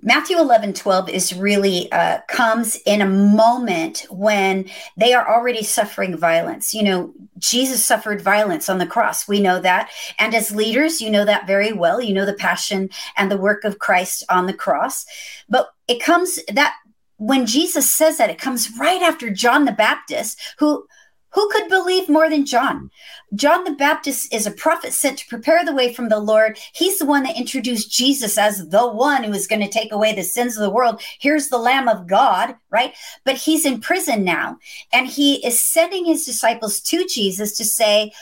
Matthew 0.00 0.38
11, 0.38 0.74
12 0.74 1.08
is 1.08 1.34
really 1.34 1.90
uh, 1.90 2.20
comes 2.28 2.76
in 2.86 3.00
a 3.00 3.06
moment 3.06 4.06
when 4.10 4.70
they 4.96 5.12
are 5.12 5.28
already 5.28 5.64
suffering 5.64 6.16
violence. 6.16 6.72
You 6.72 6.84
know, 6.84 7.12
Jesus 7.38 7.84
suffered 7.84 8.22
violence 8.22 8.68
on 8.68 8.78
the 8.78 8.86
cross. 8.86 9.26
We 9.26 9.40
know 9.40 9.58
that. 9.60 9.90
And 10.20 10.34
as 10.34 10.54
leaders, 10.54 11.00
you 11.00 11.10
know 11.10 11.24
that 11.24 11.48
very 11.48 11.72
well. 11.72 12.00
You 12.00 12.14
know 12.14 12.26
the 12.26 12.32
passion 12.32 12.90
and 13.16 13.28
the 13.30 13.36
work 13.36 13.64
of 13.64 13.80
Christ 13.80 14.22
on 14.30 14.46
the 14.46 14.54
cross. 14.54 15.04
But 15.48 15.72
it 15.88 16.00
comes 16.00 16.38
that 16.52 16.76
when 17.16 17.44
Jesus 17.44 17.90
says 17.90 18.18
that, 18.18 18.30
it 18.30 18.38
comes 18.38 18.70
right 18.78 19.02
after 19.02 19.30
John 19.30 19.64
the 19.64 19.72
Baptist, 19.72 20.40
who 20.58 20.86
who 21.30 21.48
could 21.50 21.68
believe 21.68 22.08
more 22.08 22.30
than 22.30 22.46
John? 22.46 22.90
John 23.34 23.64
the 23.64 23.72
Baptist 23.72 24.32
is 24.32 24.46
a 24.46 24.50
prophet 24.50 24.92
sent 24.92 25.18
to 25.18 25.26
prepare 25.26 25.64
the 25.64 25.74
way 25.74 25.92
from 25.92 26.08
the 26.08 26.18
Lord. 26.18 26.58
He's 26.72 26.98
the 26.98 27.06
one 27.06 27.22
that 27.24 27.36
introduced 27.36 27.90
Jesus 27.90 28.38
as 28.38 28.68
the 28.68 28.88
one 28.88 29.24
who 29.24 29.32
is 29.32 29.46
going 29.46 29.60
to 29.60 29.68
take 29.68 29.92
away 29.92 30.14
the 30.14 30.22
sins 30.22 30.56
of 30.56 30.62
the 30.62 30.70
world. 30.70 31.02
Here's 31.20 31.48
the 31.48 31.58
Lamb 31.58 31.88
of 31.88 32.06
God, 32.06 32.56
right? 32.70 32.94
But 33.24 33.36
he's 33.36 33.66
in 33.66 33.80
prison 33.80 34.24
now. 34.24 34.58
And 34.92 35.06
he 35.06 35.44
is 35.46 35.60
sending 35.60 36.06
his 36.06 36.24
disciples 36.24 36.80
to 36.82 37.06
Jesus 37.06 37.56
to 37.58 37.64
say, 37.64 38.12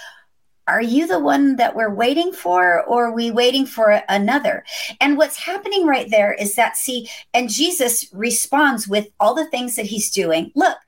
are 0.68 0.82
you 0.82 1.06
the 1.06 1.20
one 1.20 1.54
that 1.56 1.76
we're 1.76 1.94
waiting 1.94 2.32
for 2.32 2.82
or 2.84 3.06
are 3.06 3.12
we 3.12 3.30
waiting 3.30 3.64
for 3.64 4.02
another 4.08 4.64
and 5.00 5.16
what's 5.16 5.36
happening 5.36 5.86
right 5.86 6.10
there 6.10 6.32
is 6.34 6.56
that 6.56 6.76
see 6.76 7.08
and 7.34 7.48
jesus 7.48 8.06
responds 8.12 8.88
with 8.88 9.06
all 9.20 9.32
the 9.32 9.46
things 9.46 9.76
that 9.76 9.86
he's 9.86 10.10
doing 10.10 10.50
look 10.56 10.78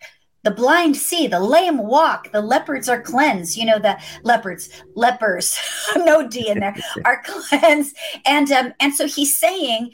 the 0.45 0.51
blind 0.51 0.97
see, 0.97 1.27
the 1.27 1.41
lame 1.41 1.79
walk, 1.79 2.31
the 2.33 2.41
leopards 2.41 2.89
are 2.89 3.03
cleansed. 3.03 3.57
You 3.57 3.67
know, 3.67 3.79
the 3.79 3.99
leopards, 4.23 4.71
lepers, 4.95 5.59
no 5.97 6.27
D 6.27 6.49
in 6.49 6.61
there, 6.61 6.77
are 7.05 7.23
cleansed. 7.25 7.97
And 8.25 8.51
um, 8.53 8.73
and 8.81 8.95
so 8.95 9.07
he's 9.07 9.37
saying 9.37 9.93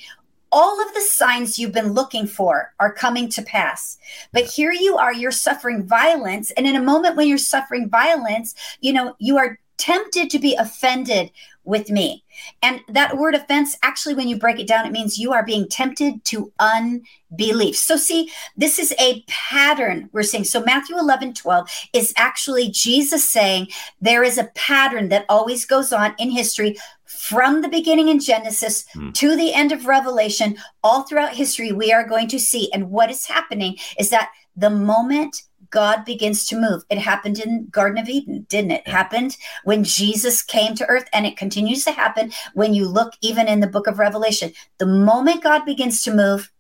all 0.55 0.81
of 0.81 0.95
the 0.95 1.01
signs 1.01 1.59
you've 1.59 1.73
been 1.73 1.95
looking 1.95 2.29
for 2.29 2.73
are 2.79 2.93
coming 2.93 3.29
to 3.29 3.43
pass. 3.43 3.99
But 4.33 4.45
here 4.45 4.71
you 4.71 4.97
are, 4.97 5.13
you're 5.13 5.33
suffering 5.33 5.85
violence. 5.85 6.53
And 6.53 6.65
in 6.65 6.77
a 6.77 6.83
moment 6.83 7.17
when 7.17 7.27
you're 7.27 7.39
suffering 7.39 7.91
violence, 7.91 8.55
you 8.81 8.93
know, 8.93 9.17
you 9.19 9.37
are 9.37 9.59
tempted 9.77 10.31
to 10.31 10.39
be 10.39 10.55
offended 10.55 11.31
with 11.65 11.91
me. 11.91 12.23
And 12.63 12.81
that 12.89 13.17
word 13.17 13.35
offense, 13.35 13.77
actually, 13.83 14.15
when 14.15 14.29
you 14.29 14.39
break 14.39 14.61
it 14.61 14.69
down, 14.69 14.87
it 14.87 14.93
means 14.93 15.19
you 15.19 15.33
are 15.33 15.45
being 15.45 15.67
tempted 15.69 16.25
to 16.27 16.53
unbelief. 16.59 17.77
So, 17.77 17.97
see, 17.97 18.31
this 18.57 18.79
is 18.79 18.95
a 19.01 19.25
pattern 19.29 20.11
we're 20.13 20.25
seeing. 20.25 20.45
So, 20.45 20.63
Matthew 20.63 20.99
11, 20.99 21.35
12 21.35 21.69
is 21.95 22.13
actually 22.17 22.71
Jesus 22.71 23.29
saying 23.29 23.69
there 24.01 24.23
is 24.23 24.37
a 24.37 24.51
pattern 24.55 25.09
that 25.09 25.25
always 25.29 25.65
goes 25.65 25.93
on 25.93 26.15
in 26.19 26.31
history 26.31 26.77
from 27.07 27.63
the 27.63 27.69
beginning 27.69 28.09
in 28.09 28.21
Genesis 28.21 28.85
mm. 28.95 29.15
to 29.15 29.37
the 29.37 29.55
end 29.55 29.73
of 29.73 29.87
Revelation, 29.87 30.57
all 30.83 31.03
throughout 31.03 31.35
history, 31.35 31.73
we 31.73 31.93
are 31.93 32.07
going 32.07 32.29
to 32.29 32.39
see. 32.39 32.71
And 32.73 32.91
what 32.91 33.11
is 33.11 33.25
happening 33.27 33.79
is 33.99 34.11
that 34.11 34.31
the 34.57 34.71
moment 34.71 35.43
God 35.75 36.05
begins 36.05 36.47
to 36.47 36.57
move. 36.57 36.85
It 36.89 36.99
happened 36.99 37.41
in 37.41 37.67
Garden 37.67 37.99
of 37.99 38.09
Eden, 38.09 38.47
didn't 38.49 38.71
it? 38.71 38.83
it? 38.87 38.91
Happened 38.93 39.37
when 39.65 39.83
Jesus 39.83 40.41
came 40.41 40.77
to 40.77 40.87
earth 40.87 41.09
and 41.13 41.27
it 41.27 41.37
continues 41.37 41.85
to 41.85 41.91
happen 41.91 42.31
when 42.55 42.75
you 42.75 42.87
look 42.87 43.15
even 43.23 43.49
in 43.49 43.59
the 43.59 43.67
book 43.67 43.89
of 43.89 43.99
Revelation. 43.99 44.53
The 44.79 44.87
moment 44.87 45.43
God 45.43 45.65
begins 45.65 46.05
to 46.05 46.15
move, 46.15 46.53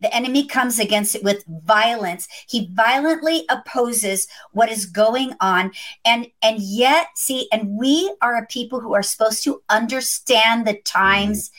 the 0.00 0.12
enemy 0.14 0.46
comes 0.46 0.78
against 0.78 1.14
it 1.14 1.22
with 1.22 1.44
violence. 1.46 2.26
He 2.48 2.70
violently 2.72 3.44
opposes 3.50 4.28
what 4.52 4.70
is 4.70 4.86
going 4.86 5.34
on 5.42 5.72
and 6.06 6.26
and 6.40 6.58
yet 6.58 7.08
see 7.16 7.48
and 7.52 7.76
we 7.78 8.14
are 8.22 8.36
a 8.38 8.46
people 8.46 8.80
who 8.80 8.94
are 8.94 9.02
supposed 9.02 9.44
to 9.44 9.62
understand 9.68 10.66
the 10.66 10.72
mm-hmm. 10.72 10.82
times 10.84 11.50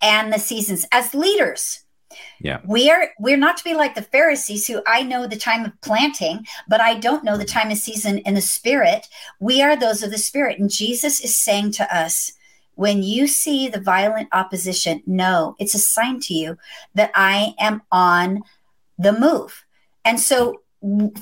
and 0.00 0.32
the 0.32 0.38
seasons 0.38 0.86
as 0.92 1.12
leaders 1.12 1.81
yeah. 2.40 2.60
We 2.66 2.90
are 2.90 3.10
we're 3.18 3.36
not 3.36 3.56
to 3.58 3.64
be 3.64 3.74
like 3.74 3.94
the 3.94 4.02
Pharisees 4.02 4.66
who 4.66 4.82
I 4.86 5.02
know 5.02 5.26
the 5.26 5.36
time 5.36 5.64
of 5.64 5.80
planting, 5.80 6.46
but 6.68 6.80
I 6.80 6.94
don't 6.94 7.24
know 7.24 7.36
the 7.36 7.44
mm-hmm. 7.44 7.58
time 7.58 7.70
of 7.70 7.78
season 7.78 8.18
in 8.18 8.34
the 8.34 8.40
spirit. 8.40 9.08
We 9.40 9.62
are 9.62 9.76
those 9.76 10.02
of 10.02 10.10
the 10.10 10.18
spirit. 10.18 10.58
And 10.58 10.70
Jesus 10.70 11.20
is 11.20 11.36
saying 11.36 11.72
to 11.72 11.96
us, 11.96 12.32
when 12.74 13.02
you 13.02 13.26
see 13.26 13.68
the 13.68 13.80
violent 13.80 14.28
opposition, 14.32 15.02
no, 15.06 15.56
it's 15.58 15.74
a 15.74 15.78
sign 15.78 16.20
to 16.20 16.34
you 16.34 16.58
that 16.94 17.10
I 17.14 17.54
am 17.58 17.82
on 17.92 18.42
the 18.98 19.12
move. 19.12 19.64
And 20.04 20.18
so, 20.18 20.62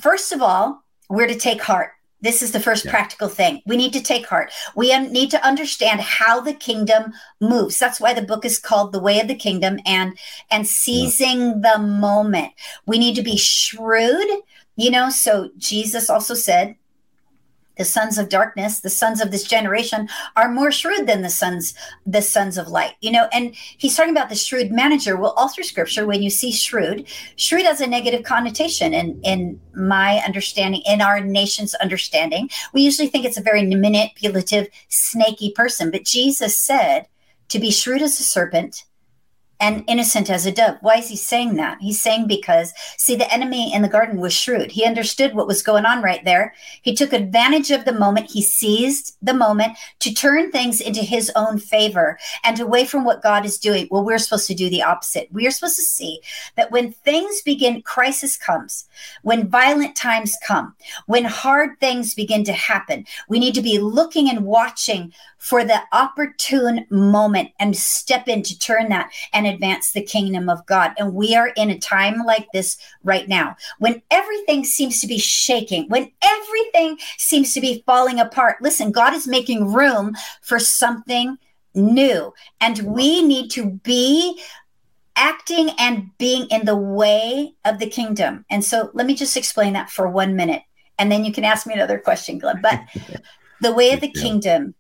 first 0.01 0.33
of 0.33 0.43
all, 0.43 0.83
we're 1.09 1.27
to 1.27 1.35
take 1.35 1.61
heart. 1.61 1.93
This 2.23 2.43
is 2.43 2.53
the 2.53 2.61
first 2.61 2.85
yeah. 2.85 2.91
practical 2.91 3.29
thing. 3.29 3.63
We 3.67 3.77
need 3.77 3.93
to 3.95 4.03
take 4.03 4.27
heart. 4.27 4.53
We 4.75 4.97
need 5.09 5.31
to 5.31 5.47
understand 5.47 6.01
how 6.01 6.41
the 6.41 6.53
kingdom 6.53 7.13
moves. 7.41 7.79
That's 7.79 8.01
why 8.01 8.15
the 8.15 8.23
book 8.23 8.45
is 8.45 8.59
called 8.59 8.93
The 8.93 9.01
Way 9.01 9.21
of 9.21 9.29
the 9.29 9.35
Kingdom 9.35 9.79
and 9.87 10.19
and 10.51 10.67
seizing 10.67 11.41
yeah. 11.41 11.73
the 11.75 11.83
moment. 11.83 12.53
We 12.87 12.99
need 12.99 13.15
to 13.17 13.23
be 13.23 13.37
shrewd, 13.37 14.29
you 14.77 14.91
know, 14.91 15.11
so 15.11 15.51
Jesus 15.59 16.11
also 16.11 16.35
said 16.35 16.77
the 17.81 17.85
sons 17.87 18.19
of 18.19 18.29
darkness 18.29 18.81
the 18.81 18.91
sons 18.91 19.23
of 19.23 19.31
this 19.31 19.45
generation 19.45 20.07
are 20.37 20.53
more 20.53 20.71
shrewd 20.71 21.07
than 21.07 21.23
the 21.23 21.31
sons 21.31 21.75
the 22.05 22.21
sons 22.21 22.59
of 22.59 22.69
light 22.69 22.93
you 23.01 23.11
know 23.11 23.27
and 23.33 23.55
he's 23.55 23.97
talking 23.97 24.13
about 24.13 24.29
the 24.29 24.35
shrewd 24.35 24.71
manager. 24.71 25.17
Well 25.17 25.35
all 25.37 25.49
through 25.49 25.65
scripture 25.65 26.07
when 26.07 26.23
you 26.23 26.31
see 26.31 26.53
shrewd 26.53 27.07
shrewd 27.37 27.65
has 27.65 27.81
a 27.81 27.87
negative 27.87 28.23
connotation. 28.23 28.93
In 28.93 29.21
in 29.23 29.61
my 29.75 30.19
understanding 30.27 30.83
in 30.87 31.01
our 31.01 31.21
nation's 31.21 31.75
understanding 31.77 32.51
we 32.75 32.83
usually 32.83 33.09
think 33.09 33.25
it's 33.25 33.39
a 33.39 33.43
very 33.43 33.65
manipulative 33.65 34.69
snaky 34.89 35.53
person. 35.53 35.91
But 35.91 36.05
jesus 36.05 36.59
said 36.59 37.07
to 37.49 37.59
be 37.59 37.71
shrewd 37.71 38.03
as 38.03 38.21
a 38.21 38.23
serpent 38.23 38.85
and 39.61 39.85
innocent 39.87 40.31
as 40.31 40.47
a 40.47 40.53
dove. 40.53 40.77
Why 40.81 40.97
is 40.97 41.09
he 41.09 41.17
saying 41.17 41.55
that? 41.57 41.79
He's 41.81 42.01
saying 42.01 42.27
because, 42.27 42.73
see, 42.97 43.15
the 43.15 43.33
enemy 43.33 43.73
in 43.73 43.83
the 43.83 43.89
garden 43.89 44.21
was 44.21 44.33
shrewd. 44.33 44.71
He 44.71 44.85
understood 44.85 45.35
what 45.35 45.47
was 45.47 45.63
going 45.63 45.85
on 45.85 46.03
right 46.03 46.25
there. 46.25 46.55
He 46.83 46.95
took 46.95 47.13
advantage 47.13 47.71
of 47.71 47.85
the 47.85 47.93
moment. 47.93 48.31
He 48.31 48.43
seized 48.43 49.17
the 49.23 49.35
moment 49.35 49.77
to 50.01 50.15
turn 50.15 50.51
things 50.51 50.81
into 50.81 51.01
his 51.01 51.31
own 51.37 51.59
favor 51.59 52.19
and 52.43 52.59
away 52.59 52.87
from 52.87 53.05
what 53.05 53.23
God 53.23 53.45
is 53.45 53.59
doing. 53.59 53.87
Well, 53.91 54.05
we're 54.05 54.19
supposed 54.19 54.47
to 54.47 54.55
do 54.55 54.71
the 54.71 54.83
opposite. 54.83 55.29
We 55.31 55.47
are 55.47 55.51
supposed 55.51 55.77
to 55.77 55.83
see 55.83 56.21
that 56.57 56.71
when 56.71 56.93
things 56.93 57.43
begin, 57.43 57.83
crisis 57.83 58.37
comes, 58.37 58.89
when 59.23 59.49
violent 59.49 59.95
times 59.95 60.37
come, 60.43 60.75
when 61.07 61.25
hard 61.25 61.79
things 61.81 62.15
begin 62.15 62.45
to 62.45 62.53
happen, 62.53 63.07
we 63.29 63.39
need 63.39 63.55
to 63.55 63.63
be 63.63 63.79
looking 63.79 64.31
and 64.31 64.45
watching 64.45 65.13
for 65.41 65.65
the 65.65 65.81
opportune 65.93 66.87
moment 66.91 67.51
and 67.59 67.75
step 67.75 68.29
in 68.29 68.43
to 68.43 68.59
turn 68.59 68.91
that 68.91 69.11
and 69.33 69.47
advance 69.47 69.91
the 69.91 70.03
kingdom 70.03 70.51
of 70.51 70.65
God. 70.67 70.93
And 70.99 71.15
we 71.15 71.35
are 71.35 71.49
in 71.57 71.71
a 71.71 71.79
time 71.79 72.23
like 72.27 72.47
this 72.53 72.77
right 73.03 73.27
now 73.27 73.57
when 73.79 74.03
everything 74.11 74.65
seems 74.65 75.01
to 75.01 75.07
be 75.07 75.19
shaking, 75.19 75.89
when 75.89 76.13
everything 76.23 76.99
seems 77.17 77.55
to 77.55 77.61
be 77.61 77.83
falling 77.87 78.21
apart. 78.21 78.59
Listen, 78.61 78.93
God 78.93 79.15
is 79.15 79.27
making 79.27 79.73
room 79.73 80.15
for 80.43 80.59
something 80.59 81.39
new, 81.75 82.35
and 82.61 82.79
we 82.81 83.23
need 83.23 83.51
to 83.53 83.71
be 83.83 84.41
acting 85.17 85.71
and 85.79 86.11
being 86.19 86.47
in 86.51 86.67
the 86.67 86.77
way 86.77 87.55
of 87.65 87.79
the 87.79 87.89
kingdom. 87.89 88.45
And 88.51 88.63
so 88.63 88.91
let 88.93 89.07
me 89.07 89.15
just 89.15 89.37
explain 89.39 89.73
that 89.73 89.91
for 89.91 90.07
one 90.07 90.37
minute. 90.37 90.63
And 90.99 91.11
then 91.11 91.25
you 91.25 91.33
can 91.33 91.45
ask 91.45 91.67
me 91.67 91.73
another 91.73 91.99
question, 91.99 92.39
Glenn. 92.39 92.61
But 92.61 92.81
the 93.63 93.73
way 93.73 93.93
of 93.93 94.01
the 94.01 94.13
kingdom 94.13 94.75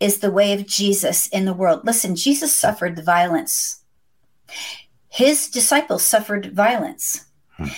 is 0.00 0.18
the 0.18 0.30
way 0.30 0.52
of 0.52 0.66
Jesus 0.66 1.26
in 1.28 1.44
the 1.44 1.54
world. 1.54 1.82
Listen, 1.84 2.16
Jesus 2.16 2.54
suffered 2.54 2.96
the 2.96 3.02
violence. 3.02 3.82
His 5.08 5.48
disciples 5.48 6.02
suffered 6.02 6.52
violence. 6.52 7.26
Hmm. 7.56 7.68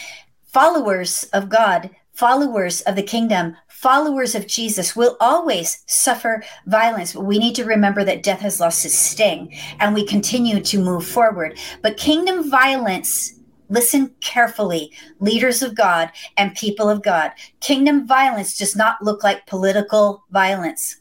Followers 0.46 1.24
of 1.32 1.48
God, 1.48 1.90
followers 2.12 2.80
of 2.82 2.96
the 2.96 3.02
kingdom, 3.02 3.56
followers 3.68 4.34
of 4.34 4.46
Jesus 4.46 4.96
will 4.96 5.16
always 5.20 5.84
suffer 5.86 6.42
violence. 6.66 7.14
We 7.14 7.38
need 7.38 7.54
to 7.56 7.64
remember 7.64 8.04
that 8.04 8.22
death 8.22 8.40
has 8.40 8.58
lost 8.58 8.86
its 8.86 8.94
sting 8.94 9.54
and 9.80 9.94
we 9.94 10.06
continue 10.06 10.60
to 10.60 10.82
move 10.82 11.06
forward. 11.06 11.58
But 11.82 11.98
kingdom 11.98 12.50
violence 12.50 13.34
Listen 13.68 14.14
carefully, 14.20 14.92
leaders 15.18 15.62
of 15.62 15.74
God 15.74 16.12
and 16.36 16.54
people 16.54 16.88
of 16.88 17.02
God. 17.02 17.32
Kingdom 17.60 18.06
violence 18.06 18.56
does 18.56 18.76
not 18.76 19.02
look 19.02 19.24
like 19.24 19.46
political 19.46 20.24
violence. 20.30 20.98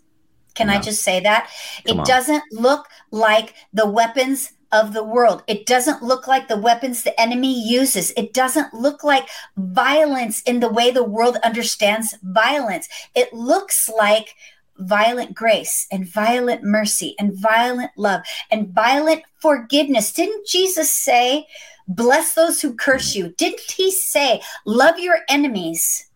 Can 0.56 0.68
no. 0.68 0.74
I 0.74 0.80
just 0.80 1.04
say 1.04 1.20
that? 1.22 1.50
Come 1.86 1.98
it 1.98 2.00
on. 2.00 2.06
doesn't 2.06 2.44
look 2.52 2.88
like 3.12 3.54
the 3.74 3.88
weapons 3.88 4.54
of 4.72 4.94
the 4.94 5.04
world. 5.04 5.44
It 5.48 5.66
doesn't 5.66 6.04
look 6.04 6.28
like 6.28 6.48
the 6.48 6.58
weapons 6.58 7.04
the 7.04 7.20
enemy 7.20 7.54
uses. 7.68 8.12
It 8.18 8.34
doesn't 8.34 8.74
look 8.74 9.04
like 9.04 9.30
violence 9.58 10.42
in 10.42 10.60
the 10.60 10.70
way 10.70 10.92
the 10.92 11.04
world 11.04 11.38
understands 11.44 12.16
violence. 12.24 12.90
It 13.16 13.32
looks 13.34 13.90
like 13.90 14.36
violent 14.78 15.34
grace 15.34 15.88
and 15.92 16.06
violent 16.06 16.64
mercy 16.64 17.16
and 17.20 17.34
violent 17.34 17.92
love 17.96 18.22
and 18.52 18.70
violent 18.70 19.24
forgiveness. 19.40 20.12
Didn't 20.12 20.48
Jesus 20.48 20.92
say, 20.92 21.48
Bless 21.88 22.34
those 22.34 22.62
who 22.62 22.74
curse 22.74 23.16
you? 23.16 23.30
Didn't 23.38 23.72
he 23.72 23.92
say, 23.92 24.42
Love 24.66 24.98
your 25.00 25.20
enemies? 25.30 26.10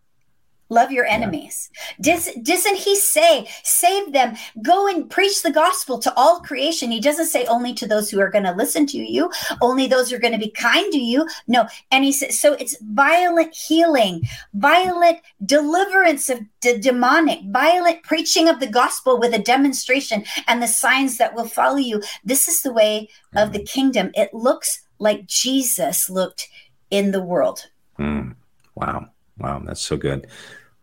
Love 0.70 0.90
your 0.90 1.04
enemies. 1.04 1.70
Does, 2.00 2.30
doesn't 2.42 2.76
he 2.76 2.96
say 2.96 3.46
save 3.62 4.12
them? 4.12 4.36
Go 4.62 4.88
and 4.88 5.10
preach 5.10 5.42
the 5.42 5.50
gospel 5.50 5.98
to 5.98 6.14
all 6.14 6.40
creation. 6.40 6.90
He 6.90 7.00
doesn't 7.00 7.26
say 7.26 7.44
only 7.46 7.74
to 7.74 7.86
those 7.86 8.10
who 8.10 8.20
are 8.20 8.30
going 8.30 8.44
to 8.44 8.52
listen 8.52 8.86
to 8.86 8.98
you 8.98 9.30
only 9.60 9.86
those 9.86 10.10
who 10.10 10.16
are 10.16 10.20
going 10.20 10.32
to 10.32 10.38
be 10.38 10.50
kind 10.50 10.92
to 10.92 10.98
you. 10.98 11.26
No 11.46 11.68
and 11.90 12.04
he 12.04 12.12
says 12.12 12.38
so 12.38 12.54
it's 12.54 12.76
violent 12.82 13.54
healing 13.54 14.22
violent 14.54 15.18
deliverance 15.44 16.28
of 16.28 16.40
the 16.62 16.78
demonic 16.78 17.40
violent 17.46 18.02
preaching 18.02 18.48
of 18.48 18.60
the 18.60 18.66
gospel 18.66 19.18
with 19.18 19.34
a 19.34 19.38
demonstration 19.38 20.24
and 20.46 20.62
the 20.62 20.68
signs 20.68 21.18
that 21.18 21.34
will 21.34 21.48
follow 21.48 21.76
you. 21.76 22.02
This 22.24 22.48
is 22.48 22.62
the 22.62 22.72
way 22.72 23.08
of 23.36 23.52
the 23.52 23.62
kingdom. 23.62 24.10
It 24.14 24.32
looks 24.32 24.82
like 24.98 25.26
jesus 25.26 26.10
looked 26.10 26.48
in 26.90 27.10
the 27.12 27.22
world. 27.22 27.66
Mm. 27.98 28.34
wow. 28.74 29.06
Wow. 29.38 29.62
That's 29.64 29.80
so 29.80 29.96
good 29.96 30.26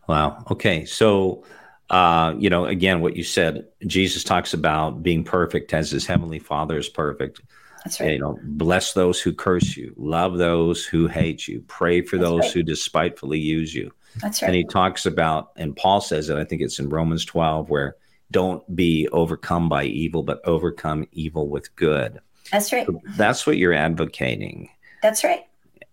Wow. 0.08 0.42
Okay. 0.50 0.84
So, 0.84 1.44
uh, 1.90 2.34
you 2.38 2.50
know, 2.50 2.64
again, 2.64 3.00
what 3.00 3.16
you 3.16 3.22
said, 3.22 3.66
Jesus 3.86 4.24
talks 4.24 4.54
about 4.54 5.02
being 5.02 5.22
perfect 5.22 5.72
as 5.74 5.90
his 5.90 6.06
heavenly 6.06 6.38
Father 6.38 6.78
is 6.78 6.88
perfect. 6.88 7.40
That's 7.84 8.00
right. 8.00 8.12
You 8.12 8.18
know, 8.18 8.38
bless 8.42 8.94
those 8.94 9.20
who 9.20 9.32
curse 9.32 9.76
you, 9.76 9.94
love 9.96 10.38
those 10.38 10.84
who 10.84 11.06
hate 11.06 11.46
you, 11.46 11.62
pray 11.68 12.02
for 12.02 12.16
That's 12.16 12.28
those 12.28 12.40
right. 12.40 12.52
who 12.52 12.62
despitefully 12.62 13.38
use 13.38 13.74
you. 13.74 13.92
That's 14.16 14.42
right. 14.42 14.48
And 14.48 14.56
he 14.56 14.64
talks 14.64 15.06
about, 15.06 15.50
and 15.56 15.76
Paul 15.76 16.00
says 16.00 16.28
it, 16.28 16.36
I 16.36 16.44
think 16.44 16.62
it's 16.62 16.78
in 16.78 16.88
Romans 16.88 17.24
12, 17.24 17.70
where 17.70 17.96
don't 18.30 18.74
be 18.74 19.08
overcome 19.08 19.68
by 19.68 19.84
evil, 19.84 20.22
but 20.22 20.40
overcome 20.44 21.06
evil 21.12 21.48
with 21.48 21.74
good. 21.76 22.20
That's 22.50 22.72
right. 22.72 22.86
So 22.86 23.00
that's 23.16 23.46
what 23.46 23.58
you're 23.58 23.74
advocating. 23.74 24.70
That's 25.02 25.22
right. 25.22 25.44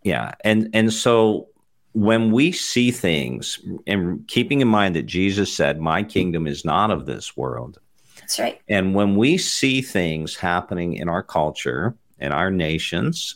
Yeah. 0.04 0.34
And 0.44 0.70
and 0.74 0.92
so 0.92 1.50
when 1.96 2.32
we 2.32 2.52
see 2.52 2.92
things, 2.92 3.58
and 3.88 4.28
keeping 4.28 4.60
in 4.60 4.68
mind 4.68 4.96
that 4.96 5.06
Jesus 5.06 5.56
said, 5.56 5.80
My 5.80 6.04
kingdom 6.04 6.46
is 6.46 6.66
not 6.66 6.92
of 6.92 7.06
this 7.06 7.38
world. 7.38 7.80
That's 8.20 8.38
right. 8.38 8.62
And 8.68 8.94
when 8.94 9.16
we 9.16 9.38
see 9.38 9.82
things 9.82 10.36
happening 10.36 10.96
in 10.96 11.08
our 11.08 11.24
culture, 11.24 11.96
in 12.20 12.34
our 12.34 12.52
nations, 12.52 13.36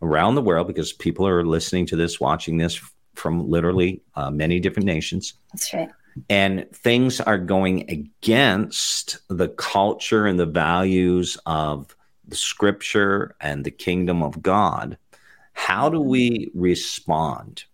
around 0.00 0.34
the 0.34 0.42
world, 0.42 0.66
because 0.66 0.94
people 0.94 1.26
are 1.28 1.44
listening 1.44 1.84
to 1.86 1.96
this, 1.96 2.18
watching 2.18 2.56
this 2.56 2.80
from 3.16 3.50
literally 3.50 4.00
uh, 4.14 4.30
many 4.30 4.60
different 4.60 4.86
nations. 4.86 5.34
That's 5.52 5.74
right. 5.74 5.90
And 6.30 6.66
things 6.72 7.20
are 7.20 7.38
going 7.38 7.90
against 7.90 9.18
the 9.28 9.48
culture 9.48 10.26
and 10.26 10.40
the 10.40 10.46
values 10.46 11.36
of 11.44 11.94
the 12.26 12.36
scripture 12.36 13.36
and 13.42 13.62
the 13.62 13.70
kingdom 13.70 14.22
of 14.22 14.40
God. 14.40 14.96
How 15.52 15.90
do 15.90 16.00
we 16.00 16.50
respond? 16.54 17.64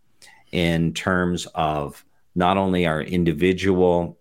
In 0.56 0.94
terms 0.94 1.44
of 1.54 2.02
not 2.34 2.56
only 2.56 2.86
our 2.86 3.02
individual 3.02 4.16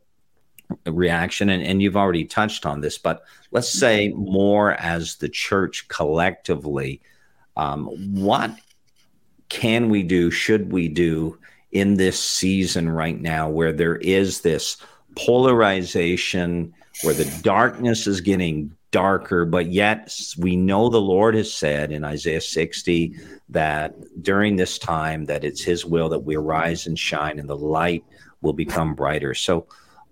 reaction, 0.85 1.49
and, 1.49 1.63
and 1.63 1.81
you've 1.81 1.95
already 1.95 2.25
touched 2.25 2.65
on 2.65 2.81
this, 2.81 2.97
but 2.97 3.23
let's 3.51 3.71
say 3.71 4.09
more 4.09 4.73
as 4.73 5.15
the 5.15 5.29
church 5.29 5.87
collectively, 5.87 7.01
um, 7.55 7.85
what 8.21 8.51
can 9.47 9.87
we 9.87 10.03
do, 10.03 10.29
should 10.29 10.73
we 10.73 10.89
do 10.89 11.39
in 11.71 11.95
this 11.95 12.19
season 12.19 12.89
right 12.89 13.21
now 13.21 13.47
where 13.47 13.71
there 13.71 13.95
is 13.95 14.41
this 14.41 14.75
polarization, 15.15 16.73
where 17.03 17.13
the 17.13 17.39
darkness 17.43 18.07
is 18.07 18.19
getting 18.19 18.74
darker, 18.95 19.43
but 19.43 19.73
yet 19.73 20.17
we 20.37 20.55
know 20.55 20.87
the 20.87 21.01
Lord 21.01 21.35
has 21.35 21.53
said 21.53 21.91
in 21.91 22.05
Isaiah 22.05 22.39
60 22.39 23.13
that 23.49 23.93
during 24.23 24.55
this 24.55 24.79
time 24.79 25.25
that 25.25 25.43
it's 25.43 25.61
his 25.61 25.85
will 25.85 26.07
that 26.07 26.19
we 26.19 26.37
arise 26.37 26.87
and 26.87 26.97
shine 26.97 27.37
and 27.37 27.49
the 27.49 27.57
light 27.57 28.05
will 28.41 28.53
become 28.53 28.95
brighter. 28.95 29.33
So 29.33 29.67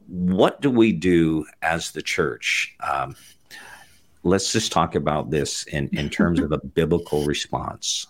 what 0.07 0.59
do 0.59 0.69
we 0.69 0.91
do 0.91 1.45
as 1.61 1.91
the 1.91 2.01
church? 2.01 2.75
Um, 2.81 3.15
let's 4.23 4.51
just 4.51 4.73
talk 4.73 4.95
about 4.95 5.31
this 5.31 5.63
in, 5.67 5.87
in 5.93 6.09
terms 6.09 6.41
of 6.41 6.51
a 6.51 6.57
biblical 6.75 7.23
response. 7.23 8.05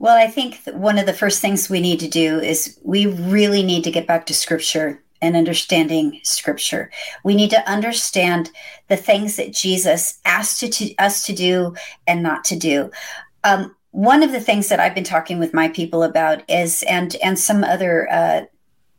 Well, 0.00 0.18
I 0.18 0.26
think 0.26 0.58
one 0.72 0.98
of 0.98 1.06
the 1.06 1.12
first 1.12 1.40
things 1.40 1.70
we 1.70 1.80
need 1.80 2.00
to 2.00 2.08
do 2.08 2.40
is 2.40 2.76
we 2.82 3.06
really 3.06 3.62
need 3.62 3.84
to 3.84 3.92
get 3.92 4.08
back 4.08 4.26
to 4.26 4.34
scripture 4.34 5.00
and 5.22 5.36
understanding 5.36 6.20
scripture. 6.24 6.90
We 7.24 7.34
need 7.34 7.50
to 7.50 7.70
understand 7.70 8.50
the 8.88 8.96
things 8.96 9.36
that 9.36 9.54
Jesus 9.54 10.18
asked 10.24 10.60
to, 10.60 10.68
to, 10.68 10.94
us 10.96 11.24
to 11.26 11.32
do 11.32 11.74
and 12.06 12.22
not 12.22 12.44
to 12.44 12.56
do. 12.56 12.90
Um, 13.44 13.74
one 13.92 14.22
of 14.22 14.32
the 14.32 14.40
things 14.40 14.68
that 14.68 14.80
I've 14.80 14.94
been 14.94 15.04
talking 15.04 15.38
with 15.38 15.54
my 15.54 15.68
people 15.68 16.02
about 16.02 16.42
is, 16.50 16.82
and 16.84 17.14
and 17.22 17.38
some 17.38 17.62
other 17.62 18.10
uh, 18.10 18.42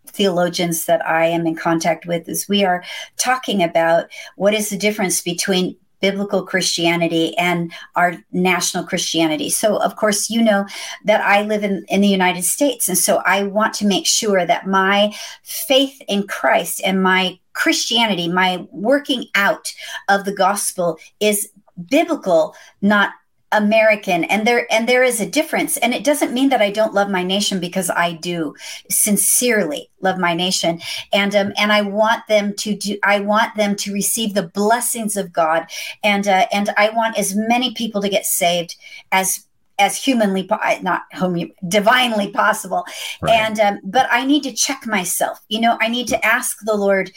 theologians 0.08 0.86
that 0.86 1.06
I 1.06 1.26
am 1.26 1.48
in 1.48 1.56
contact 1.56 2.06
with, 2.06 2.30
is 2.30 2.48
we 2.48 2.64
are 2.64 2.84
talking 3.18 3.64
about 3.64 4.06
what 4.36 4.54
is 4.54 4.70
the 4.70 4.78
difference 4.78 5.22
between 5.22 5.76
biblical 6.04 6.46
Christianity 6.46 7.34
and 7.38 7.72
our 7.96 8.18
national 8.34 8.84
Christianity. 8.84 9.50
So, 9.50 9.78
of 9.78 9.96
course, 9.96 10.30
you 10.30 10.42
know 10.42 10.66
that 11.06 11.22
I 11.22 11.44
live 11.44 11.64
in, 11.64 11.86
in 11.88 12.02
the 12.02 12.10
United 12.10 12.44
States. 12.44 12.90
And 12.90 12.98
so 12.98 13.22
I 13.26 13.44
want 13.44 13.74
to 13.76 13.88
make 13.88 14.06
sure 14.06 14.46
that 14.46 14.68
my 14.68 15.16
faith 15.44 16.02
in 16.10 16.28
Christ 16.28 16.82
and 16.86 17.02
my 17.02 17.40
Christianity, 17.54 18.28
my 18.28 18.68
working 18.72 19.28
out 19.34 19.74
of 20.10 20.26
the 20.26 20.34
gospel 20.34 21.00
is 21.22 21.50
biblical, 21.90 22.54
not 22.82 23.12
American 23.54 24.24
and 24.26 24.46
there 24.46 24.68
and 24.72 24.90
there 24.90 25.04
is 25.04 25.22
a 25.22 25.30
difference. 25.30 25.78
And 25.78 25.94
it 25.94 26.04
doesn't 26.04 26.34
mean 26.34 26.50
that 26.50 26.62
I 26.62 26.72
don't 26.72 26.94
love 26.94 27.10
my 27.10 27.24
nation 27.24 27.60
because 27.60 27.90
I 27.90 28.14
do 28.14 28.56
sincerely 28.90 29.90
love 30.02 30.18
my 30.18 30.34
nation. 30.34 30.82
And 31.14 31.36
um, 31.36 31.54
and 31.58 31.72
I 31.72 31.82
want 31.82 32.28
them 32.28 32.54
to 32.56 32.76
do 32.76 32.98
I 33.04 33.20
want 33.20 33.56
them 33.56 33.76
to 33.78 33.94
receive 33.94 34.34
the 34.34 34.48
blessings 34.48 35.16
of 35.16 35.32
God. 35.32 35.68
And 36.04 36.28
uh, 36.28 36.48
and 36.52 36.72
I 36.78 36.90
want 36.90 37.18
as 37.18 37.36
many 37.36 37.74
people 37.74 38.02
to 38.02 38.10
get 38.10 38.26
saved 38.26 38.76
as 39.12 39.46
as 39.80 39.98
humanly 39.98 40.48
not 40.82 41.04
home 41.14 41.52
divinely 41.68 42.32
possible. 42.32 42.86
Right. 43.22 43.34
and 43.34 43.60
um, 43.60 43.80
but 43.84 44.08
I 44.12 44.26
need 44.26 44.44
to 44.44 44.54
check 44.54 44.86
myself. 44.86 45.40
You 45.48 45.62
know 45.62 45.78
I 45.80 45.88
need 45.88 46.08
to 46.10 46.26
ask 46.26 46.58
the 46.66 46.76
Lord 46.76 47.12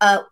uh, 0.00 0.22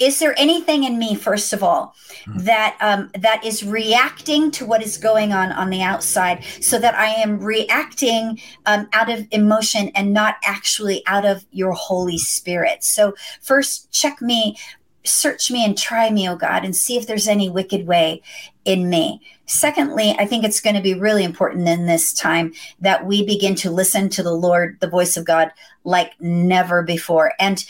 is 0.00 0.18
there 0.18 0.34
anything 0.38 0.84
in 0.84 0.98
me 0.98 1.14
first 1.14 1.52
of 1.52 1.62
all 1.62 1.94
mm-hmm. 2.24 2.38
that 2.38 2.76
um, 2.80 3.10
that 3.18 3.44
is 3.44 3.62
reacting 3.62 4.50
to 4.50 4.64
what 4.64 4.82
is 4.82 4.96
going 4.96 5.32
on 5.32 5.52
on 5.52 5.70
the 5.70 5.82
outside 5.82 6.42
so 6.60 6.78
that 6.78 6.94
i 6.94 7.06
am 7.06 7.38
reacting 7.38 8.40
um, 8.66 8.88
out 8.92 9.10
of 9.10 9.26
emotion 9.30 9.90
and 9.94 10.12
not 10.12 10.36
actually 10.44 11.02
out 11.06 11.24
of 11.24 11.44
your 11.52 11.72
holy 11.72 12.18
spirit 12.18 12.82
so 12.82 13.14
first 13.40 13.90
check 13.92 14.20
me 14.20 14.56
search 15.04 15.50
me 15.50 15.64
and 15.64 15.76
try 15.76 16.10
me, 16.10 16.28
oh 16.28 16.36
God, 16.36 16.64
and 16.64 16.76
see 16.76 16.96
if 16.96 17.06
there's 17.06 17.28
any 17.28 17.48
wicked 17.48 17.86
way 17.86 18.22
in 18.64 18.90
me. 18.90 19.20
Secondly, 19.46 20.14
I 20.18 20.26
think 20.26 20.44
it's 20.44 20.60
going 20.60 20.76
to 20.76 20.82
be 20.82 20.94
really 20.94 21.24
important 21.24 21.66
in 21.68 21.86
this 21.86 22.12
time 22.12 22.52
that 22.80 23.06
we 23.06 23.24
begin 23.24 23.54
to 23.56 23.70
listen 23.70 24.08
to 24.10 24.22
the 24.22 24.32
Lord, 24.32 24.78
the 24.80 24.88
voice 24.88 25.16
of 25.16 25.24
God, 25.24 25.50
like 25.84 26.12
never 26.20 26.82
before. 26.82 27.32
And 27.40 27.64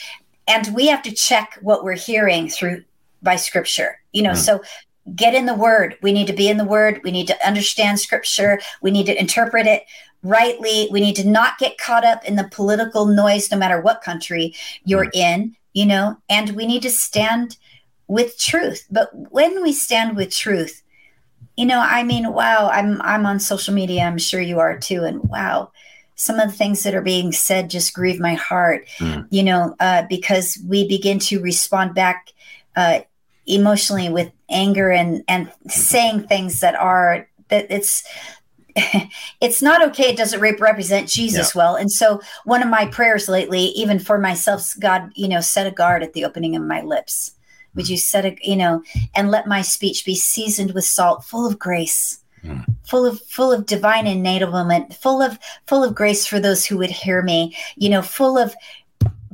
and 0.50 0.74
we 0.74 0.86
have 0.86 1.02
to 1.02 1.12
check 1.12 1.58
what 1.62 1.84
we're 1.84 1.96
hearing 1.96 2.48
through 2.48 2.82
by 3.22 3.36
scripture 3.36 3.98
you 4.12 4.22
know 4.22 4.32
mm. 4.32 4.36
so 4.36 4.60
get 5.14 5.34
in 5.34 5.46
the 5.46 5.54
word. 5.54 5.96
We 6.02 6.12
need 6.12 6.26
to 6.26 6.32
be 6.32 6.48
in 6.48 6.56
the 6.56 6.64
word. 6.64 7.00
We 7.02 7.10
need 7.10 7.26
to 7.28 7.46
understand 7.46 7.98
scripture. 7.98 8.60
We 8.82 8.90
need 8.90 9.06
to 9.06 9.18
interpret 9.18 9.66
it 9.66 9.84
rightly. 10.22 10.88
We 10.90 11.00
need 11.00 11.16
to 11.16 11.28
not 11.28 11.58
get 11.58 11.78
caught 11.78 12.04
up 12.04 12.24
in 12.24 12.36
the 12.36 12.48
political 12.52 13.06
noise 13.06 13.50
no 13.50 13.56
matter 13.56 13.80
what 13.80 14.02
country 14.02 14.54
you're 14.84 15.06
mm. 15.06 15.14
in 15.14 15.56
you 15.72 15.86
know 15.86 16.16
and 16.28 16.50
we 16.50 16.66
need 16.66 16.82
to 16.82 16.90
stand 16.90 17.56
with 18.08 18.38
truth. 18.38 18.86
But 18.90 19.08
when 19.30 19.62
we 19.62 19.72
stand 19.72 20.16
with 20.16 20.30
truth 20.30 20.82
you 21.56 21.66
know 21.66 21.80
i 21.80 22.02
mean 22.02 22.32
wow 22.32 22.70
i'm 22.72 23.00
i'm 23.02 23.26
on 23.26 23.40
social 23.40 23.74
media. 23.74 24.02
I'm 24.02 24.18
sure 24.18 24.40
you 24.40 24.58
are 24.58 24.78
too. 24.78 25.04
And 25.04 25.22
wow 25.24 25.72
some 26.20 26.38
of 26.38 26.50
the 26.50 26.56
things 26.56 26.82
that 26.82 26.94
are 26.94 27.00
being 27.00 27.32
said 27.32 27.70
just 27.70 27.94
grieve 27.94 28.20
my 28.20 28.34
heart, 28.34 28.86
mm. 28.98 29.26
you 29.30 29.42
know, 29.42 29.74
uh, 29.80 30.02
because 30.10 30.58
we 30.68 30.86
begin 30.86 31.18
to 31.18 31.40
respond 31.40 31.94
back 31.94 32.28
uh, 32.76 33.00
emotionally 33.46 34.10
with 34.10 34.30
anger 34.50 34.90
and 34.90 35.24
and 35.28 35.50
saying 35.68 36.26
things 36.26 36.60
that 36.60 36.74
are 36.74 37.26
that 37.48 37.66
it's 37.70 38.04
it's 39.40 39.62
not 39.62 39.82
okay. 39.88 40.10
It 40.10 40.18
doesn't 40.18 40.40
represent 40.40 41.08
Jesus 41.08 41.54
yeah. 41.54 41.58
well. 41.58 41.76
And 41.76 41.90
so 41.90 42.20
one 42.44 42.62
of 42.62 42.68
my 42.68 42.84
prayers 42.84 43.26
lately, 43.26 43.68
even 43.68 43.98
for 43.98 44.18
myself, 44.18 44.74
God, 44.78 45.10
you 45.14 45.26
know, 45.26 45.40
set 45.40 45.66
a 45.66 45.70
guard 45.70 46.02
at 46.02 46.12
the 46.12 46.26
opening 46.26 46.54
of 46.54 46.62
my 46.62 46.82
lips. 46.82 47.32
Would 47.76 47.86
mm. 47.86 47.90
you 47.90 47.96
set 47.96 48.26
a, 48.26 48.36
you 48.42 48.56
know, 48.56 48.82
and 49.14 49.30
let 49.30 49.48
my 49.48 49.62
speech 49.62 50.04
be 50.04 50.16
seasoned 50.16 50.74
with 50.74 50.84
salt, 50.84 51.24
full 51.24 51.46
of 51.46 51.58
grace, 51.58 52.19
mm. 52.44 52.64
full 52.84 53.06
of 53.06 53.20
full 53.22 53.52
of 53.52 53.66
divine 53.66 54.06
enablement, 54.06 54.94
full 54.94 55.22
of 55.22 55.38
full 55.66 55.84
of 55.84 55.94
grace 55.94 56.26
for 56.26 56.40
those 56.40 56.66
who 56.66 56.78
would 56.78 56.90
hear 56.90 57.22
me. 57.22 57.56
You 57.76 57.90
know, 57.90 58.02
full 58.02 58.38
of 58.38 58.54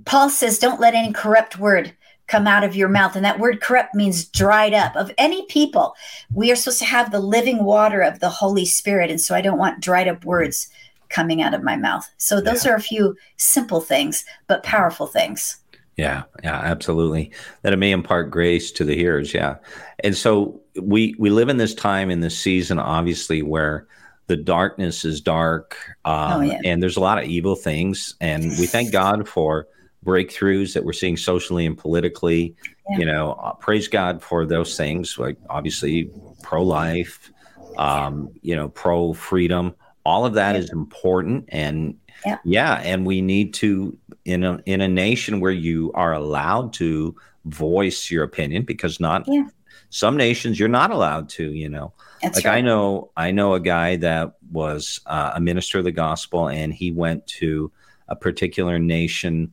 Paul 0.04 0.30
says, 0.30 0.58
"Don't 0.58 0.80
let 0.80 0.94
any 0.94 1.12
corrupt 1.12 1.58
word." 1.58 1.92
come 2.28 2.46
out 2.46 2.64
of 2.64 2.74
your 2.74 2.88
mouth. 2.88 3.14
And 3.14 3.24
that 3.24 3.38
word 3.38 3.60
corrupt 3.60 3.94
means 3.94 4.24
dried 4.24 4.74
up. 4.74 4.96
Of 4.96 5.12
any 5.16 5.46
people, 5.46 5.94
we 6.34 6.50
are 6.50 6.56
supposed 6.56 6.80
to 6.80 6.84
have 6.84 7.12
the 7.12 7.20
living 7.20 7.64
water 7.64 8.00
of 8.00 8.18
the 8.18 8.28
Holy 8.28 8.64
Spirit. 8.64 9.10
And 9.10 9.20
so 9.20 9.34
I 9.34 9.40
don't 9.40 9.58
want 9.58 9.80
dried 9.80 10.08
up 10.08 10.24
words 10.24 10.68
coming 11.08 11.42
out 11.42 11.54
of 11.54 11.62
my 11.62 11.76
mouth. 11.76 12.08
So 12.16 12.40
those 12.40 12.64
yeah. 12.64 12.72
are 12.72 12.74
a 12.74 12.80
few 12.80 13.16
simple 13.36 13.80
things, 13.80 14.24
but 14.46 14.62
powerful 14.62 15.06
things. 15.06 15.58
Yeah, 15.96 16.24
yeah, 16.42 16.56
absolutely. 16.56 17.30
That 17.62 17.72
it 17.72 17.78
may 17.78 17.90
impart 17.90 18.30
grace 18.30 18.70
to 18.72 18.84
the 18.84 18.94
hearers. 18.94 19.32
Yeah, 19.32 19.56
and 20.00 20.14
so 20.14 20.60
we 20.80 21.14
we 21.18 21.30
live 21.30 21.48
in 21.48 21.56
this 21.56 21.74
time 21.74 22.10
in 22.10 22.20
this 22.20 22.38
season, 22.38 22.78
obviously, 22.78 23.42
where 23.42 23.86
the 24.26 24.36
darkness 24.36 25.04
is 25.04 25.20
dark, 25.20 25.76
um, 26.04 26.32
oh, 26.32 26.40
yeah. 26.40 26.60
and 26.64 26.82
there's 26.82 26.96
a 26.96 27.00
lot 27.00 27.18
of 27.18 27.24
evil 27.24 27.54
things, 27.54 28.14
and 28.20 28.44
we 28.58 28.66
thank 28.66 28.92
God 28.92 29.28
for 29.28 29.68
breakthroughs 30.04 30.74
that 30.74 30.84
we're 30.84 30.92
seeing 30.92 31.16
socially 31.16 31.66
and 31.66 31.76
politically. 31.76 32.54
Yeah. 32.90 32.98
You 32.98 33.06
know, 33.06 33.32
uh, 33.32 33.54
praise 33.54 33.88
God 33.88 34.22
for 34.22 34.46
those 34.46 34.76
things, 34.76 35.18
like 35.18 35.36
obviously 35.50 36.10
pro 36.42 36.62
life, 36.62 37.30
um, 37.78 38.30
you 38.42 38.54
know, 38.54 38.68
pro 38.68 39.12
freedom. 39.12 39.74
All 40.04 40.24
of 40.24 40.34
that 40.34 40.54
yeah. 40.54 40.60
is 40.60 40.70
important, 40.70 41.46
and 41.48 41.96
yeah. 42.24 42.38
yeah, 42.44 42.74
and 42.84 43.04
we 43.04 43.20
need 43.20 43.54
to 43.54 43.96
in 44.24 44.44
a 44.44 44.60
in 44.66 44.80
a 44.80 44.88
nation 44.88 45.40
where 45.40 45.52
you 45.52 45.92
are 45.94 46.12
allowed 46.12 46.72
to 46.74 47.14
voice 47.44 48.10
your 48.10 48.24
opinion 48.24 48.64
because 48.64 48.98
not 48.98 49.24
yeah. 49.28 49.46
Some 49.90 50.16
nations 50.16 50.58
you're 50.58 50.68
not 50.68 50.90
allowed 50.90 51.28
to, 51.30 51.52
you 51.52 51.68
know. 51.68 51.92
That's 52.22 52.36
like 52.36 52.44
right. 52.44 52.58
I 52.58 52.60
know 52.60 53.10
I 53.16 53.30
know 53.30 53.54
a 53.54 53.60
guy 53.60 53.96
that 53.96 54.36
was 54.50 55.00
uh, 55.06 55.32
a 55.34 55.40
minister 55.40 55.78
of 55.78 55.84
the 55.84 55.92
gospel 55.92 56.48
and 56.48 56.72
he 56.72 56.90
went 56.90 57.26
to 57.26 57.70
a 58.08 58.16
particular 58.16 58.78
nation 58.78 59.52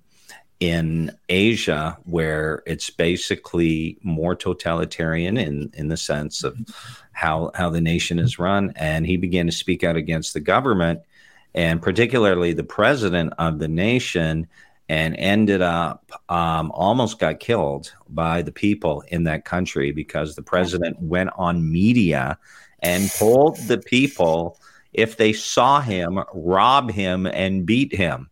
in 0.60 1.12
Asia 1.28 1.98
where 2.06 2.64
it's 2.66 2.90
basically 2.90 3.98
more 4.02 4.36
totalitarian 4.36 5.38
in 5.38 5.72
in 5.74 5.90
the 5.90 5.98
sense 5.98 6.44
of 6.44 6.58
how 7.12 7.52
how 7.54 7.70
the 7.70 7.82
nation 7.82 8.18
is 8.18 8.40
run 8.40 8.72
and 8.76 9.06
he 9.06 9.18
began 9.18 9.46
to 9.46 9.52
speak 9.52 9.84
out 9.84 9.98
against 9.98 10.34
the 10.34 10.40
government 10.40 11.02
and 11.56 11.82
particularly 11.82 12.54
the 12.54 12.64
president 12.64 13.34
of 13.38 13.60
the 13.60 13.68
nation, 13.68 14.48
and 14.94 15.16
ended 15.18 15.64
up 15.64 16.12
um, 16.30 16.72
almost 16.72 17.18
got 17.18 17.40
killed 17.40 17.92
by 18.10 18.44
the 18.44 18.52
people 18.52 19.04
in 19.08 19.24
that 19.24 19.44
country 19.44 19.92
because 19.92 20.36
the 20.36 20.44
president 20.44 21.02
went 21.02 21.32
on 21.36 21.72
media 21.72 22.38
and 22.78 23.10
told 23.10 23.58
the 23.68 23.80
people 23.80 24.60
if 24.92 25.18
they 25.18 25.34
saw 25.34 25.82
him, 25.82 26.24
rob 26.32 26.92
him 26.92 27.26
and 27.26 27.66
beat 27.66 27.96
him. 27.96 28.30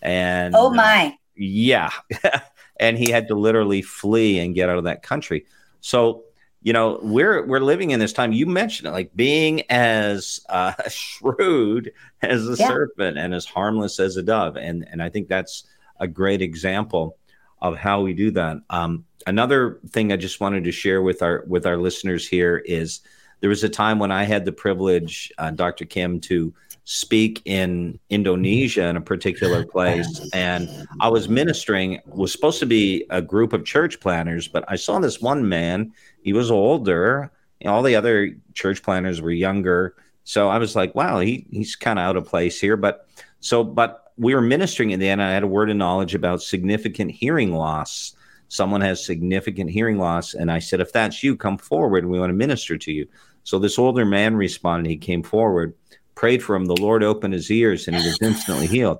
And 0.00 0.54
oh 0.56 0.70
my, 0.70 1.18
yeah, 1.34 1.90
and 2.78 2.96
he 2.96 3.10
had 3.10 3.26
to 3.26 3.34
literally 3.34 3.82
flee 3.82 4.38
and 4.38 4.54
get 4.54 4.68
out 4.68 4.78
of 4.78 4.84
that 4.84 5.02
country. 5.02 5.44
So 5.80 6.22
you 6.62 6.72
know 6.72 7.00
we're 7.02 7.44
we're 7.46 7.58
living 7.58 7.90
in 7.90 7.98
this 7.98 8.12
time 8.12 8.32
you 8.32 8.44
mentioned 8.44 8.86
it 8.86 8.92
like 8.92 9.10
being 9.16 9.62
as 9.70 10.38
uh, 10.50 10.74
shrewd 10.88 11.90
as 12.22 12.46
a 12.48 12.54
yeah. 12.54 12.68
serpent 12.68 13.18
and 13.18 13.34
as 13.34 13.44
harmless 13.44 13.98
as 13.98 14.16
a 14.18 14.22
dove 14.22 14.58
and 14.58 14.86
and 14.90 15.02
i 15.02 15.08
think 15.08 15.26
that's 15.26 15.64
a 16.00 16.08
great 16.08 16.42
example 16.42 17.16
of 17.62 17.76
how 17.76 18.00
we 18.00 18.12
do 18.12 18.30
that 18.30 18.56
um, 18.70 19.04
another 19.26 19.78
thing 19.90 20.12
i 20.12 20.16
just 20.16 20.40
wanted 20.40 20.64
to 20.64 20.72
share 20.72 21.02
with 21.02 21.22
our 21.22 21.44
with 21.46 21.66
our 21.66 21.76
listeners 21.76 22.26
here 22.26 22.58
is 22.66 23.00
there 23.40 23.50
was 23.50 23.62
a 23.62 23.68
time 23.68 23.98
when 23.98 24.10
i 24.10 24.24
had 24.24 24.44
the 24.44 24.52
privilege 24.52 25.32
uh, 25.38 25.50
dr 25.50 25.84
kim 25.86 26.20
to 26.20 26.52
speak 26.90 27.40
in 27.44 27.96
Indonesia 28.10 28.82
in 28.88 28.96
a 28.96 29.00
particular 29.00 29.64
place. 29.64 30.28
And 30.32 30.68
I 30.98 31.06
was 31.08 31.28
ministering, 31.28 32.00
was 32.06 32.32
supposed 32.32 32.58
to 32.58 32.66
be 32.66 33.06
a 33.10 33.22
group 33.22 33.52
of 33.52 33.64
church 33.64 34.00
planners, 34.00 34.48
but 34.48 34.64
I 34.66 34.74
saw 34.74 34.98
this 34.98 35.20
one 35.20 35.48
man. 35.48 35.92
He 36.22 36.32
was 36.32 36.50
older. 36.50 37.30
All 37.64 37.84
the 37.84 37.94
other 37.94 38.34
church 38.54 38.82
planners 38.82 39.20
were 39.20 39.30
younger. 39.30 39.94
So 40.24 40.48
I 40.48 40.58
was 40.58 40.74
like, 40.74 40.96
wow, 40.96 41.20
he, 41.20 41.46
he's 41.52 41.76
kind 41.76 41.96
of 41.96 42.04
out 42.04 42.16
of 42.16 42.26
place 42.26 42.60
here. 42.60 42.76
But 42.76 43.06
so, 43.38 43.62
but 43.62 44.09
we 44.20 44.34
were 44.34 44.40
ministering 44.40 44.90
in 44.90 45.00
the 45.00 45.08
end. 45.08 45.22
I 45.22 45.32
had 45.32 45.42
a 45.42 45.48
word 45.48 45.70
of 45.70 45.76
knowledge 45.76 46.14
about 46.14 46.42
significant 46.42 47.10
hearing 47.10 47.54
loss. 47.54 48.14
Someone 48.48 48.80
has 48.82 49.04
significant 49.04 49.70
hearing 49.70 49.98
loss. 49.98 50.34
And 50.34 50.52
I 50.52 50.58
said, 50.58 50.80
if 50.80 50.92
that's 50.92 51.22
you, 51.24 51.36
come 51.36 51.58
forward. 51.58 52.06
We 52.06 52.20
want 52.20 52.30
to 52.30 52.34
minister 52.34 52.76
to 52.78 52.92
you. 52.92 53.08
So 53.44 53.58
this 53.58 53.78
older 53.78 54.04
man 54.04 54.36
responded. 54.36 54.88
He 54.88 54.96
came 54.96 55.22
forward 55.22 55.74
prayed 56.20 56.42
for 56.42 56.54
him, 56.54 56.66
the 56.66 56.76
Lord 56.76 57.02
opened 57.02 57.32
his 57.32 57.50
ears 57.50 57.88
and 57.88 57.96
he 57.96 58.06
was 58.06 58.18
instantly 58.20 58.66
healed. 58.76 58.98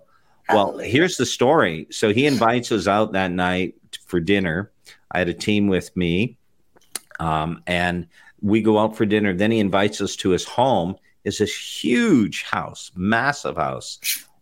Well, 0.49 0.79
here's 0.79 1.18
the 1.18 1.27
story. 1.27 1.87
So 1.91 2.14
he 2.14 2.25
invites 2.25 2.73
us 2.73 2.89
out 2.89 3.12
that 3.12 3.31
night 3.31 3.75
for 4.07 4.21
dinner. 4.21 4.73
I 5.12 5.18
had 5.18 5.29
a 5.29 5.35
team 5.35 5.68
with 5.68 5.95
me, 5.95 6.39
um, 7.21 7.62
and 7.66 8.07
we 8.41 8.62
go 8.62 8.79
out 8.79 8.97
for 8.97 9.05
dinner. 9.05 9.35
Then 9.35 9.51
he 9.51 9.59
invites 9.59 10.01
us 10.01 10.16
to 10.16 10.31
his 10.31 10.47
home. 10.47 10.97
It's 11.25 11.39
this 11.39 11.55
huge 11.55 12.45
house, 12.45 12.91
massive 12.95 13.57
house, 13.57 13.99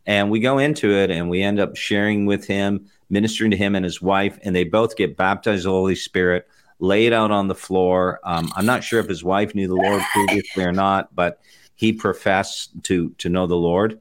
and 0.09 0.30
we 0.30 0.40
go 0.40 0.56
into 0.56 0.90
it 0.90 1.11
and 1.11 1.28
we 1.28 1.42
end 1.42 1.61
up 1.61 1.76
sharing 1.76 2.24
with 2.24 2.46
him, 2.46 2.86
ministering 3.11 3.50
to 3.50 3.59
him 3.59 3.74
and 3.74 3.84
his 3.84 4.00
wife, 4.00 4.38
and 4.42 4.56
they 4.56 4.64
both 4.64 4.96
get 4.96 5.18
baptized 5.18 5.66
the 5.66 5.70
Holy 5.70 5.94
Spirit. 5.94 6.48
Laid 6.80 7.12
out 7.12 7.30
on 7.30 7.48
the 7.48 7.54
floor. 7.54 8.20
Um, 8.22 8.50
I'm 8.56 8.64
not 8.64 8.84
sure 8.84 9.00
if 9.00 9.09
his 9.09 9.22
wife 9.22 9.54
knew 9.54 9.66
the 9.66 9.74
Lord 9.74 10.00
previously 10.12 10.64
or 10.64 10.72
not, 10.72 11.14
but 11.14 11.40
he 11.74 11.92
professed 11.92 12.70
to 12.84 13.11
to 13.18 13.28
know 13.28 13.46
the 13.46 13.56
Lord. 13.56 14.00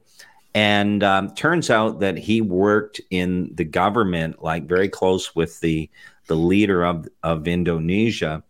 And 0.54 1.02
um, 1.02 1.34
turns 1.34 1.70
out 1.70 2.00
that 2.00 2.16
he 2.16 2.40
worked 2.40 3.00
in 3.10 3.50
the 3.54 3.64
government, 3.64 4.42
like 4.42 4.66
very 4.66 4.88
close 4.88 5.34
with 5.34 5.60
the 5.60 5.90
the 6.28 6.36
leader 6.36 6.84
of 6.84 7.08
of 7.24 7.48
Indonesia, 7.48 8.44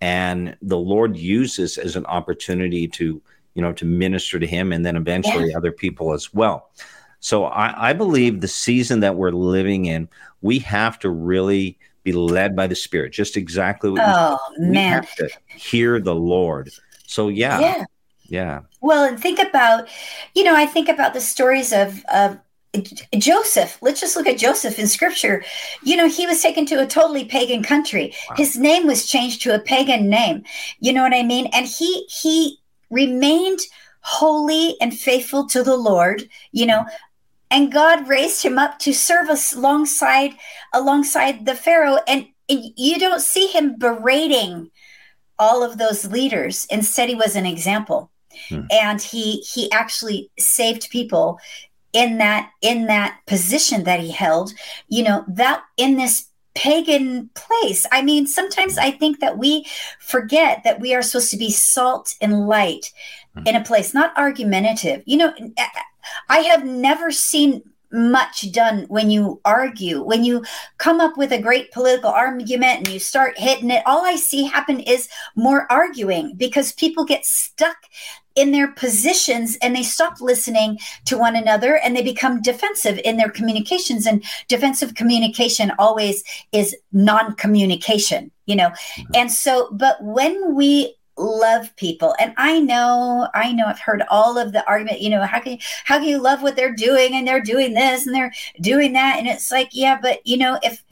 and 0.00 0.56
the 0.62 0.78
Lord 0.78 1.16
uses 1.16 1.76
as 1.76 1.94
an 1.94 2.06
opportunity 2.06 2.88
to 2.88 3.20
you 3.52 3.62
know 3.62 3.74
to 3.74 3.84
minister 3.84 4.40
to 4.40 4.46
him, 4.46 4.72
and 4.72 4.84
then 4.84 4.96
eventually 4.96 5.50
yeah. 5.50 5.58
other 5.58 5.72
people 5.72 6.14
as 6.14 6.32
well. 6.32 6.70
So 7.24 7.46
I, 7.46 7.88
I 7.88 7.92
believe 7.94 8.42
the 8.42 8.48
season 8.48 9.00
that 9.00 9.16
we're 9.16 9.30
living 9.30 9.86
in, 9.86 10.10
we 10.42 10.58
have 10.58 10.98
to 10.98 11.08
really 11.08 11.78
be 12.02 12.12
led 12.12 12.54
by 12.54 12.66
the 12.66 12.74
Spirit. 12.74 13.14
Just 13.14 13.38
exactly 13.38 13.88
what 13.88 14.02
oh, 14.04 14.38
you 14.58 14.66
man. 14.66 14.92
have 14.92 15.14
to 15.14 15.30
hear 15.46 15.98
the 16.00 16.14
Lord. 16.14 16.68
So 17.06 17.28
yeah, 17.28 17.60
yeah, 17.60 17.84
yeah. 18.26 18.60
Well, 18.82 19.04
and 19.04 19.18
think 19.18 19.38
about, 19.38 19.88
you 20.34 20.44
know, 20.44 20.54
I 20.54 20.66
think 20.66 20.90
about 20.90 21.14
the 21.14 21.20
stories 21.22 21.72
of 21.72 22.04
of 22.12 22.38
Joseph. 23.16 23.78
Let's 23.80 24.02
just 24.02 24.16
look 24.16 24.26
at 24.26 24.36
Joseph 24.36 24.78
in 24.78 24.86
scripture. 24.86 25.42
You 25.82 25.96
know, 25.96 26.08
he 26.08 26.26
was 26.26 26.42
taken 26.42 26.66
to 26.66 26.82
a 26.82 26.86
totally 26.86 27.24
pagan 27.24 27.62
country. 27.62 28.12
Wow. 28.28 28.36
His 28.36 28.58
name 28.58 28.86
was 28.86 29.06
changed 29.06 29.40
to 29.44 29.54
a 29.54 29.58
pagan 29.58 30.10
name. 30.10 30.44
You 30.78 30.92
know 30.92 31.02
what 31.02 31.14
I 31.14 31.22
mean? 31.22 31.46
And 31.54 31.64
he 31.64 32.04
he 32.04 32.58
remained 32.90 33.60
holy 34.00 34.76
and 34.82 34.92
faithful 34.92 35.46
to 35.46 35.62
the 35.62 35.76
Lord, 35.78 36.28
you 36.52 36.66
know, 36.66 36.84
and 37.54 37.72
God 37.72 38.08
raised 38.08 38.42
him 38.42 38.58
up 38.58 38.80
to 38.80 38.92
serve 38.92 39.28
us 39.30 39.54
alongside 39.54 40.34
alongside 40.72 41.46
the 41.46 41.54
Pharaoh 41.54 42.00
and, 42.08 42.26
and 42.48 42.64
you 42.76 42.98
don't 42.98 43.20
see 43.20 43.46
him 43.46 43.76
berating 43.76 44.70
all 45.38 45.62
of 45.62 45.78
those 45.78 46.04
leaders. 46.04 46.66
Instead, 46.68 47.08
he 47.08 47.14
was 47.14 47.36
an 47.36 47.46
example 47.46 48.10
hmm. 48.48 48.62
and 48.70 49.00
he 49.00 49.36
he 49.38 49.70
actually 49.70 50.30
saved 50.36 50.90
people 50.90 51.38
in 51.92 52.18
that 52.18 52.50
in 52.60 52.86
that 52.86 53.20
position 53.26 53.84
that 53.84 54.00
he 54.00 54.10
held 54.10 54.52
you 54.88 55.04
know 55.04 55.24
that 55.28 55.62
in 55.76 55.96
this 55.96 56.26
pagan 56.56 57.30
place 57.34 57.86
i 57.92 58.02
mean 58.02 58.26
sometimes 58.26 58.76
i 58.78 58.90
think 58.90 59.20
that 59.20 59.38
we 59.38 59.64
forget 60.00 60.62
that 60.64 60.80
we 60.80 60.92
are 60.92 61.02
supposed 61.02 61.30
to 61.30 61.36
be 61.36 61.52
salt 61.52 62.16
and 62.20 62.48
light 62.48 62.92
hmm. 63.34 63.46
in 63.46 63.54
a 63.54 63.62
place 63.62 63.94
not 63.94 64.16
argumentative 64.18 65.04
you 65.06 65.16
know 65.16 65.32
i 66.28 66.38
have 66.40 66.64
never 66.64 67.10
seen 67.10 67.62
much 67.94 68.50
done 68.50 68.86
when 68.88 69.08
you 69.08 69.40
argue. 69.44 70.02
When 70.02 70.24
you 70.24 70.44
come 70.78 71.00
up 71.00 71.16
with 71.16 71.32
a 71.32 71.40
great 71.40 71.70
political 71.70 72.10
argument 72.10 72.78
and 72.78 72.88
you 72.88 72.98
start 72.98 73.38
hitting 73.38 73.70
it 73.70 73.82
all 73.86 74.04
i 74.04 74.16
see 74.16 74.44
happen 74.44 74.80
is 74.80 75.08
more 75.36 75.70
arguing 75.70 76.34
because 76.36 76.72
people 76.72 77.04
get 77.04 77.24
stuck 77.24 77.76
in 78.34 78.50
their 78.50 78.72
positions 78.72 79.56
and 79.62 79.76
they 79.76 79.84
stop 79.84 80.20
listening 80.20 80.76
to 81.04 81.16
one 81.16 81.36
another 81.36 81.76
and 81.76 81.96
they 81.96 82.02
become 82.02 82.42
defensive 82.42 82.98
in 83.04 83.16
their 83.16 83.30
communications. 83.30 84.06
And 84.06 84.24
defensive 84.48 84.96
communication 84.96 85.70
always 85.78 86.24
is 86.50 86.74
non-communication 86.92 88.32
you 88.46 88.56
know? 88.56 88.68
Mm-hmm. 88.68 89.12
and 89.14 89.32
so 89.32 89.68
but 89.72 90.02
when 90.02 90.54
we 90.54 90.96
love 91.16 91.74
people. 91.76 92.14
And 92.20 92.34
i 92.36 92.58
know 92.58 93.28
i 93.34 93.52
know 93.52 93.66
i've 93.66 93.78
heard 93.78 94.02
all 94.10 94.38
of 94.38 94.52
the 94.52 94.66
argument 94.66 95.00
you 95.00 95.10
know 95.10 95.22
how 95.24 95.40
can 95.40 95.52
you 95.52 95.58
how 95.84 95.98
can 95.98 96.08
you 96.08 96.18
love 96.18 96.42
what 96.42 96.56
they're 96.56 96.74
doing 96.74 97.14
and 97.14 97.26
they're 97.26 97.40
doing 97.40 97.74
this 97.74 98.06
and 98.06 98.14
they're 98.14 98.32
doing 98.60 98.92
that? 98.94 99.18
And 99.18 99.26
it's 99.26 99.50
like 99.50 99.70
yeah 99.72 99.98
but 100.00 100.26
you 100.26 100.36
know 100.36 100.58
if 100.62 100.83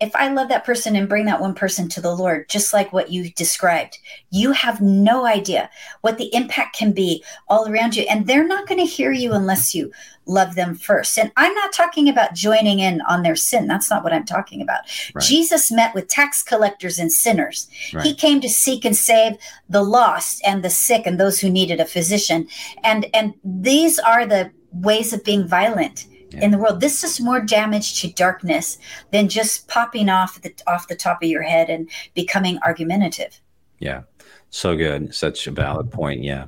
if 0.00 0.16
I 0.16 0.28
love 0.28 0.48
that 0.48 0.64
person 0.64 0.96
and 0.96 1.08
bring 1.08 1.26
that 1.26 1.42
one 1.42 1.54
person 1.54 1.88
to 1.90 2.00
the 2.00 2.14
Lord, 2.14 2.48
just 2.48 2.72
like 2.72 2.90
what 2.92 3.10
you 3.10 3.30
described, 3.32 3.98
you 4.30 4.52
have 4.52 4.80
no 4.80 5.26
idea 5.26 5.68
what 6.00 6.16
the 6.16 6.34
impact 6.34 6.76
can 6.76 6.92
be 6.92 7.22
all 7.48 7.68
around 7.70 7.94
you. 7.94 8.04
And 8.08 8.26
they're 8.26 8.46
not 8.46 8.66
going 8.66 8.80
to 8.80 8.86
hear 8.86 9.12
you 9.12 9.32
unless 9.32 9.74
you 9.74 9.92
love 10.24 10.54
them 10.54 10.74
first. 10.74 11.18
And 11.18 11.30
I'm 11.36 11.52
not 11.54 11.72
talking 11.72 12.08
about 12.08 12.34
joining 12.34 12.78
in 12.78 13.02
on 13.02 13.22
their 13.22 13.36
sin. 13.36 13.66
That's 13.66 13.90
not 13.90 14.02
what 14.02 14.14
I'm 14.14 14.24
talking 14.24 14.62
about. 14.62 14.80
Right. 15.14 15.22
Jesus 15.22 15.70
met 15.70 15.94
with 15.94 16.08
tax 16.08 16.42
collectors 16.42 16.98
and 16.98 17.12
sinners. 17.12 17.68
Right. 17.92 18.06
He 18.06 18.14
came 18.14 18.40
to 18.40 18.48
seek 18.48 18.86
and 18.86 18.96
save 18.96 19.36
the 19.68 19.82
lost 19.82 20.40
and 20.46 20.62
the 20.62 20.70
sick 20.70 21.06
and 21.06 21.20
those 21.20 21.40
who 21.40 21.50
needed 21.50 21.78
a 21.78 21.84
physician. 21.84 22.48
And 22.84 23.06
and 23.12 23.34
these 23.44 23.98
are 23.98 24.24
the 24.24 24.50
ways 24.72 25.12
of 25.12 25.24
being 25.24 25.46
violent 25.46 26.06
yeah. 26.30 26.44
in 26.44 26.50
the 26.50 26.58
world. 26.58 26.80
This 26.80 27.04
is 27.04 27.20
more 27.20 27.40
damage 27.40 28.00
to 28.00 28.12
darkness 28.12 28.78
than 29.10 29.28
just 29.28 29.68
popping 29.68 30.08
off 30.08 30.40
the 30.42 30.52
off 30.66 30.88
the 30.88 30.96
top 30.96 31.22
of 31.22 31.28
your 31.28 31.42
head 31.42 31.70
and 31.70 31.90
becoming 32.14 32.58
argumentative. 32.64 33.40
Yeah. 33.78 34.02
So 34.50 34.76
good. 34.76 35.14
Such 35.14 35.46
a 35.46 35.52
valid 35.52 35.90
point. 35.92 36.24
Yeah. 36.24 36.46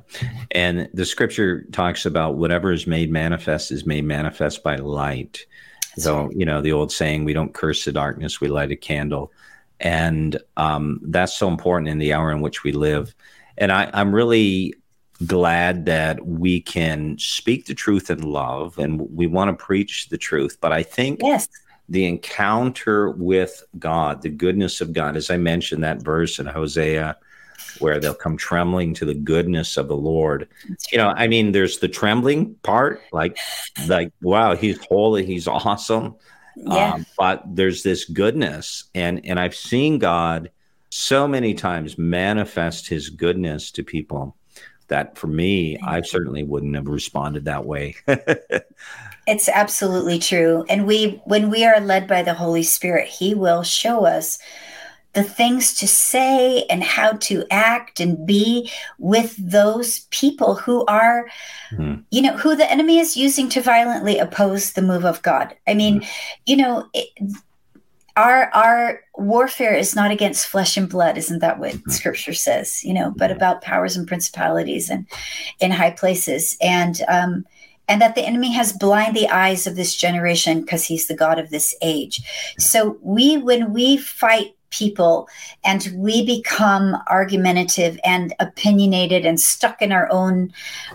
And 0.51 0.89
the 0.93 1.05
scripture 1.05 1.65
talks 1.71 2.05
about 2.05 2.35
whatever 2.35 2.71
is 2.71 2.85
made 2.85 3.11
manifest 3.11 3.71
is 3.71 3.85
made 3.85 4.03
manifest 4.03 4.61
by 4.61 4.75
light. 4.75 5.45
That's 5.95 6.03
so, 6.03 6.25
right. 6.25 6.35
you 6.35 6.45
know, 6.45 6.61
the 6.61 6.73
old 6.73 6.91
saying, 6.91 7.23
we 7.23 7.33
don't 7.33 7.53
curse 7.53 7.85
the 7.85 7.93
darkness, 7.93 8.41
we 8.41 8.49
light 8.49 8.71
a 8.71 8.75
candle. 8.75 9.31
And 9.79 10.37
um, 10.57 10.99
that's 11.03 11.33
so 11.33 11.47
important 11.47 11.89
in 11.89 11.97
the 11.97 12.13
hour 12.13 12.31
in 12.31 12.41
which 12.41 12.63
we 12.63 12.73
live. 12.73 13.15
And 13.57 13.71
I, 13.71 13.89
I'm 13.93 14.13
really 14.13 14.73
glad 15.25 15.85
that 15.85 16.25
we 16.25 16.59
can 16.59 17.17
speak 17.17 17.65
the 17.65 17.73
truth 17.73 18.09
in 18.09 18.21
love 18.21 18.77
and 18.77 19.01
we 19.15 19.27
want 19.27 19.49
to 19.49 19.65
preach 19.65 20.09
the 20.09 20.17
truth. 20.17 20.57
But 20.59 20.71
I 20.71 20.83
think 20.83 21.21
yes. 21.21 21.47
the 21.89 22.05
encounter 22.05 23.11
with 23.11 23.63
God, 23.79 24.21
the 24.21 24.29
goodness 24.29 24.81
of 24.81 24.93
God, 24.93 25.15
as 25.15 25.29
I 25.29 25.37
mentioned 25.37 25.83
that 25.83 26.01
verse 26.01 26.39
in 26.39 26.45
Hosea, 26.45 27.17
where 27.79 27.99
they'll 27.99 28.13
come 28.13 28.37
trembling 28.37 28.93
to 28.95 29.05
the 29.05 29.13
goodness 29.13 29.77
of 29.77 29.87
the 29.87 29.95
Lord. 29.95 30.47
You 30.91 30.97
know, 30.97 31.09
I 31.09 31.27
mean, 31.27 31.51
there's 31.51 31.79
the 31.79 31.87
trembling 31.87 32.55
part, 32.55 33.01
like, 33.11 33.37
like, 33.87 34.11
wow, 34.21 34.55
he's 34.55 34.83
holy, 34.85 35.25
he's 35.25 35.47
awesome. 35.47 36.15
Yeah. 36.55 36.93
Um, 36.93 37.05
but 37.17 37.43
there's 37.47 37.81
this 37.81 38.05
goodness, 38.05 38.83
and 38.93 39.25
and 39.25 39.39
I've 39.39 39.55
seen 39.55 39.97
God 39.97 40.51
so 40.89 41.27
many 41.27 41.55
times 41.55 41.97
manifest 41.97 42.87
His 42.87 43.09
goodness 43.09 43.71
to 43.71 43.83
people 43.83 44.35
that 44.87 45.17
for 45.17 45.27
me, 45.27 45.77
I 45.79 46.01
certainly 46.01 46.43
wouldn't 46.43 46.75
have 46.75 46.87
responded 46.87 47.45
that 47.45 47.65
way. 47.65 47.95
it's 49.27 49.49
absolutely 49.49 50.19
true. 50.19 50.65
And 50.69 50.85
we, 50.85 51.21
when 51.25 51.49
we 51.49 51.65
are 51.65 51.79
led 51.79 52.07
by 52.07 52.23
the 52.23 52.33
Holy 52.33 52.63
Spirit, 52.63 53.07
He 53.07 53.33
will 53.33 53.63
show 53.63 54.05
us 54.05 54.39
the 55.13 55.23
things 55.23 55.75
to 55.75 55.87
say 55.87 56.63
and 56.69 56.83
how 56.83 57.11
to 57.13 57.45
act 57.51 57.99
and 57.99 58.25
be 58.25 58.69
with 58.97 59.35
those 59.37 59.99
people 60.09 60.55
who 60.55 60.83
are, 60.85 61.27
mm-hmm. 61.71 62.01
you 62.09 62.21
know, 62.21 62.35
who 62.35 62.55
the 62.55 62.69
enemy 62.69 62.97
is 62.97 63.15
using 63.15 63.47
to 63.49 63.61
violently 63.61 64.17
oppose 64.17 64.73
the 64.73 64.81
move 64.81 65.05
of 65.05 65.21
God. 65.21 65.55
I 65.67 65.75
mean, 65.75 66.01
mm-hmm. 66.01 66.41
you 66.47 66.57
know, 66.57 66.87
it, 66.93 67.09
our 68.15 68.49
our 68.53 69.01
warfare 69.15 69.73
is 69.73 69.95
not 69.95 70.11
against 70.11 70.47
flesh 70.47 70.77
and 70.77 70.89
blood 70.89 71.17
isn't 71.17 71.39
that 71.39 71.59
what 71.59 71.73
mm-hmm. 71.73 71.89
scripture 71.89 72.33
says 72.33 72.83
you 72.83 72.93
know 72.93 73.11
but 73.17 73.31
about 73.31 73.61
powers 73.61 73.95
and 73.95 74.07
principalities 74.07 74.89
and 74.89 75.07
in 75.59 75.71
high 75.71 75.91
places. 75.91 76.57
And 76.61 77.01
um 77.07 77.45
and 77.89 78.01
that 78.01 78.15
the 78.15 78.25
enemy 78.25 78.53
has 78.53 78.71
blind 78.71 79.13
the 79.13 79.27
eyes 79.27 79.67
of 79.67 79.75
this 79.75 79.93
generation 79.93 80.61
because 80.61 80.85
he's 80.85 81.07
the 81.07 81.15
god 81.15 81.39
of 81.39 81.49
this 81.49 81.75
age. 81.81 82.21
So 82.57 82.97
we 83.01 83.37
when 83.37 83.73
we 83.73 83.97
fight 83.97 84.55
people 84.73 85.27
and 85.63 85.91
we 85.95 86.25
become 86.25 86.97
argumentative 87.07 87.99
and 88.03 88.33
opinionated 88.39 89.25
and 89.25 89.39
stuck 89.39 89.81
in 89.81 89.91
our 89.91 90.11
own 90.11 90.51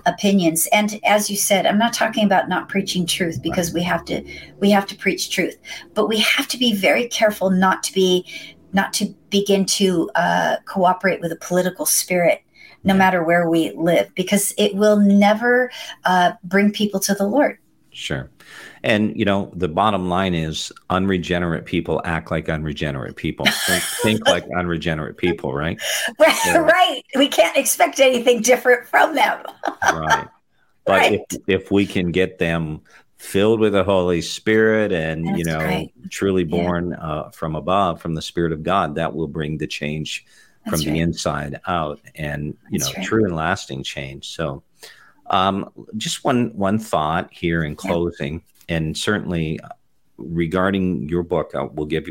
opinions. 0.07 0.67
And 0.73 1.01
as 1.05 1.31
you 1.31 1.37
said 1.37 1.67
i'm 1.67 1.79
not 1.79 1.93
talking 1.93 2.25
about 2.25 2.49
not 2.49 2.69
preaching 2.69 3.07
truth 3.07 3.41
because 3.43 3.73
we 3.73 3.83
have 3.83 4.05
to 4.07 4.23
we 4.59 4.71
have 4.71 4.87
to 4.87 4.97
preach 4.97 5.31
truth. 5.31 5.57
But 5.95 6.09
we 6.09 6.19
have 6.19 6.49
to 6.49 6.59
be 6.59 6.75
very 6.75 7.09
careful 7.09 7.51
not 7.51 7.83
to 7.85 7.93
be 7.93 8.27
not 8.73 8.93
to 8.95 9.07
begin 9.31 9.65
to 9.65 10.11
uh, 10.15 10.57
cooperate 10.67 11.21
with 11.21 11.33
a 11.33 11.37
political 11.37 11.87
spirit 11.87 12.43
no 12.85 12.95
matter 12.95 13.25
where 13.25 13.49
we 13.49 13.73
live 13.73 14.11
because 14.15 14.55
it 14.57 14.75
will 14.75 14.99
never 14.99 15.71
uh, 16.05 16.33
bring 16.45 16.71
people 16.71 17.01
to 17.01 17.15
the 17.15 17.27
lord. 17.27 17.59
Sure 17.91 18.31
and 18.83 19.17
you 19.17 19.25
know, 19.25 19.51
the 19.55 19.69
bottom 19.69 20.09
line 20.09 20.35
is 20.35 20.73
unregenerate 20.91 21.65
people 21.65 22.01
act 22.05 22.31
like 22.31 22.49
unregenerate 22.49 23.17
people, 23.17 23.47
think, 23.67 23.83
think 24.03 24.27
like 24.27 24.45
unregenerate 24.57 25.17
people, 25.17 25.53
right? 25.53 25.81
Right, 26.19 26.37
so, 26.45 26.61
right. 26.61 27.03
We 27.17 27.29
can't 27.29 27.57
expect 27.57 28.01
anything 28.01 28.43
different 28.43 28.87
from 28.87 29.15
them. 29.15 29.43
right. 29.83 30.29
But 30.85 31.01
right. 31.01 31.21
if 31.31 31.43
if 31.47 31.71
we 31.71 31.85
can 31.85 32.13
get 32.13 32.39
them 32.39 32.81
filled 33.19 33.61
with 33.61 33.75
the 33.75 33.85
Holy 33.85 34.23
Spirit 34.23 34.91
and 34.91 35.27
That's 35.27 35.39
you 35.39 35.45
know 35.45 35.59
right. 35.59 35.93
truly 36.09 36.45
born 36.45 36.93
yeah. 36.93 37.07
uh, 37.07 37.31
from 37.31 37.57
above, 37.57 38.01
from 38.01 38.15
the 38.15 38.23
Spirit 38.23 38.53
of 38.53 38.63
God, 38.63 38.95
that 38.95 39.15
will 39.15 39.29
bring 39.29 39.59
the 39.59 39.67
change 39.67 40.25
That's 40.65 40.83
from 40.83 40.89
right. 40.89 40.95
the 40.95 41.01
inside 41.01 41.61
out, 41.67 42.01
and 42.15 42.57
you 42.71 42.79
That's 42.79 42.97
know, 42.97 43.05
true 43.05 43.27
and 43.27 43.37
lasting 43.37 43.83
change. 43.83 44.31
So, 44.31 44.63
um, 45.27 45.71
just 45.99 46.25
one 46.25 46.57
one 46.57 46.79
thought 46.79 47.29
here 47.35 47.65
in 47.65 47.77
closing. 47.77 48.37
Yeah 48.37 48.41
and 48.69 48.97
certainly 48.97 49.61
regarding 50.17 51.09
your 51.09 51.23
book, 51.23 51.53
we'll 51.73 51.87
give 51.87 52.09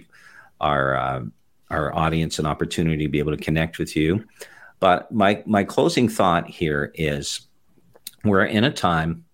our 0.59 0.95
uh, 0.95 1.21
our 1.69 1.93
audience 1.93 2.39
an 2.39 2.45
opportunity 2.45 3.05
to 3.05 3.09
be 3.09 3.19
able 3.19 3.35
to 3.35 3.43
connect 3.43 3.77
with 3.77 3.95
you. 3.95 4.25
But 4.79 5.11
my 5.11 5.43
my 5.45 5.63
closing 5.63 6.07
thought 6.09 6.49
here 6.49 6.91
is 6.95 7.41
we're 8.23 8.45
in 8.45 8.63
a 8.63 8.71
time 8.71 9.25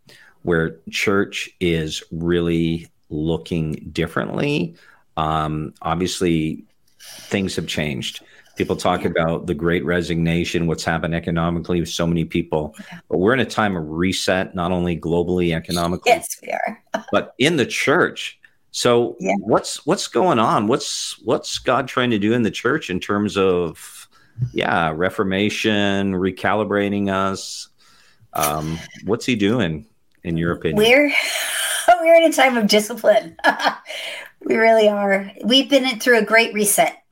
where 0.43 0.79
church 0.89 1.49
is 1.59 2.03
really 2.11 2.87
looking 3.09 3.89
differently. 3.91 4.75
Um, 5.15 5.73
obviously, 5.81 6.65
things 6.99 7.55
have 7.55 7.67
changed. 7.67 8.23
People 8.55 8.75
talk 8.75 9.01
yeah. 9.01 9.09
about 9.09 9.47
the 9.47 9.53
great 9.53 9.83
resignation, 9.83 10.67
what's 10.67 10.83
happened 10.83 11.15
economically 11.15 11.79
with 11.79 11.89
so 11.89 12.05
many 12.05 12.23
people. 12.23 12.75
Yeah. 12.79 12.99
But 13.09 13.17
we're 13.17 13.33
in 13.33 13.39
a 13.39 13.45
time 13.45 13.75
of 13.75 13.87
reset, 13.89 14.53
not 14.53 14.71
only 14.71 14.97
globally, 14.99 15.55
economically. 15.55 16.11
Yes, 16.11 16.37
we 16.41 16.49
are. 16.49 16.83
but 17.11 17.33
in 17.39 17.57
the 17.57 17.65
church. 17.65 18.39
So 18.71 19.15
yeah. 19.19 19.35
what's 19.39 19.85
what's 19.85 20.07
going 20.07 20.39
on? 20.39 20.67
What's 20.67 21.19
what's 21.23 21.59
God 21.59 21.87
trying 21.87 22.09
to 22.09 22.19
do 22.19 22.33
in 22.33 22.41
the 22.41 22.51
church 22.51 22.89
in 22.89 22.99
terms 22.99 23.37
of 23.37 24.07
yeah, 24.51 24.91
reformation, 24.95 26.13
recalibrating 26.13 27.11
us? 27.11 27.69
Um, 28.33 28.79
what's 29.05 29.25
he 29.25 29.35
doing 29.35 29.85
in 30.23 30.37
your 30.37 30.53
opinion? 30.53 30.77
We're 30.77 31.13
we're 32.01 32.15
in 32.15 32.23
a 32.23 32.33
time 32.33 32.57
of 32.57 32.67
discipline. 32.67 33.35
we 34.45 34.55
really 34.55 34.89
are. 34.89 35.31
We've 35.43 35.69
been 35.69 35.99
through 35.99 36.19
a 36.19 36.25
great 36.25 36.53
reset 36.53 37.02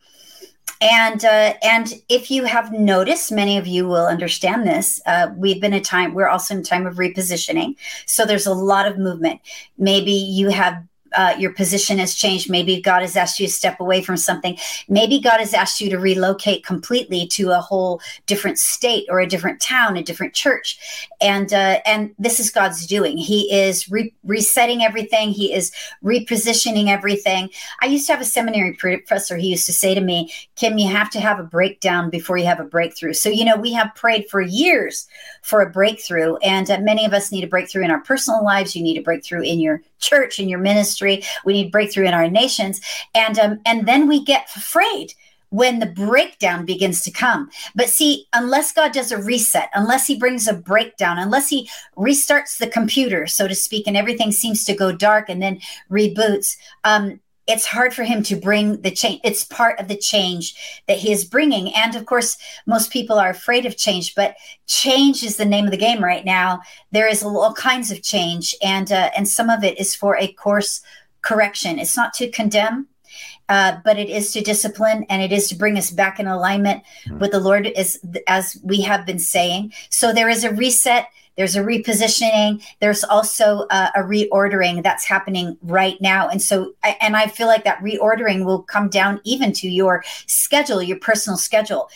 and 0.82 1.24
uh, 1.24 1.54
and 1.62 1.94
if 2.10 2.32
you 2.32 2.46
have 2.46 2.74
noticed, 2.74 3.32
many 3.32 3.58
of 3.58 3.68
you 3.68 3.88
will 3.88 4.08
understand 4.08 4.66
this. 4.66 5.00
Uh, 5.06 5.32
we've 5.36 5.62
been 5.62 5.74
a 5.74 5.82
time. 5.82 6.14
We're 6.14 6.28
also 6.28 6.56
in 6.56 6.62
a 6.62 6.64
time 6.64 6.88
of 6.88 6.96
repositioning. 6.96 7.76
So 8.08 8.26
there's 8.26 8.48
a 8.48 8.54
lot 8.54 8.88
of 8.88 8.98
movement. 8.98 9.42
Maybe 9.78 10.12
you 10.12 10.50
have 10.50 10.84
uh, 11.14 11.36
your 11.38 11.53
position 11.53 11.97
has 11.97 12.16
changed. 12.16 12.49
Maybe 12.49 12.82
God 12.82 13.01
has 13.01 13.16
asked 13.16 13.39
you 13.39 13.47
to 13.47 13.53
step 13.53 13.80
away 13.80 14.01
from 14.01 14.18
something. 14.18 14.57
Maybe 14.88 15.20
God 15.20 15.39
has 15.39 15.53
asked 15.53 15.82
you 15.82 15.89
to 15.89 15.97
relocate 15.97 16.66
completely 16.66 17.28
to 17.28 17.51
a 17.51 17.59
whole 17.59 18.01
different 18.26 18.59
state 18.59 19.05
or 19.09 19.20
a 19.20 19.28
different 19.28 19.62
town, 19.62 19.97
a 19.97 20.03
different 20.03 20.34
church. 20.34 21.09
And 21.20 21.53
uh, 21.53 21.80
and 21.86 22.14
this 22.18 22.39
is 22.39 22.49
God's 22.49 22.86
doing. 22.86 23.18
He 23.18 23.53
is 23.53 23.89
re- 23.89 24.14
resetting 24.24 24.84
everything. 24.84 25.30
He 25.30 25.53
is 25.53 25.72
repositioning 26.03 26.88
everything. 26.88 27.49
I 27.82 27.88
used 27.88 28.07
to 28.07 28.14
have 28.14 28.22
a 28.22 28.26
seminary 28.26 28.74
professor. 28.74 29.38
He 29.38 29.49
used 29.49 29.66
to 29.66 29.74
say 29.74 29.93
to 29.93 30.01
me, 30.01 30.32
"Kim, 30.55 30.78
you 30.78 30.89
have 30.89 31.09
to 31.12 31.20
have 31.20 31.39
a 31.39 31.43
breakdown 31.43 32.09
before 32.09 32.38
you 32.38 32.45
have 32.45 32.59
a 32.59 32.66
breakthrough." 32.66 33.14
So 33.14 33.30
you 33.30 33.45
know, 33.45 33.55
we 33.55 33.74
have 33.74 33.93
prayed 33.95 34.30
for 34.30 34.41
years 34.41 35.07
for 35.41 35.62
a 35.62 35.70
breakthrough, 35.70 36.38
and 36.38 36.70
uh, 36.70 36.80
many 36.80 37.05
of 37.05 37.14
us 37.14 37.32
need 37.32 37.43
a 37.43 37.47
breakthrough 37.47 37.84
in 37.84 37.91
our 37.91 38.01
personal 38.01 38.43
lives. 38.43 38.76
You 38.76 38.84
need 38.84 38.97
a 38.97 39.03
breakthrough 39.03 39.41
in 39.41 39.59
your 39.59 39.82
church, 40.02 40.39
in 40.39 40.49
your 40.49 40.60
ministry. 40.60 41.24
We 41.45 41.54
need 41.54 41.72
breakthrough 41.72 42.08
in 42.08 42.14
our 42.14 42.30
nations, 42.30 42.82
and 43.16 43.39
um, 43.39 43.62
and 43.66 43.88
then 43.88 44.08
we 44.08 44.24
get 44.24 44.47
afraid 44.56 45.14
when 45.52 45.80
the 45.80 45.86
breakdown 45.86 46.66
begins 46.66 47.02
to 47.04 47.12
come. 47.12 47.49
But 47.76 47.89
see, 47.89 48.26
unless 48.34 48.72
God 48.72 48.93
does 48.93 49.12
a 49.12 49.22
reset, 49.22 49.70
unless 49.74 50.08
He 50.08 50.18
brings 50.18 50.47
a 50.47 50.54
breakdown, 50.54 51.20
unless 51.20 51.49
He 51.49 51.70
restarts 51.97 52.58
the 52.58 52.68
computer, 52.68 53.28
so 53.28 53.47
to 53.47 53.56
speak, 53.56 53.86
and 53.86 53.95
everything 53.95 54.32
seems 54.32 54.64
to 54.66 54.74
go 54.74 54.91
dark 54.91 55.30
and 55.30 55.41
then 55.41 55.60
reboots, 55.89 56.58
um, 56.84 57.20
it's 57.52 57.66
hard 57.66 57.93
for 57.93 58.04
him 58.04 58.24
to 58.24 58.36
bring 58.36 58.82
the 58.82 58.91
change. 58.91 59.22
It's 59.24 59.43
part 59.43 59.80
of 59.80 59.88
the 59.88 59.97
change 59.97 60.56
that 60.88 60.97
he 60.97 61.12
is 61.12 61.26
bringing. 61.26 61.74
And 61.76 61.95
of 61.95 62.06
course, 62.06 62.38
most 62.66 62.91
people 62.91 63.20
are 63.20 63.30
afraid 63.30 63.66
of 63.66 63.78
change, 63.78 64.16
but 64.16 64.36
change 64.68 65.24
is 65.24 65.38
the 65.38 65.45
name 65.45 65.66
of 65.66 65.72
the 65.72 65.78
game 65.78 66.04
right 66.04 66.26
now. 66.26 66.62
There 66.91 67.08
is 67.08 67.24
all 67.24 67.54
kinds 67.54 67.91
of 67.91 68.02
change, 68.02 68.56
and 68.64 68.91
uh, 68.91 69.12
and 69.16 69.28
some 69.28 69.49
of 69.49 69.64
it 69.64 69.80
is 69.80 69.95
for 69.95 70.18
a 70.18 70.32
course 70.34 70.82
correction. 71.22 71.78
It's 71.78 71.97
not 71.97 72.14
to 72.16 72.30
condemn, 72.32 72.88
uh, 73.49 73.78
but 73.84 73.99
it 73.99 74.10
is 74.10 74.32
to 74.32 74.41
discipline 74.41 75.06
and 75.10 75.22
it 75.22 75.32
is 75.32 75.49
to 75.49 75.56
bring 75.56 75.78
us 75.78 75.91
back 75.91 76.20
in 76.20 76.28
alignment 76.28 76.84
mm-hmm. 77.06 77.20
with 77.20 77.32
the 77.32 77.39
Lord, 77.39 77.68
as 77.68 77.99
as 78.28 78.58
we 78.64 78.82
have 78.82 79.06
been 79.06 79.20
saying. 79.20 79.74
So 79.89 80.14
there 80.14 80.30
is 80.30 80.43
a 80.43 80.54
reset 80.54 81.08
there's 81.42 81.56
a 81.56 81.62
repositioning. 81.62 82.64
There's 82.82 83.04
also 83.04 83.66
a, 83.72 83.89
a 83.96 84.02
reordering 84.04 84.84
that's 84.84 85.06
happening 85.06 85.58
right 85.64 86.00
now. 86.00 86.30
And 86.30 86.39
so, 86.39 86.76
and 87.02 87.18
I 87.18 87.26
feel 87.26 87.48
like 87.48 87.64
that 87.64 87.80
reordering 87.80 88.46
will 88.46 88.62
come 88.62 88.89
down 88.89 89.20
even 89.24 89.52
to 89.54 89.68
your 89.68 90.04
schedule, 90.28 90.84
your 90.84 91.00
personal 91.00 91.38
schedule. 91.38 91.89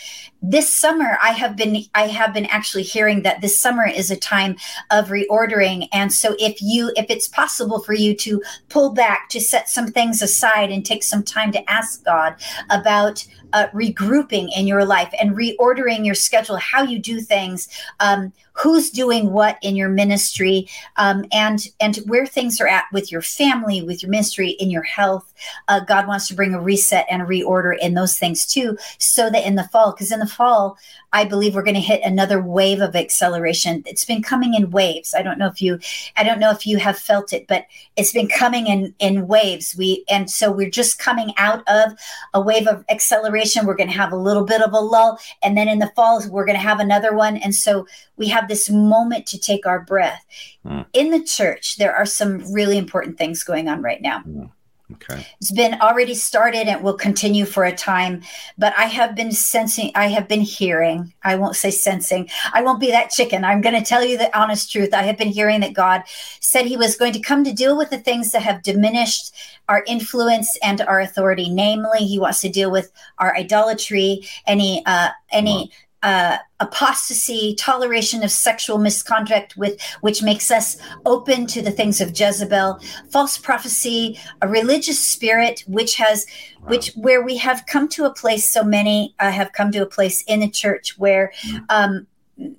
This 0.47 0.71
summer, 0.71 1.17
I 1.23 1.31
have 1.31 1.55
been, 1.55 1.85
I 1.95 2.07
have 2.07 2.31
been 2.31 2.45
actually 2.45 2.83
hearing 2.83 3.23
that 3.23 3.41
this 3.41 3.59
summer 3.59 3.87
is 3.87 4.11
a 4.11 4.15
time 4.15 4.57
of 4.91 5.07
reordering. 5.07 5.87
And 5.91 6.13
so 6.13 6.35
if 6.37 6.61
you, 6.61 6.91
if 6.95 7.07
it's 7.09 7.27
possible 7.27 7.79
for 7.79 7.93
you 7.93 8.13
to 8.17 8.43
pull 8.69 8.93
back, 8.93 9.27
to 9.29 9.41
set 9.41 9.69
some 9.69 9.87
things 9.87 10.21
aside 10.21 10.69
and 10.69 10.85
take 10.85 11.01
some 11.01 11.23
time 11.23 11.51
to 11.53 11.71
ask 11.71 12.05
God 12.05 12.35
about 12.69 13.25
uh, 13.53 13.67
regrouping 13.73 14.49
in 14.55 14.67
your 14.67 14.85
life 14.85 15.11
and 15.19 15.35
reordering 15.35 16.05
your 16.05 16.15
schedule, 16.15 16.57
how 16.57 16.83
you 16.83 16.99
do 16.99 17.21
things, 17.21 17.69
um, 17.99 18.31
who's 18.51 18.89
doing 18.89 19.31
what 19.31 19.57
in 19.61 19.75
your 19.75 19.89
ministry, 19.89 20.67
um, 20.97 21.25
and 21.31 21.67
and 21.79 21.97
where 22.05 22.25
things 22.25 22.59
are 22.61 22.67
at 22.67 22.85
with 22.91 23.11
your 23.11 23.21
family, 23.21 23.81
with 23.81 24.01
your 24.01 24.09
ministry, 24.09 24.51
in 24.59 24.69
your 24.69 24.83
health. 24.83 25.33
Uh, 25.67 25.79
God 25.81 26.07
wants 26.07 26.27
to 26.27 26.35
bring 26.35 26.53
a 26.53 26.61
reset 26.61 27.05
and 27.09 27.21
a 27.21 27.25
reorder 27.25 27.77
in 27.79 27.93
those 27.93 28.17
things 28.17 28.45
too, 28.45 28.77
so 28.97 29.29
that 29.29 29.45
in 29.45 29.55
the 29.55 29.67
fall, 29.69 29.91
because 29.91 30.11
in 30.11 30.19
the 30.19 30.25
fall, 30.35 30.77
I 31.13 31.25
believe 31.25 31.55
we're 31.55 31.63
going 31.63 31.75
to 31.75 31.81
hit 31.81 32.01
another 32.03 32.41
wave 32.41 32.81
of 32.81 32.95
acceleration. 32.95 33.83
It's 33.85 34.05
been 34.05 34.21
coming 34.21 34.53
in 34.53 34.71
waves. 34.71 35.13
I 35.15 35.21
don't 35.21 35.39
know 35.39 35.47
if 35.47 35.61
you, 35.61 35.79
I 36.17 36.23
don't 36.23 36.39
know 36.39 36.51
if 36.51 36.67
you 36.67 36.77
have 36.77 36.97
felt 36.97 37.33
it, 37.33 37.47
but 37.47 37.65
it's 37.95 38.11
been 38.11 38.27
coming 38.27 38.67
in 38.67 38.93
in 38.99 39.27
waves. 39.27 39.75
We 39.77 40.03
and 40.09 40.29
so 40.29 40.51
we're 40.51 40.69
just 40.69 40.99
coming 40.99 41.33
out 41.37 41.67
of 41.67 41.93
a 42.33 42.41
wave 42.41 42.67
of 42.67 42.83
acceleration. 42.89 43.65
We're 43.65 43.75
going 43.75 43.89
to 43.89 43.97
have 43.97 44.11
a 44.11 44.17
little 44.17 44.45
bit 44.45 44.61
of 44.61 44.73
a 44.73 44.79
lull, 44.79 45.19
and 45.43 45.57
then 45.57 45.67
in 45.67 45.79
the 45.79 45.91
fall 45.95 46.21
we're 46.29 46.45
going 46.45 46.57
to 46.57 46.61
have 46.61 46.79
another 46.79 47.15
one. 47.15 47.37
And 47.37 47.53
so 47.53 47.87
we 48.17 48.27
have 48.27 48.47
this 48.47 48.69
moment 48.69 49.25
to 49.27 49.39
take 49.39 49.65
our 49.65 49.81
breath. 49.81 50.25
Mm. 50.65 50.85
In 50.93 51.11
the 51.11 51.23
church, 51.23 51.77
there 51.77 51.95
are 51.95 52.05
some 52.05 52.51
really 52.53 52.77
important 52.77 53.17
things 53.17 53.43
going 53.43 53.67
on 53.67 53.81
right 53.81 54.01
now. 54.01 54.19
Mm. 54.19 54.49
Okay. 54.95 55.25
It's 55.41 55.51
been 55.51 55.75
already 55.81 56.13
started 56.13 56.67
and 56.67 56.83
will 56.83 56.93
continue 56.93 57.45
for 57.45 57.65
a 57.65 57.75
time, 57.75 58.21
but 58.57 58.73
I 58.77 58.85
have 58.85 59.15
been 59.15 59.31
sensing, 59.31 59.91
I 59.95 60.07
have 60.07 60.27
been 60.27 60.41
hearing, 60.41 61.13
I 61.23 61.35
won't 61.35 61.55
say 61.55 61.71
sensing, 61.71 62.29
I 62.53 62.61
won't 62.61 62.79
be 62.79 62.91
that 62.91 63.09
chicken. 63.09 63.43
I'm 63.43 63.61
going 63.61 63.75
to 63.75 63.87
tell 63.87 64.03
you 64.03 64.17
the 64.17 64.35
honest 64.37 64.71
truth. 64.71 64.93
I 64.93 65.03
have 65.03 65.17
been 65.17 65.27
hearing 65.27 65.59
that 65.61 65.73
God 65.73 66.03
said 66.39 66.65
he 66.65 66.77
was 66.77 66.95
going 66.95 67.13
to 67.13 67.19
come 67.19 67.43
to 67.43 67.53
deal 67.53 67.77
with 67.77 67.89
the 67.89 67.99
things 67.99 68.31
that 68.31 68.41
have 68.41 68.63
diminished 68.63 69.33
our 69.67 69.83
influence 69.87 70.57
and 70.63 70.81
our 70.81 71.01
authority. 71.01 71.49
Namely, 71.49 72.05
he 72.05 72.19
wants 72.19 72.41
to 72.41 72.49
deal 72.49 72.71
with 72.71 72.91
our 73.17 73.35
idolatry, 73.35 74.25
any, 74.47 74.81
uh, 74.85 75.09
any, 75.31 75.71
uh, 76.03 76.37
apostasy, 76.59 77.55
toleration 77.55 78.23
of 78.23 78.31
sexual 78.31 78.77
misconduct, 78.77 79.57
with 79.57 79.79
which 80.01 80.21
makes 80.21 80.51
us 80.51 80.77
open 81.05 81.47
to 81.47 81.61
the 81.61 81.71
things 81.71 81.99
of 81.99 82.17
Jezebel, 82.17 82.79
false 83.09 83.37
prophecy, 83.37 84.19
a 84.41 84.47
religious 84.47 84.99
spirit, 84.99 85.63
which 85.67 85.95
has, 85.95 86.25
wow. 86.61 86.69
which 86.69 86.91
where 86.95 87.23
we 87.23 87.37
have 87.37 87.65
come 87.65 87.87
to 87.89 88.05
a 88.05 88.13
place. 88.13 88.49
So 88.49 88.63
many 88.63 89.15
uh, 89.19 89.31
have 89.31 89.53
come 89.53 89.71
to 89.71 89.81
a 89.81 89.87
place 89.87 90.23
in 90.27 90.41
the 90.41 90.49
church 90.49 90.97
where 90.97 91.31
mm. 91.43 91.65
um, 91.69 92.07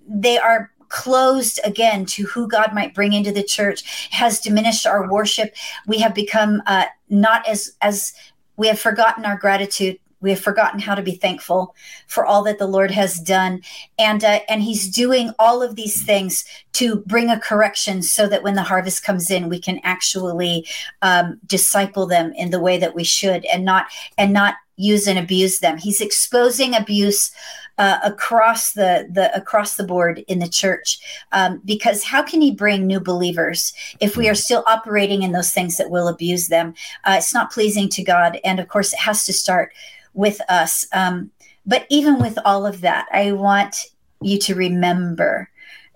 they 0.09 0.39
are 0.39 0.71
closed 0.89 1.61
again 1.65 2.07
to 2.07 2.25
who 2.27 2.49
God 2.49 2.73
might 2.73 2.95
bring 2.95 3.13
into 3.13 3.33
the 3.33 3.43
church 3.43 4.09
has 4.11 4.41
diminished 4.41 4.87
our 4.87 5.11
worship. 5.11 5.55
We 5.87 5.99
have 5.99 6.15
become 6.15 6.63
uh, 6.67 6.87
not 7.09 7.47
as 7.49 7.77
as 7.83 8.13
we 8.57 8.69
have 8.69 8.81
forgotten 8.81 9.25
our 9.25 9.37
gratitude 9.37 9.99
we 10.27 10.33
have 10.33 10.41
forgotten 10.41 10.81
how 10.81 10.97
to 10.97 11.03
be 11.03 11.15
thankful 11.15 11.75
for 12.09 12.27
all 12.27 12.43
that 12.43 12.59
the 12.59 12.67
Lord 12.67 12.91
has 12.91 13.21
done, 13.21 13.63
and 13.97 14.25
uh, 14.25 14.41
and 14.49 14.61
He's 14.61 14.91
doing 14.91 15.31
all 15.39 15.63
of 15.63 15.77
these 15.77 16.05
things 16.05 16.45
to 16.73 16.97
bring 17.07 17.31
a 17.31 17.39
correction, 17.39 18.03
so 18.03 18.29
that 18.29 18.43
when 18.43 18.57
the 18.57 18.65
harvest 18.65 19.05
comes 19.05 19.31
in, 19.31 19.49
we 19.49 19.61
can 19.61 19.79
actually 19.85 20.67
um, 21.03 21.39
disciple 21.47 22.07
them 22.07 22.33
in 22.33 22.51
the 22.51 22.61
way 22.61 22.77
that 22.77 22.97
we 22.97 23.05
should, 23.05 23.45
and 23.47 23.65
not 23.65 23.87
and 24.19 24.33
not 24.33 24.57
use 24.77 25.07
and 25.07 25.19
abuse 25.19 25.61
them. 25.61 25.79
He's 25.79 26.01
exposing 26.01 26.75
abuse 26.75 27.31
uh, 27.79 27.99
across 28.03 28.73
the 28.73 29.09
the 29.11 29.35
across 29.37 29.77
the 29.77 29.85
board 29.85 30.25
in 30.29 30.39
the 30.39 30.49
church 30.49 30.99
um, 31.33 31.61
because 31.65 32.03
how 32.03 32.23
can 32.23 32.41
he 32.41 32.51
bring 32.51 32.87
new 32.87 33.01
believers 33.01 33.73
if 34.01 34.17
we 34.17 34.29
are 34.29 34.35
still 34.35 34.65
operating 34.67 35.23
in 35.23 35.33
those 35.33 35.51
things 35.51 35.77
that 35.77 35.91
will 35.91 36.09
abuse 36.09 36.49
them? 36.49 36.75
Uh, 37.05 37.17
it's 37.19 37.35
not 37.35 37.53
pleasing 37.53 37.89
to 37.91 38.03
God, 38.03 38.39
and 38.45 38.59
of 38.61 38.69
course, 38.69 38.93
it 38.93 38.99
has 38.99 39.25
to 39.27 39.33
start 39.33 39.73
with 40.17 40.41
us. 40.49 40.87
Um, 40.93 41.31
but 41.65 41.87
even 41.91 42.19
with 42.19 42.39
all 42.45 42.67
of 42.67 42.81
that, 42.81 43.07
I 43.13 43.33
want 43.33 43.77
you 44.21 44.39
to 44.39 44.55
remember 44.55 45.49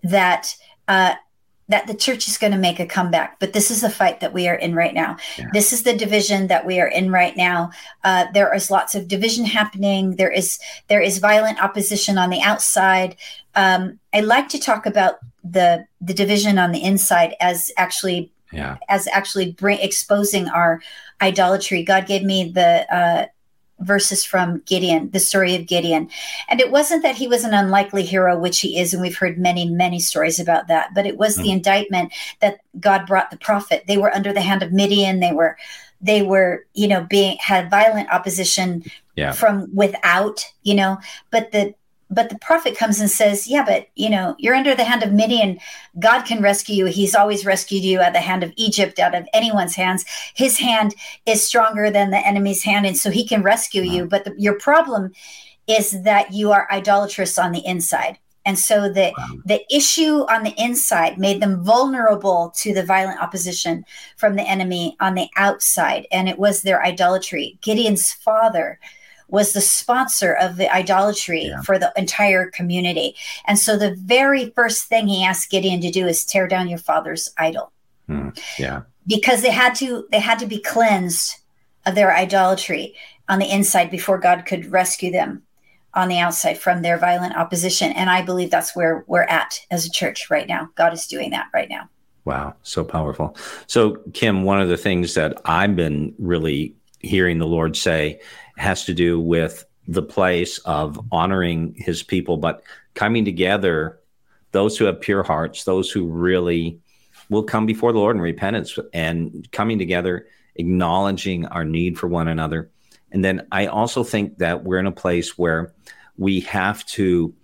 that 0.02 0.54
uh, 0.86 1.14
that 1.68 1.86
the 1.86 1.94
church 1.94 2.26
is 2.26 2.36
going 2.36 2.52
to 2.52 2.58
make 2.58 2.80
a 2.80 2.86
comeback. 2.86 3.38
But 3.38 3.52
this 3.52 3.70
is 3.70 3.80
the 3.80 3.90
fight 3.90 4.18
that 4.20 4.32
we 4.32 4.48
are 4.48 4.56
in 4.56 4.74
right 4.74 4.92
now. 4.92 5.16
Yeah. 5.38 5.46
This 5.52 5.72
is 5.72 5.84
the 5.84 5.96
division 5.96 6.48
that 6.48 6.66
we 6.66 6.80
are 6.80 6.88
in 6.88 7.12
right 7.12 7.36
now. 7.36 7.70
Uh, 8.02 8.26
there 8.34 8.52
is 8.52 8.72
lots 8.72 8.96
of 8.96 9.06
division 9.06 9.44
happening. 9.44 10.16
There 10.16 10.30
is 10.30 10.58
there 10.88 11.00
is 11.00 11.18
violent 11.18 11.62
opposition 11.62 12.18
on 12.18 12.30
the 12.30 12.42
outside. 12.42 13.16
Um, 13.54 14.00
I 14.12 14.20
like 14.20 14.48
to 14.50 14.58
talk 14.58 14.84
about 14.84 15.18
the 15.44 15.86
the 16.00 16.14
division 16.14 16.58
on 16.58 16.72
the 16.72 16.82
inside 16.82 17.34
as 17.40 17.70
actually 17.76 18.32
yeah. 18.52 18.76
as 18.88 19.06
actually 19.08 19.52
bring, 19.52 19.78
exposing 19.78 20.48
our 20.48 20.82
idolatry. 21.20 21.84
God 21.84 22.06
gave 22.06 22.24
me 22.24 22.50
the 22.50 22.92
uh, 22.94 23.26
verses 23.80 24.24
from 24.24 24.62
Gideon, 24.66 25.10
the 25.10 25.20
story 25.20 25.54
of 25.56 25.66
Gideon. 25.66 26.10
And 26.48 26.60
it 26.60 26.70
wasn't 26.70 27.02
that 27.02 27.16
he 27.16 27.26
was 27.26 27.44
an 27.44 27.54
unlikely 27.54 28.04
hero, 28.04 28.38
which 28.38 28.60
he 28.60 28.78
is, 28.78 28.92
and 28.92 29.02
we've 29.02 29.16
heard 29.16 29.38
many, 29.38 29.68
many 29.68 30.00
stories 30.00 30.38
about 30.38 30.68
that, 30.68 30.94
but 30.94 31.06
it 31.06 31.16
was 31.16 31.36
mm. 31.36 31.42
the 31.42 31.50
indictment 31.50 32.12
that 32.40 32.60
God 32.78 33.06
brought 33.06 33.30
the 33.30 33.38
prophet. 33.38 33.84
They 33.86 33.96
were 33.96 34.14
under 34.14 34.32
the 34.32 34.40
hand 34.40 34.62
of 34.62 34.72
Midian. 34.72 35.20
They 35.20 35.32
were 35.32 35.56
they 36.00 36.22
were, 36.22 36.64
you 36.72 36.88
know, 36.88 37.06
being 37.10 37.36
had 37.40 37.70
violent 37.70 38.10
opposition 38.10 38.84
yeah. 39.16 39.32
from 39.32 39.68
without, 39.74 40.44
you 40.62 40.74
know, 40.74 40.98
but 41.30 41.52
the 41.52 41.74
but 42.10 42.28
the 42.28 42.38
prophet 42.38 42.76
comes 42.76 43.00
and 43.00 43.10
says, 43.10 43.46
Yeah, 43.46 43.64
but 43.64 43.88
you 43.94 44.10
know, 44.10 44.34
you're 44.38 44.54
under 44.54 44.74
the 44.74 44.84
hand 44.84 45.02
of 45.02 45.12
Midian. 45.12 45.58
God 45.98 46.22
can 46.22 46.42
rescue 46.42 46.74
you. 46.74 46.86
He's 46.86 47.14
always 47.14 47.46
rescued 47.46 47.84
you 47.84 48.00
at 48.00 48.12
the 48.12 48.20
hand 48.20 48.42
of 48.42 48.52
Egypt, 48.56 48.98
out 48.98 49.14
of 49.14 49.28
anyone's 49.32 49.76
hands. 49.76 50.04
His 50.34 50.58
hand 50.58 50.94
is 51.26 51.46
stronger 51.46 51.90
than 51.90 52.10
the 52.10 52.26
enemy's 52.26 52.62
hand, 52.62 52.86
and 52.86 52.96
so 52.96 53.10
he 53.10 53.26
can 53.26 53.42
rescue 53.42 53.86
wow. 53.86 53.92
you. 53.92 54.06
But 54.06 54.24
the, 54.24 54.34
your 54.36 54.58
problem 54.58 55.12
is 55.66 56.02
that 56.02 56.32
you 56.32 56.50
are 56.50 56.68
idolatrous 56.72 57.38
on 57.38 57.52
the 57.52 57.64
inside. 57.64 58.18
And 58.44 58.58
so 58.58 58.88
the 58.88 59.12
wow. 59.16 59.38
the 59.44 59.62
issue 59.74 60.24
on 60.28 60.42
the 60.42 60.54
inside 60.56 61.18
made 61.18 61.40
them 61.40 61.62
vulnerable 61.62 62.52
to 62.56 62.74
the 62.74 62.82
violent 62.82 63.20
opposition 63.20 63.84
from 64.16 64.34
the 64.34 64.42
enemy 64.42 64.96
on 64.98 65.14
the 65.14 65.28
outside. 65.36 66.06
And 66.10 66.28
it 66.28 66.38
was 66.38 66.62
their 66.62 66.82
idolatry. 66.82 67.58
Gideon's 67.60 68.12
father 68.12 68.80
was 69.30 69.52
the 69.52 69.60
sponsor 69.60 70.34
of 70.34 70.56
the 70.56 70.72
idolatry 70.72 71.44
yeah. 71.44 71.62
for 71.62 71.78
the 71.78 71.92
entire 71.96 72.50
community. 72.50 73.14
And 73.46 73.58
so 73.58 73.76
the 73.76 73.94
very 73.96 74.50
first 74.50 74.86
thing 74.86 75.08
he 75.08 75.24
asked 75.24 75.50
Gideon 75.50 75.80
to 75.80 75.90
do 75.90 76.06
is 76.06 76.24
tear 76.24 76.46
down 76.48 76.68
your 76.68 76.78
father's 76.78 77.28
idol. 77.38 77.72
Hmm. 78.06 78.30
Yeah. 78.58 78.82
Because 79.06 79.42
they 79.42 79.50
had 79.50 79.74
to 79.76 80.06
they 80.10 80.20
had 80.20 80.38
to 80.40 80.46
be 80.46 80.60
cleansed 80.60 81.36
of 81.86 81.94
their 81.94 82.14
idolatry 82.14 82.94
on 83.28 83.38
the 83.38 83.52
inside 83.52 83.90
before 83.90 84.18
God 84.18 84.44
could 84.46 84.70
rescue 84.70 85.10
them 85.10 85.42
on 85.94 86.08
the 86.08 86.18
outside 86.18 86.58
from 86.58 86.82
their 86.82 86.98
violent 86.98 87.36
opposition. 87.36 87.92
And 87.92 88.10
I 88.10 88.22
believe 88.22 88.50
that's 88.50 88.76
where 88.76 89.04
we're 89.06 89.22
at 89.22 89.60
as 89.70 89.86
a 89.86 89.90
church 89.90 90.30
right 90.30 90.46
now. 90.46 90.68
God 90.76 90.92
is 90.92 91.06
doing 91.06 91.30
that 91.30 91.48
right 91.52 91.68
now. 91.68 91.88
Wow, 92.24 92.54
so 92.62 92.84
powerful. 92.84 93.36
So, 93.66 93.96
Kim, 94.12 94.44
one 94.44 94.60
of 94.60 94.68
the 94.68 94.76
things 94.76 95.14
that 95.14 95.40
I've 95.46 95.74
been 95.74 96.14
really 96.18 96.74
hearing 97.00 97.38
the 97.38 97.46
Lord 97.46 97.76
say 97.76 98.20
has 98.60 98.84
to 98.84 98.94
do 98.94 99.18
with 99.18 99.64
the 99.88 100.02
place 100.02 100.58
of 100.58 101.00
honoring 101.10 101.74
his 101.76 102.02
people, 102.02 102.36
but 102.36 102.62
coming 102.94 103.24
together, 103.24 103.98
those 104.52 104.76
who 104.76 104.84
have 104.84 105.00
pure 105.00 105.22
hearts, 105.22 105.64
those 105.64 105.90
who 105.90 106.06
really 106.06 106.78
will 107.30 107.42
come 107.42 107.66
before 107.66 107.92
the 107.92 107.98
Lord 107.98 108.16
in 108.16 108.22
repentance 108.22 108.78
and 108.92 109.48
coming 109.52 109.78
together, 109.78 110.26
acknowledging 110.56 111.46
our 111.46 111.64
need 111.64 111.98
for 111.98 112.06
one 112.06 112.28
another. 112.28 112.70
And 113.12 113.24
then 113.24 113.46
I 113.50 113.66
also 113.66 114.04
think 114.04 114.38
that 114.38 114.62
we're 114.64 114.78
in 114.78 114.86
a 114.86 114.92
place 114.92 115.38
where 115.38 115.72
we 116.18 116.40
have 116.40 116.84
to 116.86 117.34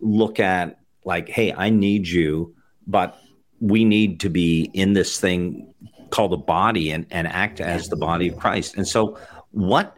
look 0.00 0.40
at, 0.40 0.80
like, 1.04 1.28
hey, 1.28 1.52
I 1.52 1.70
need 1.70 2.08
you, 2.08 2.54
but 2.86 3.18
we 3.60 3.84
need 3.84 4.20
to 4.20 4.28
be 4.28 4.70
in 4.74 4.94
this 4.94 5.20
thing 5.20 5.72
called 6.10 6.32
a 6.32 6.38
body 6.38 6.90
and, 6.90 7.06
and 7.10 7.26
act 7.26 7.60
as 7.60 7.88
the 7.88 7.96
body 7.96 8.28
of 8.28 8.38
Christ. 8.38 8.76
And 8.76 8.88
so, 8.88 9.18
what 9.52 9.96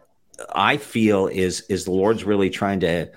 I 0.55 0.77
feel 0.77 1.27
is 1.27 1.63
is 1.63 1.85
the 1.85 1.93
Lord's 1.93 2.25
really 2.25 2.51
trying 2.51 2.81
to 2.81 3.11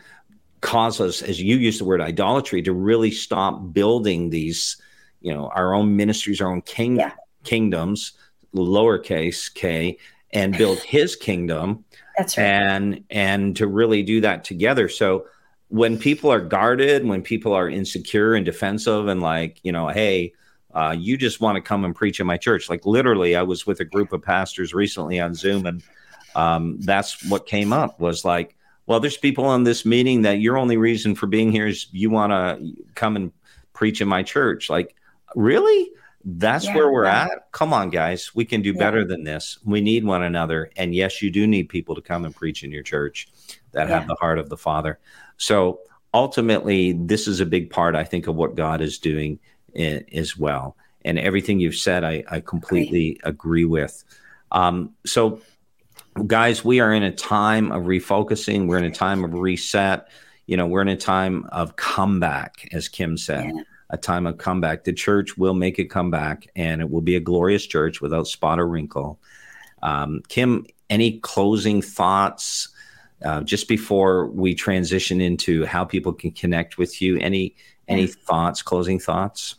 cause 0.62 1.00
us, 1.00 1.22
as 1.22 1.42
you 1.42 1.58
use 1.58 1.80
the 1.80 1.86
word 1.86 2.02
idolatry, 2.02 2.62
to 2.64 2.74
really 2.74 3.12
stop 3.12 3.74
building 3.74 4.30
these, 4.30 4.78
you 5.22 5.34
know, 5.34 5.50
our 5.56 5.74
own 5.74 5.96
ministries, 5.96 6.42
our 6.42 6.52
own 6.52 6.62
king, 6.62 6.98
yeah. 6.98 7.14
kingdoms, 7.44 8.14
lowercase 8.54 9.54
k, 9.54 9.98
and 10.32 10.58
build 10.58 10.80
his 10.84 11.16
kingdom. 11.16 11.84
That's 12.18 12.38
right. 12.38 12.44
And 12.46 13.04
and 13.10 13.56
to 13.58 13.68
really 13.68 14.04
do 14.04 14.22
that 14.22 14.44
together. 14.44 14.90
So 14.90 15.26
when 15.70 15.98
people 15.98 16.32
are 16.32 16.42
guarded, 16.42 17.06
when 17.06 17.22
people 17.22 17.54
are 17.54 17.70
insecure 17.70 18.34
and 18.34 18.46
defensive 18.46 19.08
and 19.08 19.22
like, 19.22 19.60
you 19.64 19.72
know, 19.72 19.88
hey, 19.88 20.34
uh, 20.74 20.96
you 20.98 21.18
just 21.18 21.42
want 21.42 21.56
to 21.56 21.62
come 21.62 21.86
and 21.86 21.96
preach 21.96 22.20
in 22.20 22.28
my 22.28 22.38
church. 22.38 22.70
Like 22.70 22.86
literally, 22.86 23.36
I 23.36 23.44
was 23.44 23.66
with 23.66 23.80
a 23.80 23.86
group 23.86 24.14
of 24.14 24.22
pastors 24.22 24.74
recently 24.74 25.20
on 25.20 25.34
Zoom, 25.34 25.66
and 25.66 25.82
um, 26.36 26.80
that's 26.82 27.24
what 27.30 27.46
came 27.46 27.74
up 27.74 28.00
was 28.00 28.24
like, 28.26 28.56
well, 28.86 29.00
there's 29.00 29.18
people 29.18 29.54
in 29.54 29.64
this 29.64 29.86
meeting 29.86 30.24
that 30.24 30.40
your 30.40 30.58
only 30.58 30.78
reason 30.78 31.16
for 31.16 31.28
being 31.28 31.52
here 31.52 31.68
is 31.68 31.88
you 31.92 32.10
want 32.10 32.32
to 32.32 32.74
come 32.96 33.16
and 33.16 33.32
preach 33.74 34.02
in 34.02 34.08
my 34.08 34.24
church. 34.24 34.70
Like, 34.70 34.96
really? 35.36 35.92
That's 36.26 36.66
yeah, 36.66 36.76
where 36.76 36.92
we're 36.92 37.06
yeah. 37.06 37.26
at. 37.26 37.52
Come 37.52 37.72
on, 37.72 37.92
guys. 37.92 38.36
We 38.36 38.46
can 38.46 38.62
do 38.62 38.72
yeah. 38.72 38.80
better 38.80 39.06
than 39.06 39.24
this. 39.24 39.60
We 39.64 39.80
need 39.80 40.04
one 40.04 40.24
another. 40.24 40.70
And 40.76 40.94
yes, 40.94 41.22
you 41.22 41.32
do 41.32 41.48
need 41.48 41.70
people 41.70 41.96
to 41.96 42.02
come 42.02 42.26
and 42.26 42.36
preach 42.36 42.64
in 42.64 42.72
your 42.72 42.84
church 42.84 43.30
that 43.72 43.88
have 43.88 44.08
the 44.08 44.16
heart 44.16 44.40
of 44.40 44.50
the 44.50 44.58
Father. 44.58 45.00
So 45.38 45.82
ultimately, 46.14 46.94
this 46.94 47.28
is 47.28 47.40
a 47.40 47.46
big 47.46 47.70
part, 47.70 47.96
I 47.96 48.04
think, 48.04 48.28
of 48.28 48.36
what 48.36 48.56
God 48.56 48.82
is 48.82 48.98
doing 48.98 49.40
in, 49.74 50.04
as 50.14 50.38
well. 50.38 50.76
And 51.06 51.18
everything 51.18 51.60
you've 51.60 51.76
said, 51.76 52.04
I, 52.04 52.24
I 52.30 52.42
completely 52.42 53.14
Great. 53.14 53.22
agree 53.24 53.66
with. 53.66 54.04
Um, 54.52 54.96
so, 55.06 55.40
guys, 56.28 56.64
we 56.64 56.80
are 56.80 56.93
in 56.93 57.03
a 57.03 57.12
time 57.12 57.72
of 57.72 57.84
refocusing. 57.84 58.68
We're 58.68 58.78
in 58.78 58.86
a 58.86 58.91
time 58.91 59.24
of 59.24 59.34
reset. 59.34 60.10
You 60.47 60.57
know, 60.57 60.68
we're 60.68 60.82
in 60.82 60.88
a 60.89 60.97
time 60.97 61.45
of 61.51 61.76
comeback, 61.76 62.68
as 62.72 62.88
Kim 62.88 63.18
said 63.18 63.51
a 63.89 63.97
time 63.97 64.28
of 64.28 64.38
comeback. 64.38 64.84
The 64.84 64.93
church 64.93 65.38
will 65.38 65.53
make 65.53 65.80
a 65.80 65.86
comeback 65.86 66.47
and 66.55 66.82
it 66.82 66.89
will 66.89 67.01
be 67.01 67.16
a 67.16 67.20
glorious 67.20 67.66
church 67.66 68.01
without 68.01 68.28
spot 68.28 68.60
or 68.60 68.68
wrinkle. 68.68 69.20
Um, 69.82 70.22
Kim, 70.28 70.66
any 70.89 71.20
closing 71.20 71.82
thoughts 71.82 72.70
uh, 73.24 73.41
just 73.41 73.68
before 73.68 74.28
we 74.28 74.53
transition 74.53 75.22
into 75.22 75.66
how 75.66 75.86
people 75.86 76.14
can 76.14 76.32
connect 76.32 76.78
with 76.78 77.01
you? 77.01 77.18
Any 77.18 77.55
any 77.88 78.05
thoughts, 78.05 78.62
closing 78.62 78.99
thoughts? 78.99 79.55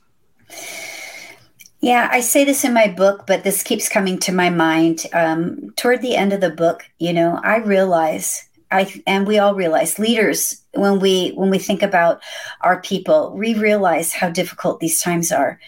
Yeah, 1.81 2.09
I 2.12 2.20
say 2.20 2.45
this 2.45 2.64
in 2.64 2.74
my 2.74 2.89
book, 2.89 3.26
but 3.26 3.43
this 3.43 3.62
keeps 3.62 3.89
coming 3.89 4.18
to 4.20 4.33
my 4.33 4.51
mind. 4.51 5.07
Um, 5.14 5.72
toward 5.76 6.03
the 6.03 6.14
end 6.14 6.33
of 6.33 6.43
the 6.43 6.51
book, 6.51 6.85
you 6.99 7.12
know, 7.12 7.41
I 7.43 7.57
realize 7.57 8.47
I 8.70 9.03
and 9.07 9.26
we 9.26 9.39
all 9.39 9.55
realize 9.55 9.99
leaders 9.99 10.61
when 10.74 11.01
we 11.01 11.31
when 11.31 11.49
we 11.49 11.59
think 11.59 11.83
about 11.83 12.20
our 12.61 12.81
people, 12.83 13.35
we 13.35 13.55
realize 13.55 14.12
how 14.12 14.28
difficult 14.28 14.81
these 14.81 15.01
times 15.01 15.33
are, 15.33 15.59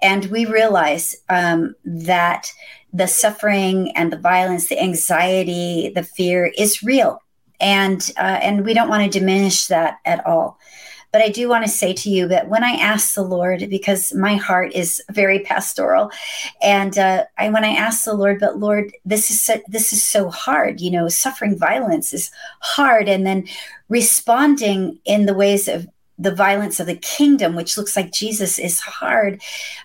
and 0.00 0.26
we 0.26 0.46
realize 0.46 1.16
um, 1.28 1.74
that 1.84 2.50
the 2.92 3.08
suffering 3.08 3.90
and 3.96 4.12
the 4.12 4.18
violence, 4.18 4.68
the 4.68 4.80
anxiety, 4.80 5.90
the 5.94 6.04
fear 6.04 6.52
is 6.56 6.82
real, 6.82 7.20
and 7.60 8.12
uh, 8.16 8.38
and 8.40 8.64
we 8.64 8.72
don't 8.72 8.88
want 8.88 9.02
to 9.02 9.18
diminish 9.18 9.66
that 9.66 9.98
at 10.04 10.24
all. 10.24 10.58
But 11.16 11.24
I 11.24 11.30
do 11.30 11.48
want 11.48 11.64
to 11.64 11.70
say 11.70 11.94
to 11.94 12.10
you 12.10 12.28
that 12.28 12.50
when 12.50 12.62
I 12.62 12.72
ask 12.72 13.14
the 13.14 13.22
Lord, 13.22 13.70
because 13.70 14.12
my 14.12 14.34
heart 14.34 14.74
is 14.74 15.02
very 15.10 15.38
pastoral, 15.38 16.10
and 16.60 16.98
uh, 16.98 17.24
I 17.38 17.48
when 17.48 17.64
I 17.64 17.70
ask 17.70 18.04
the 18.04 18.12
Lord, 18.12 18.38
but 18.38 18.58
Lord, 18.58 18.92
this 19.06 19.30
is 19.30 19.42
so, 19.42 19.58
this 19.66 19.94
is 19.94 20.04
so 20.04 20.28
hard. 20.28 20.78
You 20.78 20.90
know, 20.90 21.08
suffering 21.08 21.58
violence 21.58 22.12
is 22.12 22.30
hard, 22.60 23.08
and 23.08 23.26
then 23.26 23.48
responding 23.88 24.98
in 25.06 25.24
the 25.24 25.32
ways 25.32 25.68
of 25.68 25.88
the 26.18 26.34
violence 26.34 26.80
of 26.80 26.86
the 26.86 26.96
kingdom, 26.96 27.54
which 27.54 27.78
looks 27.78 27.96
like 27.96 28.12
Jesus, 28.12 28.58
is 28.58 28.80
hard. 28.80 29.40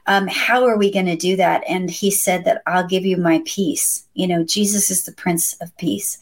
Um, 0.07 0.27
how 0.27 0.65
are 0.65 0.77
we 0.77 0.91
going 0.91 1.05
to 1.05 1.15
do 1.15 1.37
that? 1.37 1.63
And 1.65 1.89
he 1.89 2.11
said 2.11 2.43
that 2.43 2.61
I'll 2.67 2.87
give 2.87 3.05
you 3.05 3.15
my 3.15 3.41
peace. 3.45 4.05
You 4.15 4.27
know, 4.27 4.43
Jesus 4.43 4.91
is 4.91 5.05
the 5.05 5.13
Prince 5.13 5.53
of 5.61 5.73
Peace 5.77 6.17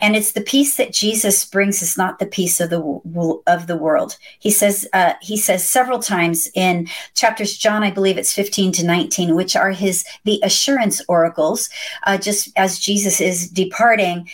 and 0.00 0.14
it's 0.14 0.32
the 0.32 0.40
peace 0.42 0.76
that 0.76 0.92
Jesus 0.92 1.44
brings 1.44 1.82
is 1.82 1.96
not 1.96 2.18
the 2.18 2.26
peace 2.26 2.60
of 2.60 2.70
the 2.70 3.40
of 3.46 3.66
the 3.66 3.76
world. 3.76 4.16
He 4.38 4.50
says 4.50 4.86
uh, 4.92 5.14
he 5.22 5.36
says 5.36 5.68
several 5.68 6.00
times 6.00 6.48
in 6.54 6.88
chapters 7.14 7.56
John, 7.56 7.82
I 7.82 7.90
believe 7.90 8.18
it's 8.18 8.32
fifteen 8.32 8.72
to 8.72 8.84
nineteen, 8.84 9.34
which 9.34 9.56
are 9.56 9.70
his 9.70 10.04
the 10.24 10.40
assurance 10.42 11.02
oracles. 11.08 11.70
Uh, 12.04 12.18
just 12.18 12.50
as 12.56 12.78
Jesus 12.78 13.20
is 13.20 13.48
departing, 13.48 14.28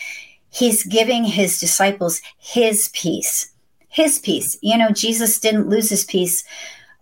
he's 0.51 0.83
giving 0.83 1.23
his 1.23 1.59
disciples 1.59 2.21
his 2.37 2.89
peace, 2.89 3.51
his 3.87 4.19
peace. 4.19 4.57
You 4.61 4.77
know, 4.77 4.89
Jesus 4.91 5.39
didn't 5.39 5.69
lose 5.69 5.89
his 5.89 6.05
peace 6.05 6.43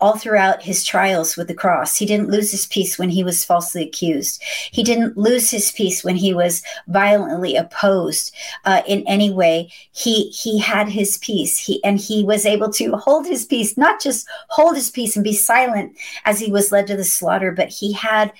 all 0.02 0.18
throughout 0.18 0.64
his 0.64 0.84
trials 0.84 1.38
with 1.38 1.47
the 1.47 1.54
cross. 1.54 1.95
He 1.95 2.06
didn't 2.06 2.30
lose 2.30 2.52
his 2.52 2.66
peace 2.66 2.97
when 2.97 3.10
he 3.10 3.24
was 3.24 3.45
falsely 3.45 3.84
accused. 3.84 4.41
He 4.72 4.84
didn't 4.84 5.16
lose 5.16 5.52
his 5.52 5.72
peace 5.72 6.04
when 6.04 6.16
he 6.16 6.34
was 6.34 6.64
violently 6.88 7.56
opposed 7.56 8.36
uh, 8.66 8.82
in 8.88 9.04
any 9.08 9.30
way. 9.30 9.72
He 9.91 10.30
he 10.30 10.60
had 10.60 10.89
his 10.89 11.18
peace. 11.20 11.58
He 11.58 11.82
and 11.84 11.99
he 11.99 12.24
was 12.24 12.45
able 12.45 12.72
to 12.74 12.97
hold 12.97 13.28
his 13.28 13.45
peace, 13.45 13.78
not 13.78 14.02
just 14.02 14.28
hold 14.49 14.76
his 14.76 14.89
peace 14.89 15.16
and 15.16 15.24
be 15.24 15.34
silent 15.34 15.95
as 16.26 16.39
he 16.39 16.52
was 16.52 16.72
led 16.72 16.88
to 16.88 16.97
the 16.97 17.04
slaughter, 17.06 17.52
but 17.52 17.70
he 17.70 17.93
had 17.93 18.34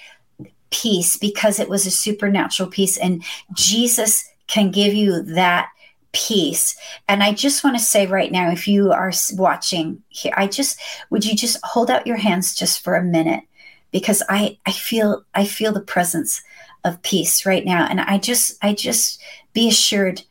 peace 0.72 1.18
because 1.18 1.60
it 1.60 1.70
was 1.70 1.86
a 1.86 1.92
supernatural 1.92 2.70
peace. 2.70 2.98
And 2.98 3.24
Jesus 3.54 4.28
can 4.48 4.72
give 4.72 4.94
you 4.94 5.22
that 5.22 5.70
peace. 6.14 6.76
And 7.08 7.24
I 7.24 7.34
just 7.34 7.64
want 7.64 7.78
to 7.78 7.84
say 7.84 8.06
right 8.06 8.32
now, 8.32 8.52
if 8.52 8.68
you 8.68 8.92
are 8.92 9.12
watching 9.34 10.02
here, 10.10 10.34
I 10.36 10.48
just 10.48 10.80
would 11.10 11.26
you 11.26 11.36
just 11.36 11.58
hold 11.64 11.90
out 11.90 12.08
your 12.08 12.18
hands 12.18 12.56
just 12.56 12.84
for 12.84 12.96
a 12.96 13.04
minute 13.04 13.44
because 13.92 14.24
I 14.30 14.58
I 14.66 14.72
feel 14.72 15.24
I 15.34 15.46
feel 15.46 15.72
the 15.72 15.82
presence 15.82 16.42
of 16.84 17.02
peace 17.04 17.46
right 17.46 17.66
now, 17.66 17.86
and 17.88 18.02
I 18.02 18.18
just 18.18 18.58
I 18.64 18.74
just 18.74 19.22
be 19.54 19.68
assured 19.68 20.24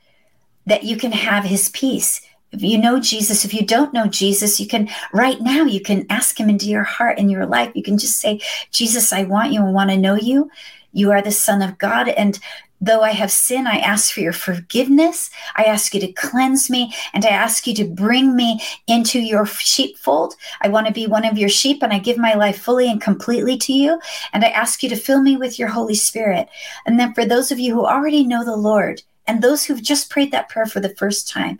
that 0.66 0.84
you 0.84 0.96
can 0.96 1.12
have 1.12 1.44
His 1.44 1.68
peace. 1.70 2.20
If 2.52 2.62
you 2.62 2.78
know 2.78 2.98
Jesus, 2.98 3.44
if 3.44 3.54
you 3.54 3.64
don't 3.64 3.94
know 3.94 4.06
Jesus, 4.06 4.58
you 4.58 4.66
can 4.66 4.88
right 5.12 5.40
now 5.40 5.64
you 5.64 5.80
can 5.80 6.06
ask 6.10 6.38
Him 6.38 6.50
into 6.50 6.66
your 6.66 6.82
heart 6.82 7.18
and 7.18 7.30
your 7.30 7.46
life. 7.46 7.70
You 7.74 7.82
can 7.82 7.98
just 7.98 8.18
say, 8.18 8.40
Jesus, 8.70 9.12
I 9.12 9.24
want 9.24 9.52
you. 9.52 9.60
I 9.60 9.70
want 9.70 9.90
to 9.90 9.96
know 9.96 10.16
you. 10.16 10.50
You 10.92 11.12
are 11.12 11.22
the 11.22 11.30
Son 11.30 11.62
of 11.62 11.78
God, 11.78 12.08
and 12.08 12.38
Though 12.82 13.02
I 13.02 13.10
have 13.10 13.30
sinned, 13.30 13.68
I 13.68 13.78
ask 13.78 14.12
for 14.12 14.20
your 14.20 14.32
forgiveness. 14.32 15.30
I 15.56 15.64
ask 15.64 15.92
you 15.92 16.00
to 16.00 16.12
cleanse 16.12 16.70
me 16.70 16.94
and 17.12 17.26
I 17.26 17.28
ask 17.28 17.66
you 17.66 17.74
to 17.74 17.84
bring 17.84 18.34
me 18.34 18.62
into 18.86 19.20
your 19.20 19.44
sheepfold. 19.44 20.34
I 20.62 20.68
want 20.68 20.86
to 20.86 20.92
be 20.92 21.06
one 21.06 21.26
of 21.26 21.36
your 21.36 21.50
sheep 21.50 21.82
and 21.82 21.92
I 21.92 21.98
give 21.98 22.16
my 22.16 22.34
life 22.34 22.58
fully 22.58 22.90
and 22.90 23.00
completely 23.00 23.58
to 23.58 23.72
you. 23.72 24.00
And 24.32 24.44
I 24.44 24.48
ask 24.48 24.82
you 24.82 24.88
to 24.88 24.96
fill 24.96 25.20
me 25.20 25.36
with 25.36 25.58
your 25.58 25.68
Holy 25.68 25.94
Spirit. 25.94 26.48
And 26.86 26.98
then 26.98 27.12
for 27.12 27.26
those 27.26 27.52
of 27.52 27.58
you 27.58 27.74
who 27.74 27.84
already 27.84 28.24
know 28.24 28.44
the 28.44 28.56
Lord 28.56 29.02
and 29.26 29.42
those 29.42 29.64
who've 29.64 29.82
just 29.82 30.08
prayed 30.08 30.32
that 30.32 30.48
prayer 30.48 30.66
for 30.66 30.80
the 30.80 30.96
first 30.96 31.28
time, 31.28 31.58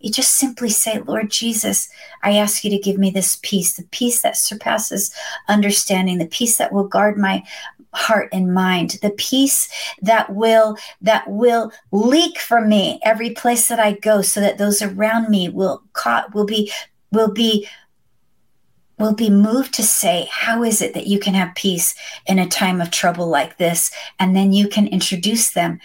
you 0.00 0.10
just 0.10 0.32
simply 0.32 0.68
say, 0.68 0.98
Lord 0.98 1.30
Jesus, 1.30 1.88
I 2.22 2.32
ask 2.32 2.64
you 2.64 2.70
to 2.70 2.78
give 2.78 2.98
me 2.98 3.10
this 3.10 3.38
peace, 3.42 3.74
the 3.74 3.84
peace 3.84 4.22
that 4.22 4.36
surpasses 4.36 5.14
understanding, 5.48 6.18
the 6.18 6.26
peace 6.26 6.56
that 6.56 6.72
will 6.72 6.88
guard 6.88 7.16
my 7.16 7.44
heart 7.92 8.28
and 8.32 8.54
mind 8.54 8.98
the 9.02 9.10
peace 9.10 9.68
that 10.00 10.34
will 10.34 10.76
that 11.00 11.28
will 11.28 11.72
leak 11.90 12.38
from 12.38 12.68
me 12.68 12.98
every 13.02 13.30
place 13.30 13.68
that 13.68 13.78
i 13.78 13.92
go 13.92 14.22
so 14.22 14.40
that 14.40 14.58
those 14.58 14.80
around 14.80 15.28
me 15.28 15.48
will 15.48 15.82
caught 15.92 16.34
will 16.34 16.46
be 16.46 16.72
will 17.10 17.30
be 17.30 17.68
will 18.98 19.14
be 19.14 19.30
moved 19.30 19.74
to 19.74 19.82
say 19.82 20.28
how 20.30 20.62
is 20.62 20.80
it 20.80 20.94
that 20.94 21.06
you 21.06 21.18
can 21.18 21.34
have 21.34 21.54
peace 21.54 21.94
in 22.26 22.38
a 22.38 22.48
time 22.48 22.80
of 22.80 22.90
trouble 22.90 23.26
like 23.26 23.58
this 23.58 23.90
and 24.18 24.34
then 24.34 24.52
you 24.52 24.68
can 24.68 24.86
introduce 24.86 25.50
them 25.50 25.78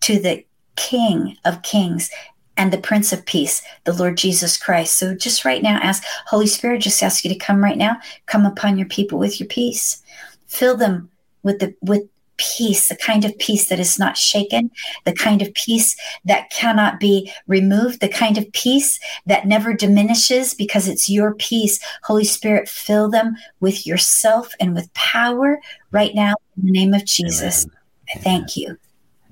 to 0.00 0.18
the 0.18 0.44
king 0.76 1.36
of 1.44 1.62
kings 1.62 2.10
and 2.56 2.74
the 2.74 2.78
Prince 2.78 3.10
of 3.10 3.24
Peace, 3.24 3.62
the 3.84 3.92
Lord 3.94 4.18
Jesus 4.18 4.58
Christ. 4.58 4.98
So 4.98 5.14
just 5.14 5.46
right 5.46 5.62
now, 5.62 5.78
ask 5.82 6.04
Holy 6.26 6.46
Spirit, 6.46 6.82
just 6.82 7.02
ask 7.02 7.24
you 7.24 7.32
to 7.32 7.38
come 7.38 7.64
right 7.64 7.78
now, 7.78 7.96
come 8.26 8.44
upon 8.44 8.76
your 8.76 8.88
people 8.88 9.18
with 9.18 9.40
your 9.40 9.48
peace. 9.48 10.02
Fill 10.46 10.76
them 10.76 11.08
with 11.42 11.58
the 11.58 11.74
with 11.80 12.02
peace, 12.40 12.88
the 12.88 12.96
kind 12.96 13.24
of 13.24 13.36
peace 13.38 13.68
that 13.68 13.78
is 13.78 13.98
not 13.98 14.16
shaken, 14.16 14.70
the 15.04 15.12
kind 15.12 15.42
of 15.42 15.52
peace 15.54 15.94
that 16.24 16.50
cannot 16.50 16.98
be 16.98 17.30
removed, 17.46 18.00
the 18.00 18.08
kind 18.08 18.38
of 18.38 18.50
peace 18.52 18.98
that 19.26 19.46
never 19.46 19.74
diminishes 19.74 20.54
because 20.54 20.88
it's 20.88 21.08
your 21.08 21.34
peace. 21.34 21.78
Holy 22.02 22.24
Spirit, 22.24 22.68
fill 22.68 23.10
them 23.10 23.36
with 23.60 23.86
yourself 23.86 24.54
and 24.58 24.74
with 24.74 24.92
power 24.94 25.60
right 25.90 26.14
now 26.14 26.34
in 26.56 26.66
the 26.66 26.72
name 26.72 26.94
of 26.94 27.04
Jesus. 27.04 27.66
Amen. 27.66 27.76
I 28.16 28.18
thank 28.20 28.56
you. 28.56 28.76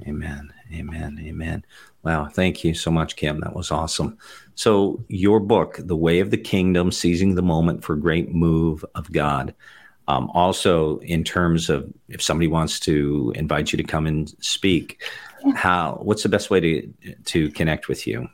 Amen. 0.06 0.52
Amen. 0.72 1.18
Amen. 1.20 1.64
Wow. 2.02 2.26
Thank 2.26 2.62
you 2.62 2.74
so 2.74 2.90
much, 2.90 3.16
Kim. 3.16 3.40
That 3.40 3.56
was 3.56 3.70
awesome. 3.70 4.18
So, 4.54 5.04
your 5.08 5.40
book, 5.40 5.80
The 5.82 5.96
Way 5.96 6.20
of 6.20 6.30
the 6.30 6.36
Kingdom 6.36 6.92
Seizing 6.92 7.34
the 7.34 7.42
Moment 7.42 7.82
for 7.82 7.96
Great 7.96 8.30
Move 8.32 8.84
of 8.94 9.10
God. 9.12 9.54
Um, 10.08 10.30
also, 10.32 10.98
in 11.00 11.22
terms 11.22 11.68
of 11.68 11.92
if 12.08 12.22
somebody 12.22 12.48
wants 12.48 12.80
to 12.80 13.32
invite 13.36 13.72
you 13.72 13.76
to 13.76 13.84
come 13.84 14.06
and 14.06 14.34
speak, 14.40 15.02
how 15.54 16.00
what's 16.02 16.22
the 16.22 16.28
best 16.28 16.50
way 16.50 16.60
to 16.60 17.14
to 17.26 17.50
connect 17.50 17.88
with 17.88 18.06
you? 18.06 18.28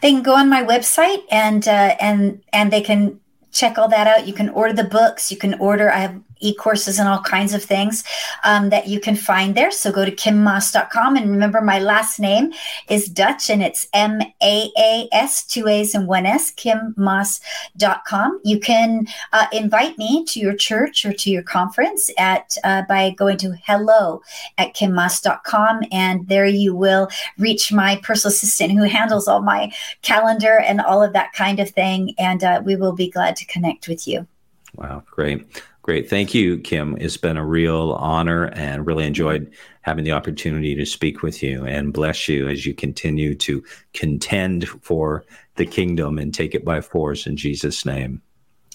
They 0.00 0.10
can 0.10 0.22
go 0.22 0.34
on 0.34 0.48
my 0.48 0.64
website 0.64 1.22
and 1.30 1.68
uh, 1.68 1.96
and 2.00 2.42
and 2.52 2.72
they 2.72 2.80
can 2.80 3.20
check 3.52 3.76
all 3.78 3.88
that 3.88 4.06
out. 4.06 4.26
You 4.26 4.32
can 4.32 4.48
order 4.48 4.72
the 4.72 4.88
books. 4.88 5.30
You 5.30 5.36
can 5.36 5.54
order. 5.60 5.92
I 5.92 5.98
have 5.98 6.20
e 6.42 6.54
courses 6.54 6.98
and 6.98 7.08
all 7.08 7.20
kinds 7.20 7.54
of 7.54 7.62
things 7.62 8.04
um, 8.44 8.68
that 8.70 8.88
you 8.88 9.00
can 9.00 9.16
find 9.16 9.54
there. 9.54 9.70
So 9.70 9.90
go 9.90 10.04
to 10.04 10.10
kimmaas.com. 10.10 11.16
And 11.16 11.30
remember, 11.30 11.60
my 11.60 11.78
last 11.78 12.20
name 12.20 12.52
is 12.88 13.06
Dutch 13.06 13.48
and 13.48 13.62
it's 13.62 13.86
M 13.94 14.20
A 14.42 14.70
A 14.78 15.08
S, 15.12 15.46
two 15.46 15.68
A's 15.68 15.94
and 15.94 16.06
one 16.06 16.26
S, 16.26 16.52
kimmaas.com. 16.52 18.40
You 18.44 18.60
can 18.60 19.06
uh, 19.32 19.46
invite 19.52 19.96
me 19.98 20.24
to 20.26 20.40
your 20.40 20.54
church 20.54 21.04
or 21.04 21.12
to 21.12 21.30
your 21.30 21.42
conference 21.42 22.10
at 22.18 22.56
uh, 22.64 22.82
by 22.88 23.10
going 23.10 23.38
to 23.38 23.56
hello 23.64 24.22
at 24.58 24.74
kimmaas.com. 24.74 25.82
And 25.90 26.28
there 26.28 26.46
you 26.46 26.74
will 26.74 27.08
reach 27.38 27.72
my 27.72 28.00
personal 28.02 28.32
assistant 28.32 28.72
who 28.72 28.82
handles 28.84 29.28
all 29.28 29.42
my 29.42 29.72
calendar 30.02 30.58
and 30.58 30.80
all 30.80 31.02
of 31.02 31.12
that 31.12 31.32
kind 31.32 31.60
of 31.60 31.70
thing. 31.70 32.14
And 32.18 32.42
uh, 32.42 32.62
we 32.64 32.76
will 32.76 32.92
be 32.92 33.10
glad 33.10 33.36
to 33.36 33.46
connect 33.46 33.88
with 33.88 34.06
you. 34.06 34.26
Wow, 34.74 35.02
great. 35.10 35.46
Great. 35.82 36.08
Thank 36.08 36.32
you, 36.32 36.58
Kim. 36.58 36.96
It's 37.00 37.16
been 37.16 37.36
a 37.36 37.44
real 37.44 37.92
honor 37.92 38.44
and 38.54 38.86
really 38.86 39.04
enjoyed 39.04 39.52
having 39.80 40.04
the 40.04 40.12
opportunity 40.12 40.76
to 40.76 40.86
speak 40.86 41.22
with 41.22 41.42
you 41.42 41.66
and 41.66 41.92
bless 41.92 42.28
you 42.28 42.48
as 42.48 42.64
you 42.64 42.72
continue 42.72 43.34
to 43.34 43.64
contend 43.92 44.68
for 44.68 45.24
the 45.56 45.66
kingdom 45.66 46.18
and 46.18 46.32
take 46.32 46.54
it 46.54 46.64
by 46.64 46.80
force 46.80 47.26
in 47.26 47.36
Jesus' 47.36 47.84
name. 47.84 48.22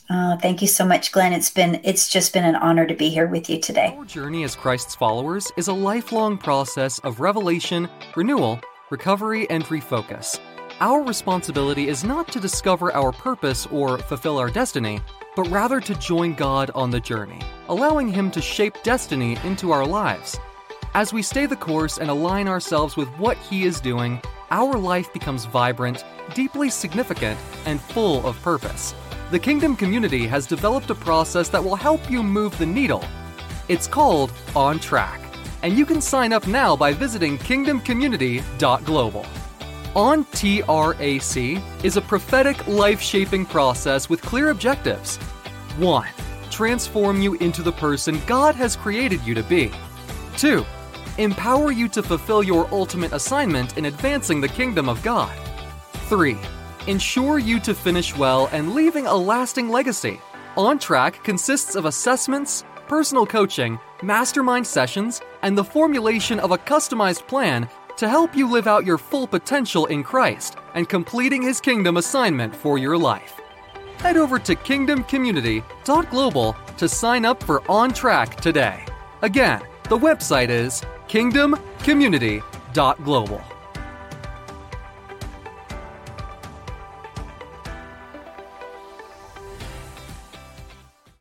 Oh, 0.10 0.38
thank 0.42 0.62
you 0.62 0.68
so 0.68 0.86
much, 0.86 1.12
Glenn. 1.12 1.34
It's 1.34 1.50
been 1.50 1.82
it's 1.84 2.10
just 2.10 2.34
been 2.34 2.46
an 2.46 2.56
honor 2.56 2.86
to 2.86 2.94
be 2.94 3.10
here 3.10 3.28
with 3.28 3.50
you 3.50 3.60
today. 3.60 3.94
Our 3.98 4.06
journey 4.06 4.44
as 4.44 4.56
Christ's 4.56 4.96
followers 4.96 5.52
is 5.58 5.68
a 5.68 5.74
lifelong 5.74 6.38
process 6.38 7.00
of 7.00 7.20
revelation, 7.20 7.90
renewal, 8.16 8.60
recovery, 8.90 9.50
and 9.50 9.66
refocus. 9.66 10.40
Our 10.80 11.04
responsibility 11.04 11.88
is 11.88 12.04
not 12.04 12.32
to 12.32 12.40
discover 12.40 12.94
our 12.94 13.12
purpose 13.12 13.66
or 13.68 13.98
fulfill 13.98 14.38
our 14.38 14.50
destiny, 14.50 15.02
but 15.38 15.48
rather 15.52 15.80
to 15.80 15.94
join 15.94 16.34
God 16.34 16.72
on 16.74 16.90
the 16.90 17.00
journey, 17.00 17.40
allowing 17.70 18.08
Him 18.08 18.32
to 18.32 18.42
shape 18.42 18.74
destiny 18.82 19.38
into 19.44 19.72
our 19.72 19.86
lives. 19.86 20.40
As 20.96 21.14
we 21.14 21.22
stay 21.22 21.46
the 21.46 21.56
course 21.56 22.00
and 22.00 22.10
align 22.10 22.48
ourselves 22.48 22.98
with 22.98 23.08
what 23.20 23.38
He 23.38 23.64
is 23.64 23.80
doing, 23.80 24.20
our 24.50 24.74
life 24.74 25.14
becomes 25.14 25.46
vibrant, 25.46 26.04
deeply 26.34 26.72
significant, 26.72 27.40
and 27.68 27.80
full 27.80 28.26
of 28.26 28.42
purpose. 28.42 28.96
The 29.30 29.38
Kingdom 29.38 29.76
community 29.76 30.26
has 30.26 30.48
developed 30.48 30.90
a 30.90 30.96
process 30.96 31.50
that 31.50 31.64
will 31.64 31.76
help 31.76 32.10
you 32.10 32.24
move 32.24 32.58
the 32.58 32.66
needle. 32.66 33.06
It's 33.68 33.86
called 33.86 34.34
On 34.56 34.80
Track, 34.80 35.22
and 35.62 35.78
you 35.78 35.86
can 35.86 36.02
sign 36.02 36.34
up 36.34 36.48
now 36.48 36.76
by 36.76 36.94
visiting 36.94 37.38
kingdomcommunity.global. 37.38 39.26
On 39.98 40.26
TRAC 40.26 41.60
is 41.84 41.98
a 41.98 42.02
prophetic 42.02 42.68
life 42.68 43.02
shaping 43.02 43.48
process 43.48 44.08
with 44.08 44.22
clear 44.22 44.52
objectives. 44.52 45.18
1. 45.78 46.08
Transform 46.52 47.20
you 47.20 47.34
into 47.38 47.64
the 47.64 47.72
person 47.72 48.22
God 48.28 48.54
has 48.54 48.76
created 48.76 49.26
you 49.26 49.34
to 49.34 49.42
be. 49.42 49.72
2. 50.38 50.64
Empower 51.18 51.72
you 51.72 51.88
to 51.88 52.04
fulfill 52.04 52.44
your 52.44 52.72
ultimate 52.72 53.12
assignment 53.12 53.76
in 53.76 53.86
advancing 53.86 54.40
the 54.40 54.48
kingdom 54.48 54.88
of 54.88 55.02
God. 55.02 55.36
3. 56.10 56.38
Ensure 56.86 57.40
you 57.40 57.60
to 57.62 57.74
finish 57.74 58.16
well 58.16 58.50
and 58.52 58.76
leaving 58.76 59.08
a 59.08 59.16
lasting 59.16 59.68
legacy. 59.68 60.22
On 60.58 60.78
Track 60.78 61.24
consists 61.24 61.74
of 61.74 61.86
assessments, 61.86 62.64
personal 62.88 63.26
coaching, 63.26 63.80
mastermind 64.04 64.68
sessions, 64.68 65.22
and 65.42 65.58
the 65.58 65.64
formulation 65.64 66.40
of 66.40 66.52
a 66.52 66.58
customized 66.60 67.26
plan 67.28 67.68
to 67.98 68.08
help 68.08 68.34
you 68.36 68.50
live 68.50 68.68
out 68.68 68.86
your 68.86 68.98
full 68.98 69.28
potential 69.28 69.88
in 69.88 70.04
Christ 70.04 70.56
and 70.76 70.88
completing 70.88 71.42
His 71.42 71.60
kingdom 71.60 71.98
assignment 71.98 72.56
for 72.56 72.78
your 72.78 72.98
life. 72.98 73.42
Head 73.98 74.16
over 74.18 74.40
to 74.40 74.56
kingdomcommunity.global 74.56 76.56
to 76.78 76.88
sign 76.88 77.26
up 77.26 77.44
for 77.44 77.70
On 77.70 77.92
Track 77.92 78.36
today. 78.36 78.86
Again, 79.22 79.62
the 79.90 79.98
website 79.98 80.48
is 80.50 80.84
kingdomcommunity.global. 81.08 83.57